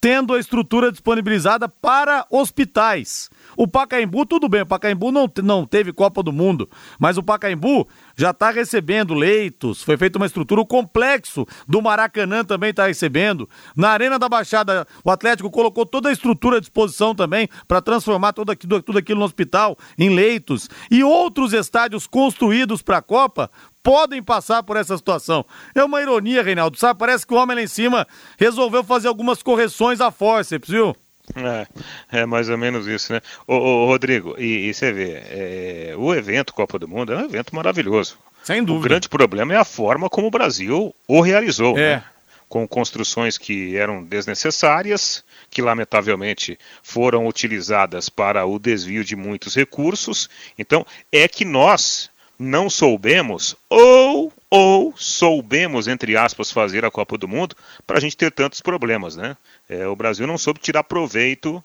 tendo 0.00 0.32
a 0.32 0.40
estrutura 0.40 0.90
disponibilizada 0.90 1.68
para 1.68 2.26
hospitais. 2.30 3.28
O 3.56 3.68
Pacaembu, 3.68 4.24
tudo 4.24 4.48
bem, 4.48 4.62
o 4.62 4.66
Pacaembu 4.66 5.12
não, 5.12 5.30
não 5.42 5.66
teve 5.66 5.92
Copa 5.92 6.22
do 6.22 6.32
Mundo, 6.32 6.70
mas 6.98 7.18
o 7.18 7.22
Pacaembu 7.22 7.86
já 8.20 8.32
está 8.32 8.50
recebendo 8.50 9.14
leitos, 9.14 9.82
foi 9.82 9.96
feita 9.96 10.18
uma 10.18 10.26
estrutura, 10.26 10.60
o 10.60 10.66
complexo 10.66 11.46
do 11.66 11.80
Maracanã 11.80 12.44
também 12.44 12.68
está 12.68 12.86
recebendo. 12.86 13.48
Na 13.74 13.88
Arena 13.88 14.18
da 14.18 14.28
Baixada, 14.28 14.86
o 15.02 15.10
Atlético 15.10 15.50
colocou 15.50 15.86
toda 15.86 16.10
a 16.10 16.12
estrutura 16.12 16.58
à 16.58 16.60
disposição 16.60 17.14
também 17.14 17.48
para 17.66 17.80
transformar 17.80 18.34
tudo 18.34 18.52
aquilo, 18.52 18.82
tudo 18.82 18.98
aquilo 18.98 19.20
no 19.20 19.24
hospital 19.24 19.74
em 19.98 20.10
leitos. 20.10 20.68
E 20.90 21.02
outros 21.02 21.54
estádios 21.54 22.06
construídos 22.06 22.82
para 22.82 22.98
a 22.98 23.02
Copa 23.02 23.50
podem 23.82 24.22
passar 24.22 24.62
por 24.64 24.76
essa 24.76 24.98
situação. 24.98 25.42
É 25.74 25.82
uma 25.82 26.02
ironia, 26.02 26.42
Reinaldo, 26.42 26.78
sabe? 26.78 26.98
Parece 26.98 27.26
que 27.26 27.32
o 27.32 27.38
homem 27.38 27.56
lá 27.56 27.62
em 27.62 27.66
cima 27.66 28.06
resolveu 28.38 28.84
fazer 28.84 29.08
algumas 29.08 29.42
correções 29.42 29.98
à 29.98 30.10
forceps, 30.10 30.68
viu? 30.68 30.94
É, 31.36 32.20
é 32.20 32.26
mais 32.26 32.48
ou 32.48 32.58
menos 32.58 32.86
isso, 32.86 33.12
né? 33.12 33.20
Ô, 33.46 33.54
ô 33.54 33.86
Rodrigo, 33.86 34.34
e, 34.38 34.68
e, 34.68 34.74
você 34.74 34.92
vê, 34.92 35.22
é, 35.30 35.94
o 35.96 36.14
evento 36.14 36.52
Copa 36.54 36.78
do 36.78 36.88
Mundo 36.88 37.12
é 37.12 37.16
um 37.16 37.24
evento 37.24 37.54
maravilhoso. 37.54 38.18
Sem 38.42 38.64
dúvida. 38.64 38.86
O 38.86 38.88
grande 38.88 39.08
problema 39.08 39.52
é 39.54 39.56
a 39.56 39.64
forma 39.64 40.08
como 40.08 40.26
o 40.26 40.30
Brasil 40.30 40.94
o 41.06 41.20
realizou, 41.20 41.76
é. 41.78 41.96
né? 41.96 42.04
Com 42.48 42.66
construções 42.66 43.38
que 43.38 43.76
eram 43.76 44.02
desnecessárias, 44.02 45.24
que 45.48 45.62
lamentavelmente 45.62 46.58
foram 46.82 47.26
utilizadas 47.28 48.08
para 48.08 48.44
o 48.44 48.58
desvio 48.58 49.04
de 49.04 49.14
muitos 49.14 49.54
recursos. 49.54 50.28
Então, 50.58 50.84
é 51.12 51.28
que 51.28 51.44
nós 51.44 52.10
não 52.36 52.68
soubemos 52.68 53.54
ou 53.68 54.32
ou 54.50 54.92
soubemos, 54.96 55.86
entre 55.86 56.16
aspas, 56.16 56.50
fazer 56.50 56.84
a 56.84 56.90
Copa 56.90 57.16
do 57.16 57.28
Mundo 57.28 57.54
para 57.86 57.98
a 57.98 58.00
gente 58.00 58.16
ter 58.16 58.32
tantos 58.32 58.60
problemas, 58.60 59.14
né? 59.14 59.36
É, 59.70 59.86
o 59.86 59.94
Brasil 59.94 60.26
não 60.26 60.36
soube 60.36 60.58
tirar 60.58 60.82
proveito 60.82 61.62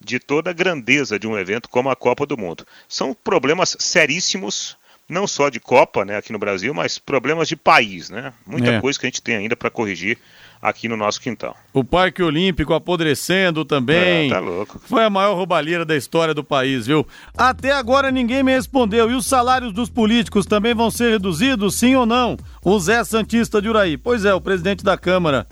de 0.00 0.20
toda 0.20 0.50
a 0.50 0.52
grandeza 0.52 1.18
de 1.18 1.26
um 1.26 1.36
evento 1.36 1.68
como 1.68 1.90
a 1.90 1.96
Copa 1.96 2.24
do 2.24 2.38
Mundo. 2.38 2.64
São 2.88 3.12
problemas 3.12 3.76
seríssimos, 3.80 4.76
não 5.08 5.26
só 5.26 5.48
de 5.48 5.58
Copa, 5.58 6.04
né, 6.04 6.16
aqui 6.16 6.32
no 6.32 6.38
Brasil, 6.38 6.72
mas 6.72 7.00
problemas 7.00 7.48
de 7.48 7.56
país, 7.56 8.10
né? 8.10 8.32
Muita 8.46 8.74
é. 8.74 8.80
coisa 8.80 8.96
que 8.96 9.06
a 9.06 9.08
gente 9.08 9.20
tem 9.20 9.34
ainda 9.34 9.56
para 9.56 9.70
corrigir 9.70 10.18
aqui 10.62 10.86
no 10.86 10.96
nosso 10.96 11.20
quintal. 11.20 11.56
O 11.72 11.82
Parque 11.82 12.22
Olímpico 12.22 12.74
apodrecendo 12.74 13.64
também. 13.64 14.28
É, 14.28 14.34
tá 14.34 14.38
louco. 14.38 14.80
Foi 14.84 15.02
a 15.02 15.10
maior 15.10 15.34
roubalheira 15.34 15.84
da 15.84 15.96
história 15.96 16.32
do 16.32 16.44
país, 16.44 16.86
viu? 16.86 17.04
Até 17.36 17.72
agora 17.72 18.12
ninguém 18.12 18.44
me 18.44 18.52
respondeu. 18.52 19.10
E 19.10 19.14
os 19.14 19.26
salários 19.26 19.72
dos 19.72 19.90
políticos 19.90 20.46
também 20.46 20.74
vão 20.74 20.92
ser 20.92 21.10
reduzidos, 21.10 21.76
sim 21.76 21.96
ou 21.96 22.06
não? 22.06 22.36
O 22.62 22.78
Zé 22.78 23.02
Santista 23.02 23.60
de 23.60 23.68
Uraí. 23.68 23.96
Pois 23.96 24.24
é, 24.24 24.32
o 24.32 24.40
presidente 24.40 24.84
da 24.84 24.96
Câmara, 24.96 25.46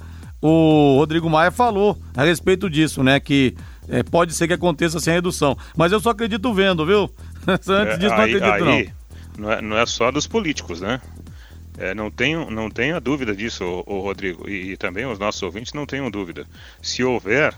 o 0.47 0.99
Rodrigo 0.99 1.28
Maia, 1.28 1.51
falou 1.51 1.99
a 2.16 2.24
respeito 2.24 2.68
disso, 2.70 3.03
né? 3.03 3.18
Que 3.20 3.55
é, 3.88 4.03
pode 4.03 4.34
ser 4.34 4.47
que 4.47 4.55
aconteça 4.55 5.01
sem 5.01 5.14
redução. 5.14 5.57
Mas 5.76 5.92
eu 5.92 6.01
só 6.01 6.11
acredito 6.11 6.53
vendo, 6.53 6.84
viu? 6.84 7.11
Antes 7.47 7.68
é, 7.68 7.97
disso, 7.97 8.14
aí, 8.14 8.18
não 8.18 8.24
acredito, 8.38 8.44
aí, 8.44 8.61
não. 8.61 8.97
Não 9.38 9.53
é, 9.53 9.62
não 9.62 9.78
é 9.78 9.86
só 9.86 10.11
dos 10.11 10.26
políticos, 10.26 10.80
né? 10.80 11.01
É, 11.78 11.94
não, 11.94 12.11
tenho, 12.11 12.51
não 12.51 12.70
tenho 12.70 12.97
a 12.97 13.01
dúvida 13.01 13.34
disso, 13.34 13.62
o, 13.64 13.97
o 13.97 14.01
Rodrigo, 14.01 14.49
e, 14.49 14.72
e, 14.72 14.76
também 14.78 15.05
os 15.05 15.18
nossos 15.18 15.42
ouvintes 15.42 15.74
não 15.74 15.84
tenham 15.84 16.11
dúvida. 16.11 16.47
Se 16.80 17.05
houver 17.05 17.55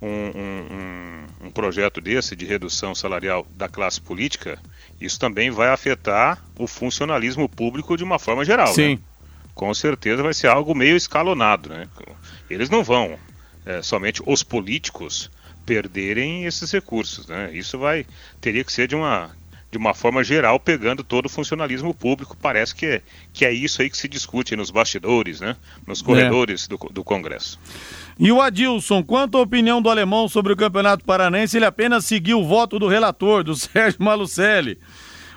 um, 0.00 0.08
um, 0.08 1.46
um, 1.46 1.50
projeto 1.52 2.00
desse 2.00 2.34
de 2.34 2.44
redução 2.44 2.92
salarial 2.92 3.46
da 3.56 3.68
classe 3.68 4.00
política, 4.00 4.58
isso 5.00 5.18
também 5.18 5.50
vai 5.50 5.68
afetar 5.68 6.42
o 6.58 6.66
funcionalismo 6.66 7.48
público 7.48 7.96
de 7.96 8.02
uma 8.02 8.18
forma 8.18 8.44
geral. 8.44 8.66
Né? 8.68 8.72
Sim. 8.72 8.94
Né? 8.96 9.00
Com 9.54 9.72
certeza 9.74 10.22
vai 10.22 10.34
ser 10.34 10.48
algo 10.48 10.74
meio 10.74 10.96
escalonado. 10.96 11.68
Né? 11.68 11.88
Eles 12.48 12.70
não 12.70 12.82
vão, 12.82 13.18
é, 13.64 13.82
somente 13.82 14.22
os 14.26 14.42
políticos, 14.42 15.30
perderem 15.64 16.44
esses 16.44 16.70
recursos. 16.70 17.26
Né? 17.26 17.50
Isso 17.52 17.78
vai 17.78 18.06
teria 18.40 18.64
que 18.64 18.72
ser 18.72 18.88
de 18.88 18.96
uma 18.96 19.30
de 19.72 19.78
uma 19.78 19.94
forma 19.94 20.22
geral, 20.22 20.60
pegando 20.60 21.02
todo 21.02 21.24
o 21.24 21.28
funcionalismo 21.30 21.94
público. 21.94 22.36
Parece 22.36 22.74
que 22.74 22.84
é, 22.84 23.02
que 23.32 23.42
é 23.42 23.50
isso 23.50 23.80
aí 23.80 23.88
que 23.88 23.96
se 23.96 24.06
discute 24.06 24.54
nos 24.54 24.70
bastidores, 24.70 25.40
né? 25.40 25.56
nos 25.86 26.02
corredores 26.02 26.66
é. 26.66 26.68
do, 26.68 26.76
do 26.92 27.02
Congresso. 27.02 27.58
E 28.18 28.30
o 28.30 28.42
Adilson, 28.42 29.02
quanto 29.02 29.38
à 29.38 29.40
opinião 29.40 29.80
do 29.80 29.88
alemão 29.88 30.28
sobre 30.28 30.52
o 30.52 30.56
Campeonato 30.56 31.06
Paranense, 31.06 31.56
ele 31.56 31.64
apenas 31.64 32.04
seguiu 32.04 32.40
o 32.40 32.46
voto 32.46 32.78
do 32.78 32.86
relator, 32.86 33.42
do 33.42 33.56
Sérgio 33.56 34.02
Malucelli. 34.02 34.78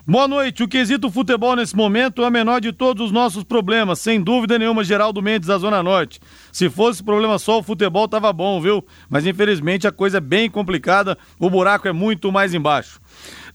Boa 0.07 0.27
noite. 0.27 0.61
O 0.61 0.67
quesito 0.67 1.09
futebol 1.09 1.55
nesse 1.55 1.75
momento 1.75 2.21
é 2.23 2.27
o 2.27 2.31
menor 2.31 2.61
de 2.61 2.71
todos 2.71 3.07
os 3.07 3.11
nossos 3.11 3.43
problemas, 3.43 3.97
sem 3.97 4.21
dúvida 4.21 4.59
nenhuma, 4.59 4.83
Geraldo 4.83 5.19
Mendes 5.19 5.47
da 5.47 5.57
Zona 5.57 5.81
Norte. 5.81 6.19
Se 6.51 6.69
fosse 6.69 7.03
problema 7.03 7.39
só 7.39 7.57
o 7.57 7.63
futebol, 7.63 8.07
tava 8.07 8.31
bom, 8.31 8.61
viu? 8.61 8.85
Mas 9.09 9.25
infelizmente 9.25 9.87
a 9.87 9.91
coisa 9.91 10.19
é 10.19 10.21
bem 10.21 10.47
complicada, 10.47 11.17
o 11.39 11.49
buraco 11.49 11.87
é 11.87 11.91
muito 11.91 12.31
mais 12.31 12.53
embaixo. 12.53 13.01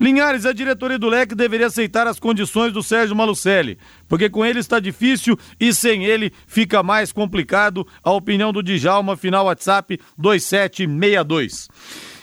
Linhares, 0.01 0.45
a 0.45 0.53
diretoria 0.53 0.99
do 0.99 1.09
Leque 1.09 1.37
deveria 1.37 1.69
aceitar 1.69 2.09
as 2.09 2.19
condições 2.19 2.73
do 2.73 2.83
Sérgio 2.83 3.15
Malucelli, 3.15 3.79
porque 4.09 4.29
com 4.29 4.45
ele 4.45 4.59
está 4.59 4.81
difícil 4.81 5.39
e 5.61 5.73
sem 5.73 6.05
ele 6.05 6.33
fica 6.49 6.83
mais 6.83 7.13
complicado. 7.13 7.87
A 8.03 8.11
opinião 8.11 8.53
do 8.53 8.61
Djalma, 8.61 9.17
final 9.17 9.45
WhatsApp 9.47 10.01
2762. 10.19 11.69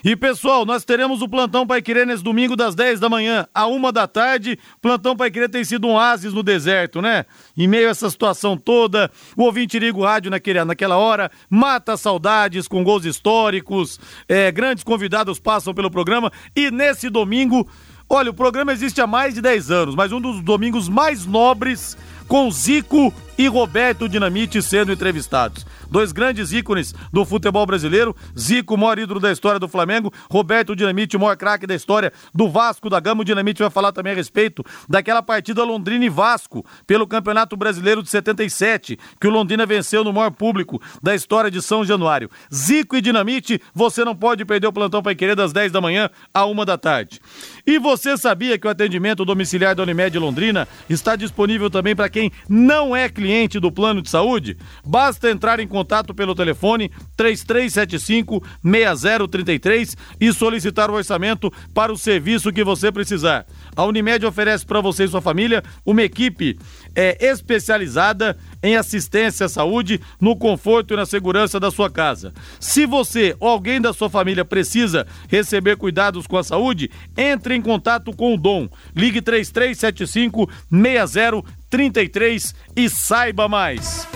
E 0.07 0.15
pessoal, 0.15 0.65
nós 0.65 0.85
teremos 0.85 1.21
o 1.21 1.27
plantão 1.27 1.67
Pai 1.67 1.81
Querer 1.81 2.07
nesse 2.07 2.23
domingo 2.23 2.55
das 2.55 2.73
10 2.73 2.97
da 2.97 3.09
manhã 3.09 3.45
à 3.53 3.67
uma 3.67 3.91
da 3.91 4.07
tarde. 4.07 4.57
Plantão 4.81 5.17
Pai 5.17 5.29
Querer 5.29 5.49
tem 5.49 5.65
sido 5.65 5.85
um 5.85 5.95
oásis 5.95 6.31
no 6.31 6.41
deserto, 6.41 7.01
né? 7.01 7.25
Em 7.57 7.67
meio 7.67 7.89
a 7.89 7.91
essa 7.91 8.09
situação 8.09 8.55
toda, 8.55 9.11
o 9.35 9.43
ouvinte 9.43 9.77
liga 9.77 9.97
o 9.97 10.03
rádio 10.05 10.31
naquele, 10.31 10.63
naquela 10.63 10.95
hora, 10.95 11.29
mata 11.49 11.97
saudades 11.97 12.69
com 12.69 12.85
gols 12.85 13.03
históricos, 13.03 13.99
é, 14.29 14.49
grandes 14.49 14.81
convidados 14.81 15.41
passam 15.41 15.73
pelo 15.73 15.91
programa 15.91 16.31
e 16.55 16.71
nesse 16.71 17.09
domingo 17.09 17.67
Olha, 18.09 18.31
o 18.31 18.33
programa 18.33 18.71
existe 18.71 19.01
há 19.01 19.05
mais 19.05 19.33
de 19.33 19.41
10 19.41 19.69
anos, 19.69 19.93
mas 19.93 20.13
um 20.13 20.21
dos 20.21 20.41
domingos 20.41 20.87
mais 20.87 21.25
nobres 21.25 21.97
com 22.25 22.49
Zico 22.49 23.13
e 23.37 23.47
Roberto 23.47 24.09
Dinamite 24.09 24.61
sendo 24.61 24.91
entrevistados 24.91 25.65
dois 25.89 26.11
grandes 26.11 26.51
ícones 26.51 26.93
do 27.11 27.25
futebol 27.25 27.65
brasileiro. 27.65 28.15
Zico, 28.37 28.75
o 28.75 28.77
maior 28.77 28.99
ídolo 28.99 29.19
da 29.19 29.31
história 29.31 29.59
do 29.59 29.67
Flamengo. 29.67 30.11
Roberto 30.29 30.75
Dinamite, 30.75 31.15
o 31.15 31.19
maior 31.19 31.37
craque 31.37 31.65
da 31.65 31.75
história 31.75 32.11
do 32.33 32.49
Vasco 32.49 32.89
da 32.89 32.99
Gama. 32.99 33.21
O 33.21 33.25
Dinamite 33.25 33.61
vai 33.61 33.69
falar 33.69 33.91
também 33.91 34.13
a 34.13 34.15
respeito 34.15 34.63
daquela 34.87 35.21
partida 35.21 35.63
Londrina 35.63 36.05
e 36.05 36.09
Vasco 36.09 36.65
pelo 36.85 37.07
Campeonato 37.07 37.55
Brasileiro 37.55 38.03
de 38.03 38.09
77, 38.09 38.97
que 39.19 39.27
o 39.27 39.31
Londrina 39.31 39.65
venceu 39.65 40.03
no 40.03 40.13
maior 40.13 40.31
público 40.31 40.81
da 41.01 41.15
história 41.15 41.49
de 41.49 41.61
São 41.61 41.85
Januário. 41.85 42.29
Zico 42.53 42.95
e 42.95 43.01
Dinamite, 43.01 43.61
você 43.73 44.03
não 44.03 44.15
pode 44.15 44.45
perder 44.45 44.67
o 44.67 44.73
plantão 44.73 45.01
para 45.01 45.15
querer 45.15 45.35
das 45.35 45.53
10 45.53 45.71
da 45.71 45.81
manhã 45.81 46.09
à 46.33 46.45
1 46.45 46.65
da 46.65 46.77
tarde. 46.77 47.21
E 47.65 47.79
você 47.79 48.17
sabia 48.17 48.57
que 48.57 48.67
o 48.67 48.69
atendimento 48.69 49.25
domiciliar 49.25 49.75
da 49.75 49.83
Unimed 49.83 50.17
Londrina 50.17 50.67
está 50.89 51.15
disponível 51.15 51.69
também 51.69 51.95
para 51.95 52.09
quem 52.09 52.31
não 52.49 52.95
é 52.95 53.09
cliente 53.09 53.26
do 53.59 53.71
plano 53.71 54.01
de 54.01 54.09
saúde? 54.09 54.57
Basta 54.85 55.29
entrar 55.29 55.59
em 55.59 55.67
contato 55.67 56.13
pelo 56.13 56.33
telefone 56.33 56.89
3375 57.15 58.43
6033 58.63 59.97
e 60.19 60.33
solicitar 60.33 60.89
o 60.89 60.93
orçamento 60.93 61.51
para 61.73 61.91
o 61.91 61.97
serviço 61.97 62.51
que 62.51 62.63
você 62.63 62.91
precisar. 62.91 63.45
A 63.75 63.83
Unimed 63.83 64.25
oferece 64.25 64.65
para 64.65 64.81
você 64.81 65.03
e 65.03 65.07
sua 65.07 65.21
família 65.21 65.63
uma 65.85 66.01
equipe 66.01 66.57
é, 66.95 67.17
especializada 67.27 68.37
em 68.61 68.75
assistência 68.75 69.45
à 69.45 69.49
saúde, 69.49 70.01
no 70.19 70.35
conforto 70.35 70.93
e 70.93 70.97
na 70.97 71.05
segurança 71.05 71.59
da 71.59 71.71
sua 71.71 71.89
casa. 71.89 72.33
Se 72.59 72.85
você 72.85 73.35
ou 73.39 73.49
alguém 73.49 73.79
da 73.81 73.93
sua 73.93 74.09
família 74.09 74.45
precisa 74.45 75.07
receber 75.27 75.77
cuidados 75.77 76.27
com 76.27 76.37
a 76.37 76.43
saúde, 76.43 76.89
entre 77.15 77.55
em 77.55 77.61
contato 77.61 78.13
com 78.15 78.33
o 78.33 78.37
Dom. 78.37 78.67
Ligue 78.95 79.21
3375 79.21 80.49
6033 80.71 82.55
e 82.75 82.89
saiba 82.89 83.47
mais. 83.47 84.07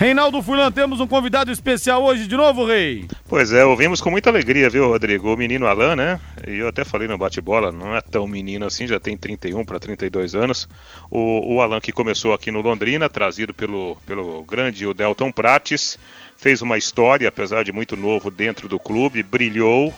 Reinaldo 0.00 0.42
Furlan, 0.42 0.72
temos 0.72 0.98
um 0.98 1.06
convidado 1.06 1.52
especial 1.52 2.02
hoje 2.02 2.26
de 2.26 2.34
novo, 2.34 2.64
Rei. 2.64 3.06
Pois 3.28 3.52
é, 3.52 3.66
ouvimos 3.66 4.00
com 4.00 4.10
muita 4.10 4.30
alegria, 4.30 4.70
viu, 4.70 4.88
Rodrigo? 4.88 5.30
O 5.30 5.36
menino 5.36 5.66
Alan, 5.66 5.94
né? 5.94 6.18
E 6.48 6.56
eu 6.56 6.68
até 6.68 6.86
falei 6.86 7.06
no 7.06 7.18
bate-bola, 7.18 7.70
não 7.70 7.94
é 7.94 8.00
tão 8.00 8.26
menino 8.26 8.64
assim, 8.64 8.86
já 8.86 8.98
tem 8.98 9.14
31 9.14 9.62
para 9.62 9.78
32 9.78 10.34
anos. 10.34 10.66
O, 11.10 11.56
o 11.56 11.60
Alan 11.60 11.82
que 11.82 11.92
começou 11.92 12.32
aqui 12.32 12.50
no 12.50 12.62
Londrina, 12.62 13.10
trazido 13.10 13.52
pelo, 13.52 13.94
pelo 14.06 14.42
grande 14.42 14.86
o 14.86 14.94
Delton 14.94 15.30
Prates, 15.30 15.98
fez 16.34 16.62
uma 16.62 16.78
história, 16.78 17.28
apesar 17.28 17.62
de 17.62 17.70
muito 17.70 17.94
novo, 17.94 18.30
dentro 18.30 18.68
do 18.68 18.78
clube, 18.78 19.22
brilhou 19.22 19.92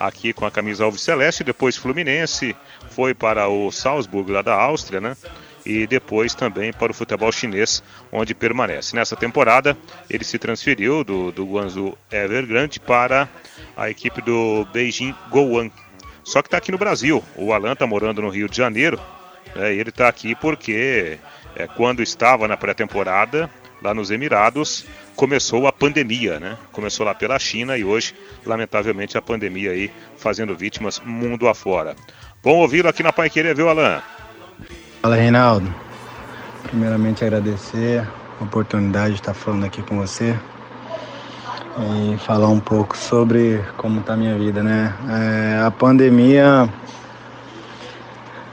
aqui 0.00 0.32
com 0.32 0.46
a 0.46 0.50
camisa 0.50 0.84
Alves 0.84 1.02
Celeste, 1.02 1.44
depois 1.44 1.76
Fluminense, 1.76 2.56
foi 2.88 3.12
para 3.12 3.48
o 3.48 3.70
Salzburg 3.70 4.32
lá 4.32 4.40
da 4.40 4.54
Áustria, 4.54 4.98
né? 4.98 5.14
E 5.64 5.86
depois 5.86 6.34
também 6.34 6.72
para 6.72 6.92
o 6.92 6.94
futebol 6.94 7.30
chinês, 7.30 7.82
onde 8.10 8.34
permanece. 8.34 8.94
Nessa 8.94 9.16
temporada, 9.16 9.76
ele 10.10 10.24
se 10.24 10.38
transferiu 10.38 11.04
do, 11.04 11.30
do 11.30 11.44
Guangzhou 11.44 11.96
Evergrande 12.10 12.80
para 12.80 13.28
a 13.76 13.88
equipe 13.88 14.20
do 14.20 14.66
Beijing 14.72 15.14
Goan. 15.30 15.70
Só 16.24 16.42
que 16.42 16.48
está 16.48 16.58
aqui 16.58 16.70
no 16.70 16.78
Brasil. 16.78 17.22
O 17.36 17.52
Alan 17.52 17.72
está 17.72 17.86
morando 17.86 18.22
no 18.22 18.28
Rio 18.28 18.48
de 18.48 18.56
Janeiro. 18.56 19.00
Né, 19.54 19.74
e 19.74 19.78
ele 19.78 19.90
está 19.90 20.08
aqui 20.08 20.34
porque 20.34 21.18
é, 21.56 21.66
quando 21.66 22.02
estava 22.02 22.46
na 22.48 22.56
pré-temporada, 22.56 23.50
lá 23.82 23.92
nos 23.92 24.10
Emirados, 24.10 24.86
começou 25.16 25.66
a 25.66 25.72
pandemia, 25.72 26.38
né? 26.38 26.56
Começou 26.70 27.04
lá 27.04 27.14
pela 27.14 27.38
China 27.38 27.76
e 27.76 27.84
hoje, 27.84 28.14
lamentavelmente, 28.46 29.18
a 29.18 29.22
pandemia 29.22 29.72
aí 29.72 29.90
fazendo 30.16 30.56
vítimas 30.56 31.00
mundo 31.00 31.48
afora. 31.48 31.96
Bom 32.42 32.58
ouvi-lo 32.58 32.88
aqui 32.88 33.02
na 33.02 33.12
Pai 33.12 33.28
Querer, 33.28 33.54
viu, 33.54 33.68
Alan? 33.68 34.02
Fala, 35.02 35.16
Reinaldo. 35.16 35.68
Primeiramente 36.62 37.24
agradecer 37.24 38.08
a 38.40 38.44
oportunidade 38.44 39.14
de 39.14 39.20
estar 39.20 39.34
falando 39.34 39.64
aqui 39.64 39.82
com 39.82 39.98
você 39.98 40.38
e 42.12 42.16
falar 42.18 42.46
um 42.46 42.60
pouco 42.60 42.96
sobre 42.96 43.60
como 43.76 43.98
está 43.98 44.12
a 44.12 44.16
minha 44.16 44.38
vida, 44.38 44.62
né? 44.62 44.94
É, 45.10 45.60
a 45.66 45.72
pandemia, 45.72 46.72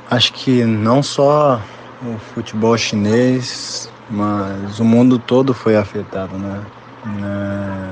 acho 0.09 0.33
que 0.33 0.65
não 0.65 1.03
só 1.03 1.61
o 2.01 2.17
futebol 2.33 2.75
chinês, 2.75 3.87
mas 4.09 4.79
o 4.79 4.83
mundo 4.83 5.19
todo 5.19 5.53
foi 5.53 5.77
afetado, 5.77 6.35
né? 6.35 6.61
É, 7.05 7.89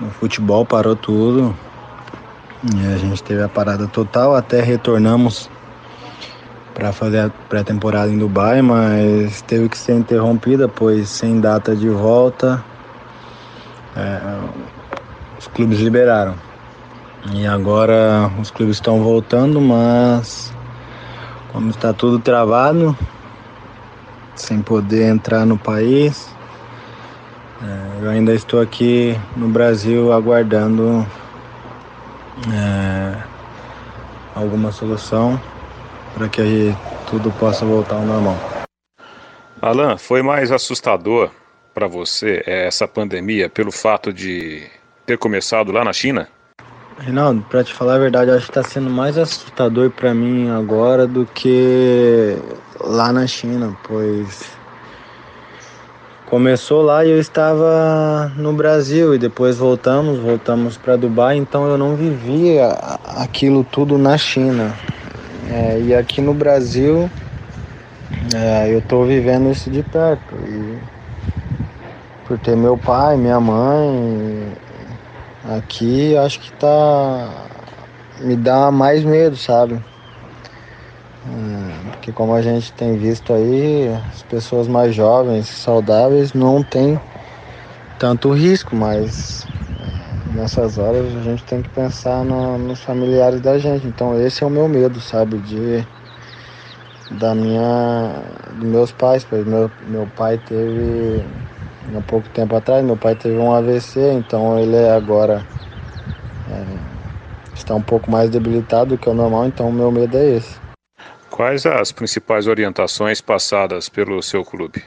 no 0.00 0.10
futebol 0.12 0.64
parou 0.64 0.96
tudo, 0.96 1.54
e 2.74 2.94
a 2.94 2.96
gente 2.96 3.22
teve 3.22 3.42
a 3.42 3.48
parada 3.48 3.86
total, 3.86 4.34
até 4.34 4.62
retornamos 4.62 5.50
para 6.74 6.92
fazer 6.92 7.20
a 7.20 7.30
pré-temporada 7.48 8.10
em 8.10 8.18
Dubai, 8.18 8.60
mas 8.60 9.40
teve 9.42 9.68
que 9.68 9.78
ser 9.78 9.94
interrompida, 9.94 10.68
pois 10.68 11.08
sem 11.08 11.40
data 11.40 11.74
de 11.74 11.88
volta 11.88 12.62
é, 13.96 14.20
os 15.38 15.46
clubes 15.46 15.78
liberaram. 15.78 16.34
E 17.32 17.46
agora 17.46 18.30
os 18.40 18.50
clubes 18.50 18.76
estão 18.76 19.02
voltando, 19.02 19.60
mas 19.60 20.52
como 21.52 21.70
está 21.70 21.92
tudo 21.92 22.18
travado, 22.18 22.96
sem 24.34 24.60
poder 24.60 25.08
entrar 25.08 25.46
no 25.46 25.56
país, 25.56 26.28
é, 27.62 28.02
eu 28.02 28.10
ainda 28.10 28.34
estou 28.34 28.60
aqui 28.60 29.18
no 29.36 29.48
Brasil 29.48 30.12
aguardando 30.12 31.06
é, 32.52 33.16
alguma 34.34 34.72
solução 34.72 35.40
para 36.14 36.28
que 36.28 36.74
tudo 37.10 37.30
possa 37.32 37.66
voltar 37.66 37.96
ao 37.96 38.04
normal. 38.04 38.36
Alan, 39.60 39.98
foi 39.98 40.22
mais 40.22 40.52
assustador 40.52 41.30
para 41.74 41.88
você 41.88 42.42
eh, 42.46 42.66
essa 42.66 42.86
pandemia 42.86 43.48
pelo 43.48 43.72
fato 43.72 44.12
de 44.12 44.62
ter 45.04 45.18
começado 45.18 45.72
lá 45.72 45.84
na 45.84 45.92
China? 45.92 46.28
Reinaldo, 46.98 47.44
para 47.50 47.64
te 47.64 47.74
falar 47.74 47.96
a 47.96 47.98
verdade, 47.98 48.30
acho 48.30 48.46
que 48.46 48.58
está 48.58 48.62
sendo 48.62 48.88
mais 48.88 49.18
assustador 49.18 49.90
para 49.90 50.14
mim 50.14 50.48
agora 50.48 51.06
do 51.06 51.26
que 51.26 52.36
lá 52.80 53.12
na 53.12 53.26
China, 53.26 53.76
pois 53.82 54.54
começou 56.26 56.82
lá 56.82 57.04
e 57.04 57.10
eu 57.10 57.18
estava 57.18 58.32
no 58.36 58.52
Brasil 58.52 59.14
e 59.14 59.18
depois 59.18 59.58
voltamos, 59.58 60.18
voltamos 60.18 60.76
para 60.76 60.96
Dubai, 60.96 61.36
então 61.36 61.66
eu 61.68 61.76
não 61.76 61.96
vivia 61.96 62.68
aquilo 63.04 63.64
tudo 63.64 63.98
na 63.98 64.16
China. 64.16 64.72
É, 65.50 65.80
e 65.80 65.94
aqui 65.94 66.20
no 66.20 66.32
Brasil 66.32 67.10
é, 68.34 68.72
eu 68.72 68.78
estou 68.78 69.04
vivendo 69.04 69.50
isso 69.50 69.70
de 69.70 69.82
perto. 69.82 70.34
E 70.36 70.78
por 72.26 72.38
ter 72.38 72.56
meu 72.56 72.78
pai, 72.78 73.16
minha 73.16 73.38
mãe 73.38 74.56
aqui, 75.44 76.16
acho 76.16 76.40
que 76.40 76.52
tá. 76.52 77.46
me 78.20 78.36
dá 78.36 78.70
mais 78.70 79.04
medo, 79.04 79.36
sabe? 79.36 79.74
É, 81.26 81.90
porque 81.90 82.12
como 82.12 82.34
a 82.34 82.42
gente 82.42 82.72
tem 82.72 82.96
visto 82.96 83.32
aí, 83.32 83.88
as 84.10 84.22
pessoas 84.22 84.66
mais 84.66 84.94
jovens, 84.94 85.48
saudáveis, 85.48 86.32
não 86.32 86.62
tem 86.62 86.98
tanto 87.98 88.30
risco, 88.32 88.74
mas 88.74 89.46
nessas 90.34 90.78
horas 90.78 91.04
a 91.16 91.22
gente 91.22 91.44
tem 91.44 91.62
que 91.62 91.68
pensar 91.70 92.24
no, 92.24 92.58
nos 92.58 92.82
familiares 92.82 93.40
da 93.40 93.58
gente. 93.58 93.86
Então 93.86 94.20
esse 94.20 94.42
é 94.42 94.46
o 94.46 94.50
meu 94.50 94.68
medo, 94.68 95.00
sabe? 95.00 95.38
De 95.38 95.86
da 97.12 97.34
minha 97.34 98.22
dos 98.54 98.68
meus 98.68 98.92
pais, 98.92 99.24
pois 99.24 99.46
meu, 99.46 99.70
meu 99.88 100.06
pai 100.16 100.38
teve 100.38 101.22
há 101.96 102.00
pouco 102.02 102.28
tempo 102.30 102.56
atrás, 102.56 102.84
meu 102.84 102.96
pai 102.96 103.14
teve 103.14 103.36
um 103.36 103.52
AVC, 103.52 104.12
então 104.12 104.58
ele 104.58 104.76
é 104.76 104.92
agora 104.92 105.44
é, 106.50 106.64
está 107.54 107.74
um 107.74 107.82
pouco 107.82 108.10
mais 108.10 108.30
debilitado 108.30 108.90
do 108.90 108.98
que 108.98 109.08
o 109.08 109.14
normal, 109.14 109.46
então 109.46 109.68
o 109.68 109.72
meu 109.72 109.90
medo 109.90 110.16
é 110.16 110.36
esse. 110.36 110.56
Quais 111.30 111.66
as 111.66 111.92
principais 111.92 112.46
orientações 112.46 113.20
passadas 113.20 113.88
pelo 113.88 114.22
seu 114.22 114.44
clube? 114.44 114.82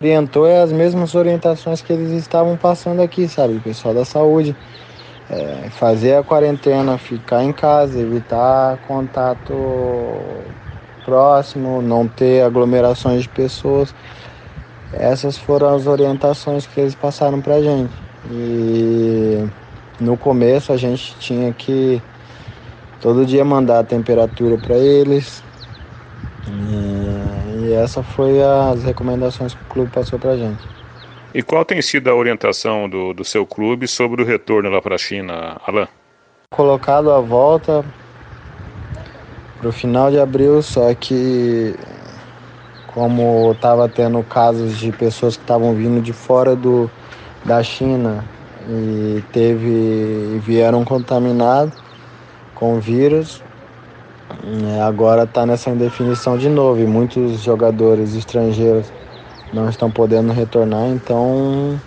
Orientou 0.00 0.46
é 0.46 0.62
as 0.62 0.70
mesmas 0.70 1.16
orientações 1.16 1.82
que 1.82 1.92
eles 1.92 2.12
estavam 2.12 2.56
passando 2.56 3.02
aqui, 3.02 3.26
sabe? 3.26 3.56
O 3.56 3.60
pessoal 3.60 3.92
da 3.92 4.04
saúde. 4.04 4.54
É, 5.30 5.68
fazer 5.70 6.14
a 6.14 6.22
quarentena, 6.22 6.96
ficar 6.96 7.44
em 7.44 7.52
casa, 7.52 8.00
evitar 8.00 8.78
contato 8.86 9.52
próximo, 11.04 11.82
não 11.82 12.08
ter 12.08 12.42
aglomerações 12.42 13.22
de 13.22 13.28
pessoas. 13.28 13.94
Essas 14.92 15.36
foram 15.36 15.74
as 15.74 15.86
orientações 15.86 16.66
que 16.66 16.80
eles 16.80 16.94
passaram 16.94 17.40
pra 17.42 17.60
gente. 17.60 17.92
E 18.30 19.46
no 20.00 20.16
começo 20.16 20.72
a 20.72 20.76
gente 20.76 21.14
tinha 21.18 21.52
que 21.52 22.02
todo 23.00 23.26
dia 23.26 23.44
mandar 23.44 23.80
a 23.80 23.84
temperatura 23.84 24.56
para 24.56 24.76
eles. 24.76 25.42
E, 26.46 27.68
e 27.68 27.72
essa 27.72 28.02
foi 28.02 28.42
as 28.42 28.82
recomendações 28.82 29.54
que 29.54 29.60
o 29.62 29.72
clube 29.72 29.90
passou 29.90 30.18
pra 30.18 30.36
gente. 30.36 30.77
E 31.34 31.42
qual 31.42 31.64
tem 31.64 31.82
sido 31.82 32.08
a 32.08 32.14
orientação 32.14 32.88
do, 32.88 33.12
do 33.12 33.24
seu 33.24 33.46
clube 33.46 33.86
sobre 33.86 34.22
o 34.22 34.24
retorno 34.24 34.70
lá 34.70 34.80
para 34.80 34.94
a 34.94 34.98
China, 34.98 35.60
Alain? 35.66 35.86
Colocado 36.50 37.12
a 37.12 37.20
volta 37.20 37.84
para 39.58 39.68
o 39.68 39.72
final 39.72 40.10
de 40.10 40.18
abril, 40.18 40.62
só 40.62 40.94
que 40.94 41.74
como 42.94 43.52
estava 43.52 43.88
tendo 43.88 44.22
casos 44.22 44.78
de 44.78 44.90
pessoas 44.90 45.36
que 45.36 45.42
estavam 45.42 45.74
vindo 45.74 46.00
de 46.00 46.12
fora 46.12 46.56
do, 46.56 46.90
da 47.44 47.62
China 47.62 48.24
e 48.66 49.22
teve 49.32 50.40
vieram 50.44 50.84
contaminados 50.84 51.74
com 52.54 52.80
vírus, 52.80 53.42
é, 54.74 54.80
agora 54.80 55.24
está 55.24 55.44
nessa 55.44 55.70
indefinição 55.70 56.36
de 56.38 56.48
novo 56.48 56.80
e 56.80 56.86
muitos 56.86 57.42
jogadores 57.42 58.14
estrangeiros 58.14 58.90
não 59.52 59.68
estão 59.68 59.90
podendo 59.90 60.32
retornar, 60.32 60.88
então 60.88 61.80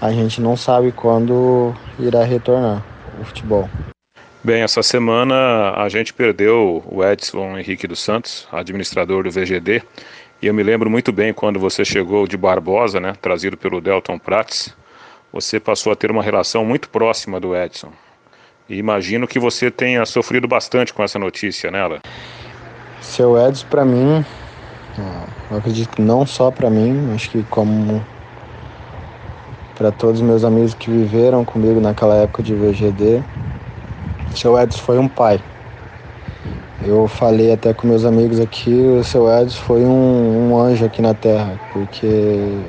a 0.00 0.12
gente 0.12 0.40
não 0.40 0.56
sabe 0.56 0.92
quando 0.92 1.74
irá 1.98 2.24
retornar 2.24 2.84
o 3.20 3.24
futebol. 3.24 3.68
Bem, 4.42 4.62
essa 4.62 4.82
semana 4.82 5.74
a 5.76 5.88
gente 5.88 6.14
perdeu 6.14 6.82
o 6.86 7.04
Edson 7.04 7.58
Henrique 7.58 7.86
dos 7.86 8.00
Santos, 8.00 8.46
administrador 8.52 9.24
do 9.24 9.30
VGD, 9.30 9.82
e 10.40 10.46
eu 10.46 10.54
me 10.54 10.62
lembro 10.62 10.88
muito 10.88 11.12
bem 11.12 11.32
quando 11.32 11.58
você 11.58 11.84
chegou 11.84 12.26
de 12.26 12.36
Barbosa, 12.36 13.00
né, 13.00 13.14
trazido 13.20 13.56
pelo 13.56 13.80
Delton 13.80 14.18
Prats, 14.18 14.74
você 15.32 15.58
passou 15.58 15.92
a 15.92 15.96
ter 15.96 16.10
uma 16.10 16.22
relação 16.22 16.64
muito 16.64 16.88
próxima 16.88 17.40
do 17.40 17.54
Edson. 17.54 17.92
E 18.68 18.76
imagino 18.76 19.26
que 19.26 19.38
você 19.38 19.70
tenha 19.70 20.06
sofrido 20.06 20.46
bastante 20.46 20.94
com 20.94 21.02
essa 21.02 21.18
notícia, 21.18 21.70
né, 21.70 21.80
Alan? 21.80 21.98
Seu 23.00 23.36
Edson, 23.36 23.66
para 23.68 23.84
mim, 23.84 24.24
eu 25.50 25.58
acredito 25.58 26.00
não 26.00 26.26
só 26.26 26.50
para 26.50 26.68
mim, 26.68 27.12
acho 27.14 27.30
que 27.30 27.42
como 27.44 28.02
para 29.76 29.92
todos 29.92 30.20
os 30.20 30.26
meus 30.26 30.44
amigos 30.44 30.74
que 30.74 30.90
viveram 30.90 31.44
comigo 31.44 31.80
naquela 31.80 32.16
época 32.16 32.42
de 32.42 32.54
VGD, 32.54 33.22
seu 34.34 34.58
Edson 34.58 34.78
foi 34.78 34.98
um 34.98 35.08
pai. 35.08 35.40
Eu 36.84 37.08
falei 37.08 37.52
até 37.52 37.72
com 37.72 37.86
meus 37.86 38.04
amigos 38.04 38.40
aqui, 38.40 38.72
o 38.72 39.04
seu 39.04 39.28
Edson 39.28 39.58
foi 39.58 39.84
um, 39.84 40.50
um 40.50 40.58
anjo 40.58 40.84
aqui 40.84 41.00
na 41.00 41.14
Terra, 41.14 41.58
porque 41.72 42.60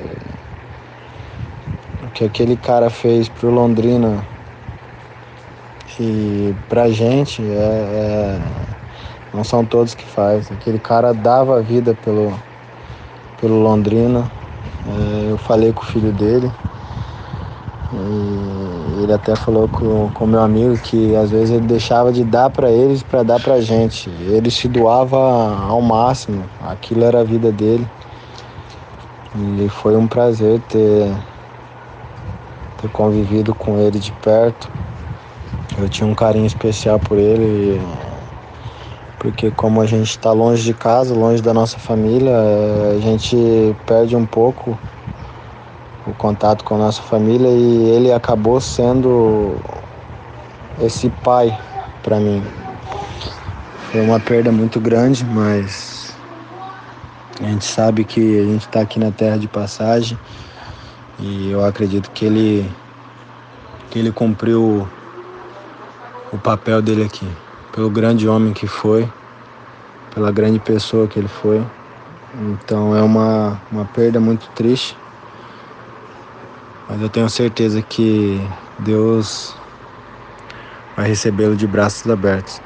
o 2.04 2.10
que 2.12 2.24
aquele 2.24 2.56
cara 2.56 2.90
fez 2.90 3.28
pro 3.28 3.50
Londrina 3.50 4.24
e 6.00 6.54
pra 6.66 6.88
gente 6.88 7.42
é, 7.42 7.44
é, 7.54 8.40
não 9.32 9.44
são 9.44 9.64
todos 9.64 9.94
que 9.94 10.04
faz. 10.04 10.50
Aquele 10.50 10.78
cara 10.78 11.12
dava 11.12 11.58
a 11.58 11.60
vida 11.60 11.96
pelo, 12.04 12.32
pelo 13.40 13.60
Londrina. 13.60 14.30
É, 14.86 15.30
eu 15.30 15.38
falei 15.38 15.72
com 15.72 15.82
o 15.82 15.86
filho 15.86 16.12
dele. 16.12 16.50
E 17.92 19.02
ele 19.02 19.12
até 19.12 19.34
falou 19.34 19.68
com 19.68 20.10
o 20.20 20.26
meu 20.26 20.40
amigo 20.40 20.78
que 20.78 21.16
às 21.16 21.30
vezes 21.30 21.50
ele 21.50 21.66
deixava 21.66 22.12
de 22.12 22.22
dar 22.22 22.48
para 22.48 22.70
eles 22.70 23.02
para 23.02 23.22
dar 23.22 23.40
pra 23.40 23.60
gente. 23.60 24.08
Ele 24.28 24.50
se 24.50 24.68
doava 24.68 25.18
ao 25.68 25.80
máximo, 25.80 26.44
aquilo 26.60 27.04
era 27.04 27.20
a 27.20 27.24
vida 27.24 27.50
dele. 27.50 27.86
E 29.34 29.68
foi 29.68 29.96
um 29.96 30.06
prazer 30.06 30.60
ter, 30.68 31.12
ter 32.80 32.88
convivido 32.90 33.54
com 33.54 33.78
ele 33.78 33.98
de 33.98 34.12
perto. 34.12 34.68
Eu 35.78 35.88
tinha 35.88 36.06
um 36.06 36.14
carinho 36.14 36.46
especial 36.46 36.98
por 36.98 37.16
ele, 37.16 37.80
porque 39.20 39.50
como 39.50 39.82
a 39.82 39.86
gente 39.86 40.10
está 40.10 40.32
longe 40.32 40.64
de 40.64 40.72
casa, 40.72 41.14
longe 41.14 41.42
da 41.42 41.52
nossa 41.52 41.78
família, 41.78 42.34
a 42.96 42.98
gente 43.00 43.36
perde 43.86 44.16
um 44.16 44.24
pouco 44.24 44.76
o 46.06 46.14
contato 46.14 46.64
com 46.64 46.74
a 46.74 46.78
nossa 46.78 47.02
família 47.02 47.48
e 47.48 47.90
ele 47.90 48.10
acabou 48.10 48.58
sendo 48.62 49.56
esse 50.80 51.10
pai 51.22 51.56
para 52.02 52.18
mim. 52.18 52.42
Foi 53.92 54.00
uma 54.00 54.18
perda 54.18 54.50
muito 54.50 54.80
grande, 54.80 55.22
mas 55.22 56.16
a 57.40 57.44
gente 57.44 57.66
sabe 57.66 58.04
que 58.04 58.40
a 58.40 58.44
gente 58.44 58.62
está 58.62 58.80
aqui 58.80 58.98
na 58.98 59.10
terra 59.10 59.36
de 59.36 59.46
passagem 59.46 60.18
e 61.18 61.50
eu 61.50 61.62
acredito 61.62 62.10
que 62.10 62.24
ele 62.24 62.70
que 63.90 63.98
ele 63.98 64.12
cumpriu 64.12 64.88
o 66.32 66.38
papel 66.38 66.80
dele 66.80 67.04
aqui, 67.04 67.28
pelo 67.72 67.90
grande 67.90 68.28
homem 68.28 68.52
que 68.52 68.66
foi, 68.66 69.08
pela 70.14 70.30
grande 70.32 70.58
pessoa 70.58 71.06
que 71.06 71.18
ele 71.18 71.28
foi. 71.28 71.64
Então 72.34 72.96
é 72.96 73.02
uma, 73.02 73.60
uma 73.70 73.84
perda 73.84 74.20
muito 74.20 74.48
triste, 74.54 74.96
mas 76.88 77.00
eu 77.00 77.08
tenho 77.08 77.28
certeza 77.28 77.82
que 77.82 78.40
Deus 78.78 79.54
vai 80.96 81.08
recebê-lo 81.08 81.56
de 81.56 81.66
braços 81.66 82.10
abertos. 82.10 82.60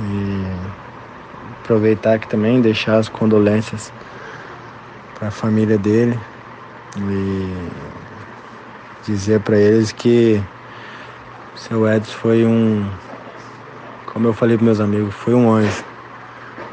E 0.00 0.78
aproveitar 1.62 2.14
aqui 2.14 2.28
também 2.28 2.60
deixar 2.60 2.96
as 2.96 3.08
condolências 3.08 3.92
para 5.18 5.28
a 5.28 5.30
família 5.30 5.76
dele 5.76 6.18
e 6.96 7.68
dizer 9.04 9.40
para 9.40 9.58
eles 9.58 9.92
que 9.92 10.40
seu 11.56 11.86
Edson 11.86 12.12
foi 12.12 12.46
um, 12.46 12.88
como 14.18 14.30
eu 14.30 14.34
falei 14.34 14.56
para 14.56 14.64
meus 14.64 14.80
amigos, 14.80 15.14
foi 15.14 15.32
um 15.32 15.48
anjo. 15.48 15.84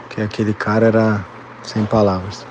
Que 0.09 0.19
aquele 0.19 0.51
cara 0.51 0.87
era 0.87 1.23
sem 1.61 1.85
palavras. 1.85 2.43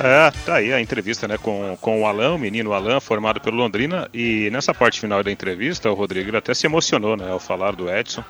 É, 0.00 0.32
tá 0.44 0.56
aí 0.56 0.72
a 0.72 0.80
entrevista 0.80 1.28
né, 1.28 1.38
com, 1.38 1.78
com 1.80 2.02
o 2.02 2.06
Alan, 2.06 2.34
o 2.34 2.38
menino 2.38 2.72
Alan, 2.72 2.98
formado 2.98 3.40
pelo 3.40 3.56
Londrina. 3.56 4.08
E 4.12 4.50
nessa 4.50 4.74
parte 4.74 4.98
final 4.98 5.22
da 5.22 5.30
entrevista, 5.30 5.88
o 5.88 5.94
Rodrigo 5.94 6.36
até 6.36 6.52
se 6.54 6.66
emocionou 6.66 7.16
né, 7.16 7.30
ao 7.30 7.38
falar 7.38 7.76
do 7.76 7.88
Edson. 7.88 8.24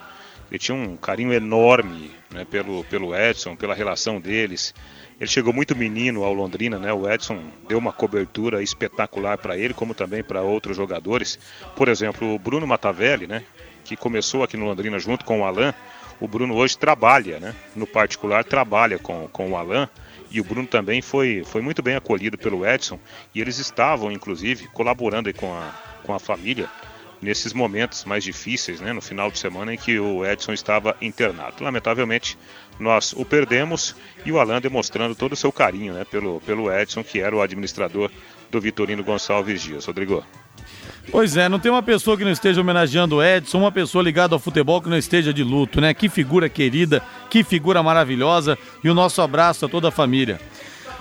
Ele 0.50 0.58
tinha 0.58 0.76
um 0.76 0.98
carinho 0.98 1.32
enorme 1.32 2.10
né, 2.30 2.44
pelo, 2.44 2.84
pelo 2.84 3.16
Edson, 3.16 3.56
pela 3.56 3.74
relação 3.74 4.20
deles. 4.20 4.74
Ele 5.18 5.30
chegou 5.30 5.50
muito 5.50 5.74
menino 5.74 6.24
ao 6.24 6.34
Londrina, 6.34 6.78
né? 6.78 6.92
O 6.92 7.10
Edson 7.10 7.42
deu 7.66 7.78
uma 7.78 7.90
cobertura 7.90 8.62
espetacular 8.62 9.38
para 9.38 9.56
ele, 9.56 9.72
como 9.72 9.94
também 9.94 10.22
para 10.22 10.42
outros 10.42 10.76
jogadores. 10.76 11.38
Por 11.74 11.88
exemplo, 11.88 12.34
o 12.34 12.38
Bruno 12.38 12.66
Matavelli, 12.66 13.26
né? 13.26 13.42
Que 13.86 13.96
começou 13.96 14.42
aqui 14.42 14.56
no 14.56 14.66
Londrina 14.66 14.98
junto 14.98 15.24
com 15.24 15.40
o 15.40 15.44
Alan. 15.44 15.72
O 16.18 16.26
Bruno 16.26 16.54
hoje 16.54 16.76
trabalha, 16.76 17.38
né? 17.38 17.54
No 17.74 17.86
particular, 17.86 18.42
trabalha 18.42 18.98
com, 18.98 19.28
com 19.28 19.52
o 19.52 19.56
Alan. 19.56 19.88
E 20.28 20.40
o 20.40 20.44
Bruno 20.44 20.66
também 20.66 21.00
foi, 21.00 21.44
foi 21.46 21.62
muito 21.62 21.82
bem 21.82 21.94
acolhido 21.94 22.36
pelo 22.36 22.66
Edson. 22.66 22.98
E 23.32 23.40
eles 23.40 23.58
estavam, 23.58 24.10
inclusive, 24.10 24.66
colaborando 24.68 25.32
com 25.34 25.54
a, 25.54 25.72
com 26.02 26.12
a 26.12 26.18
família 26.18 26.68
nesses 27.22 27.52
momentos 27.52 28.04
mais 28.04 28.24
difíceis, 28.24 28.80
né, 28.80 28.92
no 28.92 29.00
final 29.00 29.30
de 29.30 29.38
semana 29.38 29.72
em 29.72 29.78
que 29.78 29.98
o 30.00 30.26
Edson 30.26 30.52
estava 30.52 30.96
internado. 31.00 31.62
Lamentavelmente, 31.62 32.36
nós 32.78 33.12
o 33.12 33.24
perdemos 33.24 33.94
e 34.24 34.32
o 34.32 34.38
Alan 34.38 34.60
demonstrando 34.60 35.14
todo 35.14 35.32
o 35.32 35.36
seu 35.36 35.52
carinho 35.52 35.94
né, 35.94 36.04
pelo, 36.04 36.40
pelo 36.40 36.72
Edson, 36.72 37.02
que 37.04 37.20
era 37.20 37.34
o 37.34 37.40
administrador 37.40 38.10
do 38.50 38.60
Vitorino 38.60 39.04
Gonçalves 39.04 39.62
Dias. 39.62 39.84
Rodrigo. 39.86 40.24
Pois 41.10 41.36
é, 41.36 41.48
não 41.48 41.58
tem 41.58 41.70
uma 41.70 41.82
pessoa 41.82 42.16
que 42.16 42.24
não 42.24 42.30
esteja 42.30 42.60
homenageando 42.60 43.16
o 43.16 43.22
Edson, 43.22 43.58
uma 43.58 43.72
pessoa 43.72 44.02
ligada 44.02 44.34
ao 44.34 44.38
futebol 44.38 44.82
que 44.82 44.88
não 44.88 44.98
esteja 44.98 45.32
de 45.32 45.44
luto, 45.44 45.80
né? 45.80 45.94
Que 45.94 46.08
figura 46.08 46.48
querida, 46.48 47.02
que 47.30 47.44
figura 47.44 47.82
maravilhosa 47.82 48.58
e 48.82 48.90
o 48.90 48.94
nosso 48.94 49.22
abraço 49.22 49.66
a 49.66 49.68
toda 49.68 49.88
a 49.88 49.92
família. 49.92 50.40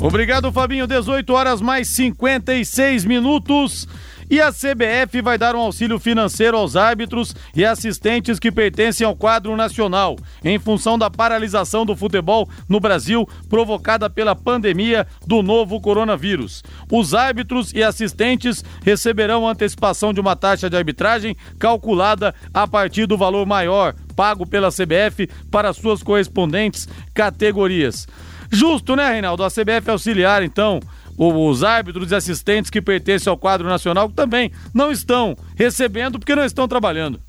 Obrigado, 0.00 0.50
Fabinho. 0.50 0.86
18 0.86 1.30
horas 1.32 1.60
mais 1.60 1.86
56 1.88 3.04
minutos. 3.04 3.86
E 4.30 4.40
a 4.40 4.52
CBF 4.52 5.20
vai 5.20 5.36
dar 5.36 5.56
um 5.56 5.60
auxílio 5.60 5.98
financeiro 5.98 6.56
aos 6.56 6.76
árbitros 6.76 7.34
e 7.52 7.64
assistentes 7.64 8.38
que 8.38 8.52
pertencem 8.52 9.04
ao 9.04 9.16
quadro 9.16 9.56
nacional, 9.56 10.16
em 10.44 10.56
função 10.56 10.96
da 10.96 11.10
paralisação 11.10 11.84
do 11.84 11.96
futebol 11.96 12.48
no 12.68 12.78
Brasil 12.78 13.28
provocada 13.48 14.08
pela 14.08 14.36
pandemia 14.36 15.04
do 15.26 15.42
novo 15.42 15.80
coronavírus. 15.80 16.62
Os 16.88 17.12
árbitros 17.12 17.72
e 17.72 17.82
assistentes 17.82 18.64
receberão 18.84 19.48
antecipação 19.48 20.12
de 20.12 20.20
uma 20.20 20.36
taxa 20.36 20.70
de 20.70 20.76
arbitragem 20.76 21.36
calculada 21.58 22.32
a 22.54 22.68
partir 22.68 23.06
do 23.06 23.18
valor 23.18 23.44
maior 23.44 23.96
pago 24.14 24.46
pela 24.46 24.70
CBF 24.70 25.28
para 25.50 25.72
suas 25.72 26.04
correspondentes 26.04 26.86
categorias. 27.12 28.06
Justo, 28.52 28.96
né, 28.96 29.12
Reinaldo? 29.12 29.44
A 29.44 29.48
CBF 29.48 29.90
auxiliar, 29.90 30.42
então, 30.42 30.80
os 31.28 31.62
árbitros 31.62 32.10
e 32.10 32.14
assistentes 32.14 32.70
que 32.70 32.80
pertencem 32.80 33.30
ao 33.30 33.36
quadro 33.36 33.68
nacional 33.68 34.08
também 34.08 34.50
não 34.72 34.90
estão 34.90 35.36
recebendo 35.54 36.18
porque 36.18 36.34
não 36.34 36.44
estão 36.44 36.66
trabalhando. 36.66 37.20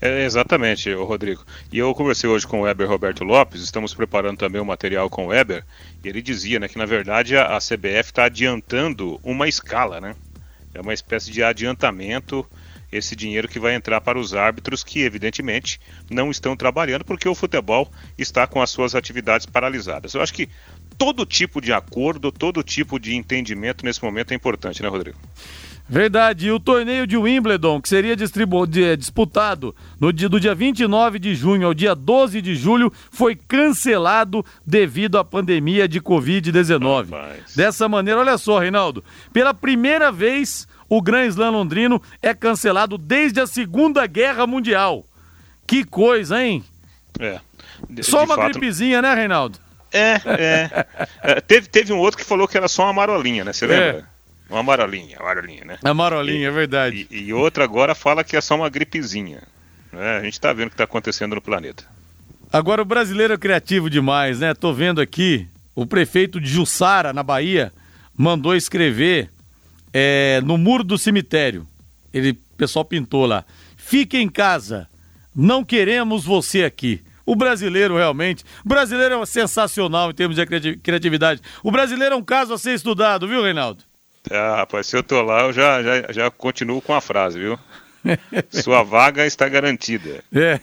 É, 0.00 0.24
exatamente, 0.24 0.92
Rodrigo. 0.92 1.44
E 1.72 1.78
eu 1.78 1.94
conversei 1.94 2.28
hoje 2.28 2.46
com 2.46 2.60
o 2.60 2.62
Weber 2.64 2.88
Roberto 2.88 3.24
Lopes, 3.24 3.62
estamos 3.62 3.94
preparando 3.94 4.38
também 4.38 4.60
o 4.60 4.64
um 4.64 4.66
material 4.66 5.08
com 5.08 5.26
o 5.26 5.28
Weber, 5.28 5.64
e 6.04 6.08
ele 6.08 6.20
dizia 6.20 6.58
né, 6.58 6.68
que 6.68 6.76
na 6.76 6.84
verdade 6.84 7.36
a, 7.36 7.56
a 7.56 7.58
CBF 7.58 8.10
está 8.10 8.24
adiantando 8.24 9.18
uma 9.22 9.48
escala, 9.48 10.00
né? 10.00 10.14
É 10.74 10.80
uma 10.80 10.92
espécie 10.92 11.30
de 11.30 11.42
adiantamento 11.42 12.44
esse 12.90 13.16
dinheiro 13.16 13.48
que 13.48 13.58
vai 13.58 13.74
entrar 13.74 14.00
para 14.00 14.18
os 14.18 14.34
árbitros 14.34 14.84
que, 14.84 15.02
evidentemente, 15.02 15.80
não 16.10 16.30
estão 16.30 16.56
trabalhando 16.56 17.04
porque 17.04 17.28
o 17.28 17.34
futebol 17.34 17.90
está 18.16 18.46
com 18.46 18.62
as 18.62 18.70
suas 18.70 18.94
atividades 18.94 19.46
paralisadas. 19.46 20.14
Eu 20.14 20.22
acho 20.22 20.32
que 20.32 20.48
todo 20.98 21.26
tipo 21.26 21.60
de 21.60 21.72
acordo, 21.72 22.32
todo 22.32 22.62
tipo 22.62 22.98
de 22.98 23.14
entendimento 23.14 23.84
nesse 23.84 24.02
momento 24.02 24.32
é 24.32 24.34
importante, 24.34 24.82
né, 24.82 24.88
Rodrigo? 24.88 25.18
Verdade. 25.88 26.48
E 26.48 26.50
o 26.50 26.58
torneio 26.58 27.06
de 27.06 27.16
Wimbledon, 27.16 27.80
que 27.80 27.88
seria 27.88 28.16
de, 28.16 28.96
disputado 28.96 29.74
no 30.00 30.12
dia, 30.12 30.28
do 30.28 30.40
dia 30.40 30.54
29 30.54 31.18
de 31.18 31.34
junho 31.34 31.66
ao 31.66 31.74
dia 31.74 31.94
12 31.94 32.42
de 32.42 32.56
julho, 32.56 32.92
foi 33.10 33.36
cancelado 33.36 34.44
devido 34.66 35.16
à 35.16 35.24
pandemia 35.24 35.86
de 35.86 36.00
Covid-19. 36.00 37.08
Dessa 37.54 37.88
maneira, 37.88 38.20
olha 38.20 38.36
só, 38.36 38.58
Reinaldo, 38.58 39.04
pela 39.32 39.54
primeira 39.54 40.10
vez 40.10 40.66
o 40.88 41.00
Grand 41.00 41.26
Slam 41.26 41.50
londrino 41.50 42.02
é 42.20 42.34
cancelado 42.34 42.98
desde 42.98 43.40
a 43.40 43.46
Segunda 43.46 44.06
Guerra 44.06 44.46
Mundial. 44.46 45.04
Que 45.66 45.84
coisa, 45.84 46.42
hein? 46.42 46.64
É. 47.18 47.40
De, 47.88 48.02
só 48.02 48.18
de 48.18 48.24
uma 48.24 48.36
fato... 48.36 48.52
gripezinha, 48.52 49.02
né, 49.02 49.14
Reinaldo? 49.14 49.58
É, 49.92 50.20
é. 50.26 50.86
é. 51.22 51.40
teve, 51.40 51.68
teve 51.68 51.92
um 51.92 51.98
outro 51.98 52.18
que 52.18 52.24
falou 52.24 52.46
que 52.46 52.56
era 52.56 52.68
só 52.68 52.84
uma 52.84 52.92
marolinha, 52.92 53.44
né? 53.44 53.52
Você 53.52 53.64
é. 53.64 53.68
lembra? 53.68 54.08
É. 54.12 54.16
Uma 54.48 54.62
marolinha, 54.62 55.18
marolinha, 55.20 55.64
né? 55.64 55.78
A 55.82 55.92
marolinha, 55.92 56.42
e, 56.42 56.44
é 56.44 56.50
verdade. 56.50 57.06
E, 57.10 57.24
e, 57.24 57.32
outra 57.32 57.64
agora 57.64 57.94
fala 57.94 58.22
que 58.22 58.36
é 58.36 58.40
só 58.40 58.54
uma 58.54 58.68
gripezinha. 58.68 59.42
Né? 59.92 60.18
A 60.18 60.22
gente 60.22 60.40
tá 60.40 60.52
vendo 60.52 60.68
o 60.68 60.70
que 60.70 60.76
tá 60.76 60.84
acontecendo 60.84 61.34
no 61.34 61.42
planeta. 61.42 61.84
Agora 62.52 62.80
o 62.80 62.84
brasileiro 62.84 63.34
é 63.34 63.38
criativo 63.38 63.90
demais, 63.90 64.38
né? 64.38 64.54
Tô 64.54 64.72
vendo 64.72 65.00
aqui, 65.00 65.48
o 65.74 65.84
prefeito 65.84 66.40
de 66.40 66.48
Jussara, 66.48 67.12
na 67.12 67.24
Bahia, 67.24 67.72
mandou 68.16 68.54
escrever 68.54 69.30
é, 69.92 70.40
no 70.44 70.56
muro 70.56 70.84
do 70.84 70.96
cemitério. 70.96 71.66
Ele, 72.14 72.30
o 72.30 72.56
pessoal 72.56 72.84
pintou 72.84 73.26
lá. 73.26 73.44
Fique 73.76 74.16
em 74.16 74.28
casa, 74.28 74.88
não 75.34 75.64
queremos 75.64 76.24
você 76.24 76.64
aqui. 76.64 77.02
O 77.26 77.34
brasileiro 77.34 77.96
realmente, 77.96 78.44
o 78.64 78.68
brasileiro 78.68 79.20
é 79.20 79.26
sensacional 79.26 80.10
em 80.10 80.14
termos 80.14 80.36
de 80.36 80.76
criatividade. 80.76 81.42
O 81.62 81.72
brasileiro 81.72 82.14
é 82.14 82.16
um 82.16 82.22
caso 82.22 82.54
a 82.54 82.58
ser 82.58 82.74
estudado, 82.74 83.26
viu, 83.26 83.42
Reinaldo? 83.42 83.82
Ah, 84.30 84.56
rapaz, 84.58 84.86
se 84.86 84.96
eu 84.96 85.02
tô 85.02 85.20
lá, 85.22 85.42
eu 85.42 85.52
já, 85.52 85.82
já, 85.82 86.12
já 86.12 86.30
continuo 86.30 86.80
com 86.80 86.94
a 86.94 87.00
frase, 87.00 87.38
viu? 87.38 87.58
Sua 88.50 88.82
vaga 88.82 89.26
está 89.26 89.48
garantida. 89.48 90.22
É. 90.32 90.60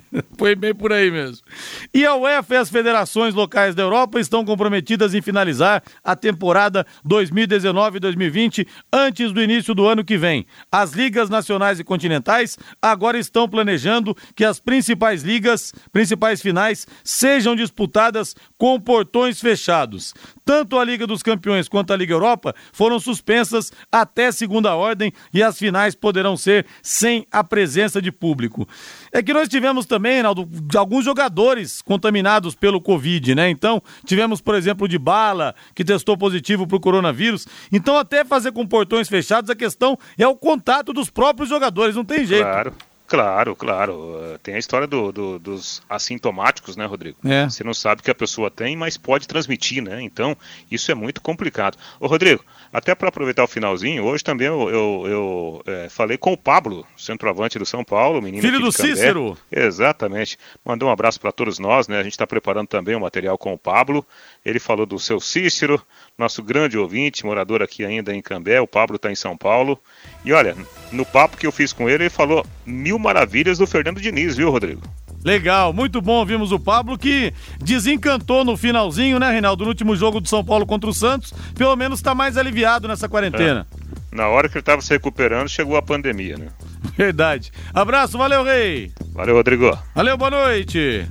Foi 0.38 0.54
bem 0.54 0.74
por 0.74 0.92
aí 0.92 1.10
mesmo. 1.10 1.44
E 1.92 2.04
a 2.04 2.14
UEFA 2.14 2.54
e 2.54 2.56
as 2.58 2.70
federações 2.70 3.34
locais 3.34 3.74
da 3.74 3.82
Europa 3.82 4.20
estão 4.20 4.44
comprometidas 4.44 5.14
em 5.14 5.22
finalizar 5.22 5.82
a 6.02 6.14
temporada 6.14 6.86
2019-2020 7.06 8.66
antes 8.92 9.32
do 9.32 9.42
início 9.42 9.74
do 9.74 9.86
ano 9.86 10.04
que 10.04 10.16
vem. 10.16 10.46
As 10.70 10.92
ligas 10.92 11.28
nacionais 11.28 11.80
e 11.80 11.84
continentais 11.84 12.58
agora 12.80 13.18
estão 13.18 13.48
planejando 13.48 14.16
que 14.34 14.44
as 14.44 14.60
principais 14.60 15.22
ligas, 15.22 15.72
principais 15.92 16.40
finais, 16.40 16.86
sejam 17.02 17.56
disputadas 17.56 18.34
com 18.58 18.80
portões 18.80 19.40
fechados. 19.40 20.14
Tanto 20.44 20.78
a 20.78 20.84
Liga 20.84 21.06
dos 21.06 21.22
Campeões 21.22 21.68
quanto 21.68 21.92
a 21.92 21.96
Liga 21.96 22.12
Europa 22.12 22.54
foram 22.72 23.00
suspensas 23.00 23.72
até 23.90 24.30
segunda 24.30 24.74
ordem 24.74 25.12
e 25.32 25.42
as 25.42 25.58
finais 25.58 25.94
poderão 25.94 26.36
ser 26.36 26.66
sem 26.82 27.26
a 27.30 27.42
presença 27.42 28.00
de 28.00 28.12
público. 28.12 28.68
É 29.16 29.22
que 29.22 29.32
nós 29.32 29.48
tivemos 29.48 29.86
também, 29.86 30.22
Naldo, 30.22 30.46
alguns 30.76 31.02
jogadores 31.02 31.80
contaminados 31.80 32.54
pelo 32.54 32.78
Covid, 32.82 33.34
né? 33.34 33.48
Então, 33.48 33.82
tivemos, 34.04 34.42
por 34.42 34.54
exemplo, 34.54 34.86
de 34.86 34.98
Bala, 34.98 35.54
que 35.74 35.82
testou 35.82 36.18
positivo 36.18 36.66
para 36.66 36.76
o 36.76 36.80
coronavírus. 36.80 37.46
Então, 37.72 37.96
até 37.96 38.26
fazer 38.26 38.52
com 38.52 38.66
portões 38.66 39.08
fechados, 39.08 39.48
a 39.48 39.56
questão 39.56 39.98
é 40.18 40.28
o 40.28 40.36
contato 40.36 40.92
dos 40.92 41.08
próprios 41.08 41.48
jogadores, 41.48 41.96
não 41.96 42.04
tem 42.04 42.26
jeito. 42.26 42.44
Claro. 42.44 42.74
Claro, 43.06 43.54
claro. 43.54 44.38
Tem 44.42 44.54
a 44.54 44.58
história 44.58 44.86
do, 44.86 45.12
do, 45.12 45.38
dos 45.38 45.82
assintomáticos, 45.88 46.76
né, 46.76 46.84
Rodrigo? 46.86 47.18
É. 47.24 47.48
Você 47.48 47.62
não 47.62 47.74
sabe 47.74 48.02
que 48.02 48.10
a 48.10 48.14
pessoa 48.14 48.50
tem, 48.50 48.76
mas 48.76 48.96
pode 48.96 49.28
transmitir, 49.28 49.82
né? 49.82 50.02
Então, 50.02 50.36
isso 50.70 50.90
é 50.90 50.94
muito 50.94 51.20
complicado. 51.20 51.78
Ô, 52.00 52.06
Rodrigo, 52.06 52.44
até 52.72 52.94
para 52.94 53.08
aproveitar 53.08 53.44
o 53.44 53.48
finalzinho, 53.48 54.04
hoje 54.04 54.24
também 54.24 54.48
eu, 54.48 54.68
eu, 54.68 55.04
eu 55.06 55.62
é, 55.66 55.88
falei 55.88 56.18
com 56.18 56.32
o 56.32 56.36
Pablo, 56.36 56.86
centroavante 56.96 57.58
do 57.58 57.66
São 57.66 57.84
Paulo, 57.84 58.20
menino 58.20 58.42
Filho 58.42 58.60
do 58.60 58.72
Cícero. 58.72 59.38
Exatamente. 59.50 60.38
Mandou 60.64 60.88
um 60.88 60.92
abraço 60.92 61.20
para 61.20 61.32
todos 61.32 61.58
nós, 61.58 61.88
né? 61.88 61.98
A 61.98 62.02
gente 62.02 62.12
está 62.12 62.26
preparando 62.26 62.66
também 62.66 62.94
o 62.94 62.98
um 62.98 63.02
material 63.02 63.38
com 63.38 63.52
o 63.52 63.58
Pablo. 63.58 64.04
Ele 64.44 64.58
falou 64.58 64.84
do 64.84 64.98
seu 64.98 65.20
Cícero, 65.20 65.80
nosso 66.18 66.42
grande 66.42 66.78
ouvinte, 66.78 67.26
morador 67.26 67.62
aqui 67.62 67.84
ainda 67.84 68.14
em 68.14 68.22
Cambé. 68.22 68.60
O 68.60 68.66
Pablo 68.66 68.96
está 68.96 69.10
em 69.10 69.14
São 69.14 69.36
Paulo. 69.36 69.78
E 70.24 70.32
olha, 70.32 70.56
no 70.90 71.04
papo 71.04 71.36
que 71.36 71.46
eu 71.46 71.52
fiz 71.52 71.72
com 71.72 71.88
ele, 71.88 72.04
ele 72.04 72.10
falou 72.10 72.44
mil 72.64 72.98
maravilhas 72.98 73.58
do 73.58 73.66
Fernando 73.66 74.00
Diniz, 74.00 74.36
viu, 74.36 74.50
Rodrigo? 74.50 74.82
Legal, 75.22 75.72
muito 75.72 76.00
bom. 76.00 76.24
Vimos 76.24 76.52
o 76.52 76.58
Pablo 76.58 76.96
que 76.96 77.34
desencantou 77.60 78.44
no 78.44 78.56
finalzinho, 78.56 79.18
né, 79.18 79.30
Reinaldo? 79.30 79.64
No 79.64 79.70
último 79.70 79.96
jogo 79.96 80.20
do 80.20 80.28
São 80.28 80.44
Paulo 80.44 80.64
contra 80.64 80.88
o 80.88 80.94
Santos. 80.94 81.34
Pelo 81.54 81.74
menos 81.76 81.98
está 81.98 82.14
mais 82.14 82.36
aliviado 82.36 82.88
nessa 82.88 83.08
quarentena. 83.08 83.66
É. 83.72 84.16
Na 84.16 84.28
hora 84.28 84.48
que 84.48 84.54
ele 84.54 84.60
estava 84.60 84.80
se 84.80 84.90
recuperando, 84.90 85.48
chegou 85.48 85.76
a 85.76 85.82
pandemia, 85.82 86.38
né? 86.38 86.46
Verdade. 86.96 87.52
Abraço, 87.74 88.16
valeu, 88.16 88.42
Rei. 88.42 88.90
Valeu, 89.12 89.34
Rodrigo. 89.34 89.76
Valeu, 89.94 90.16
boa 90.16 90.30
noite. 90.30 91.06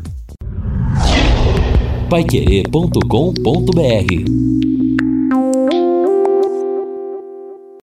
Música 5.36 6.15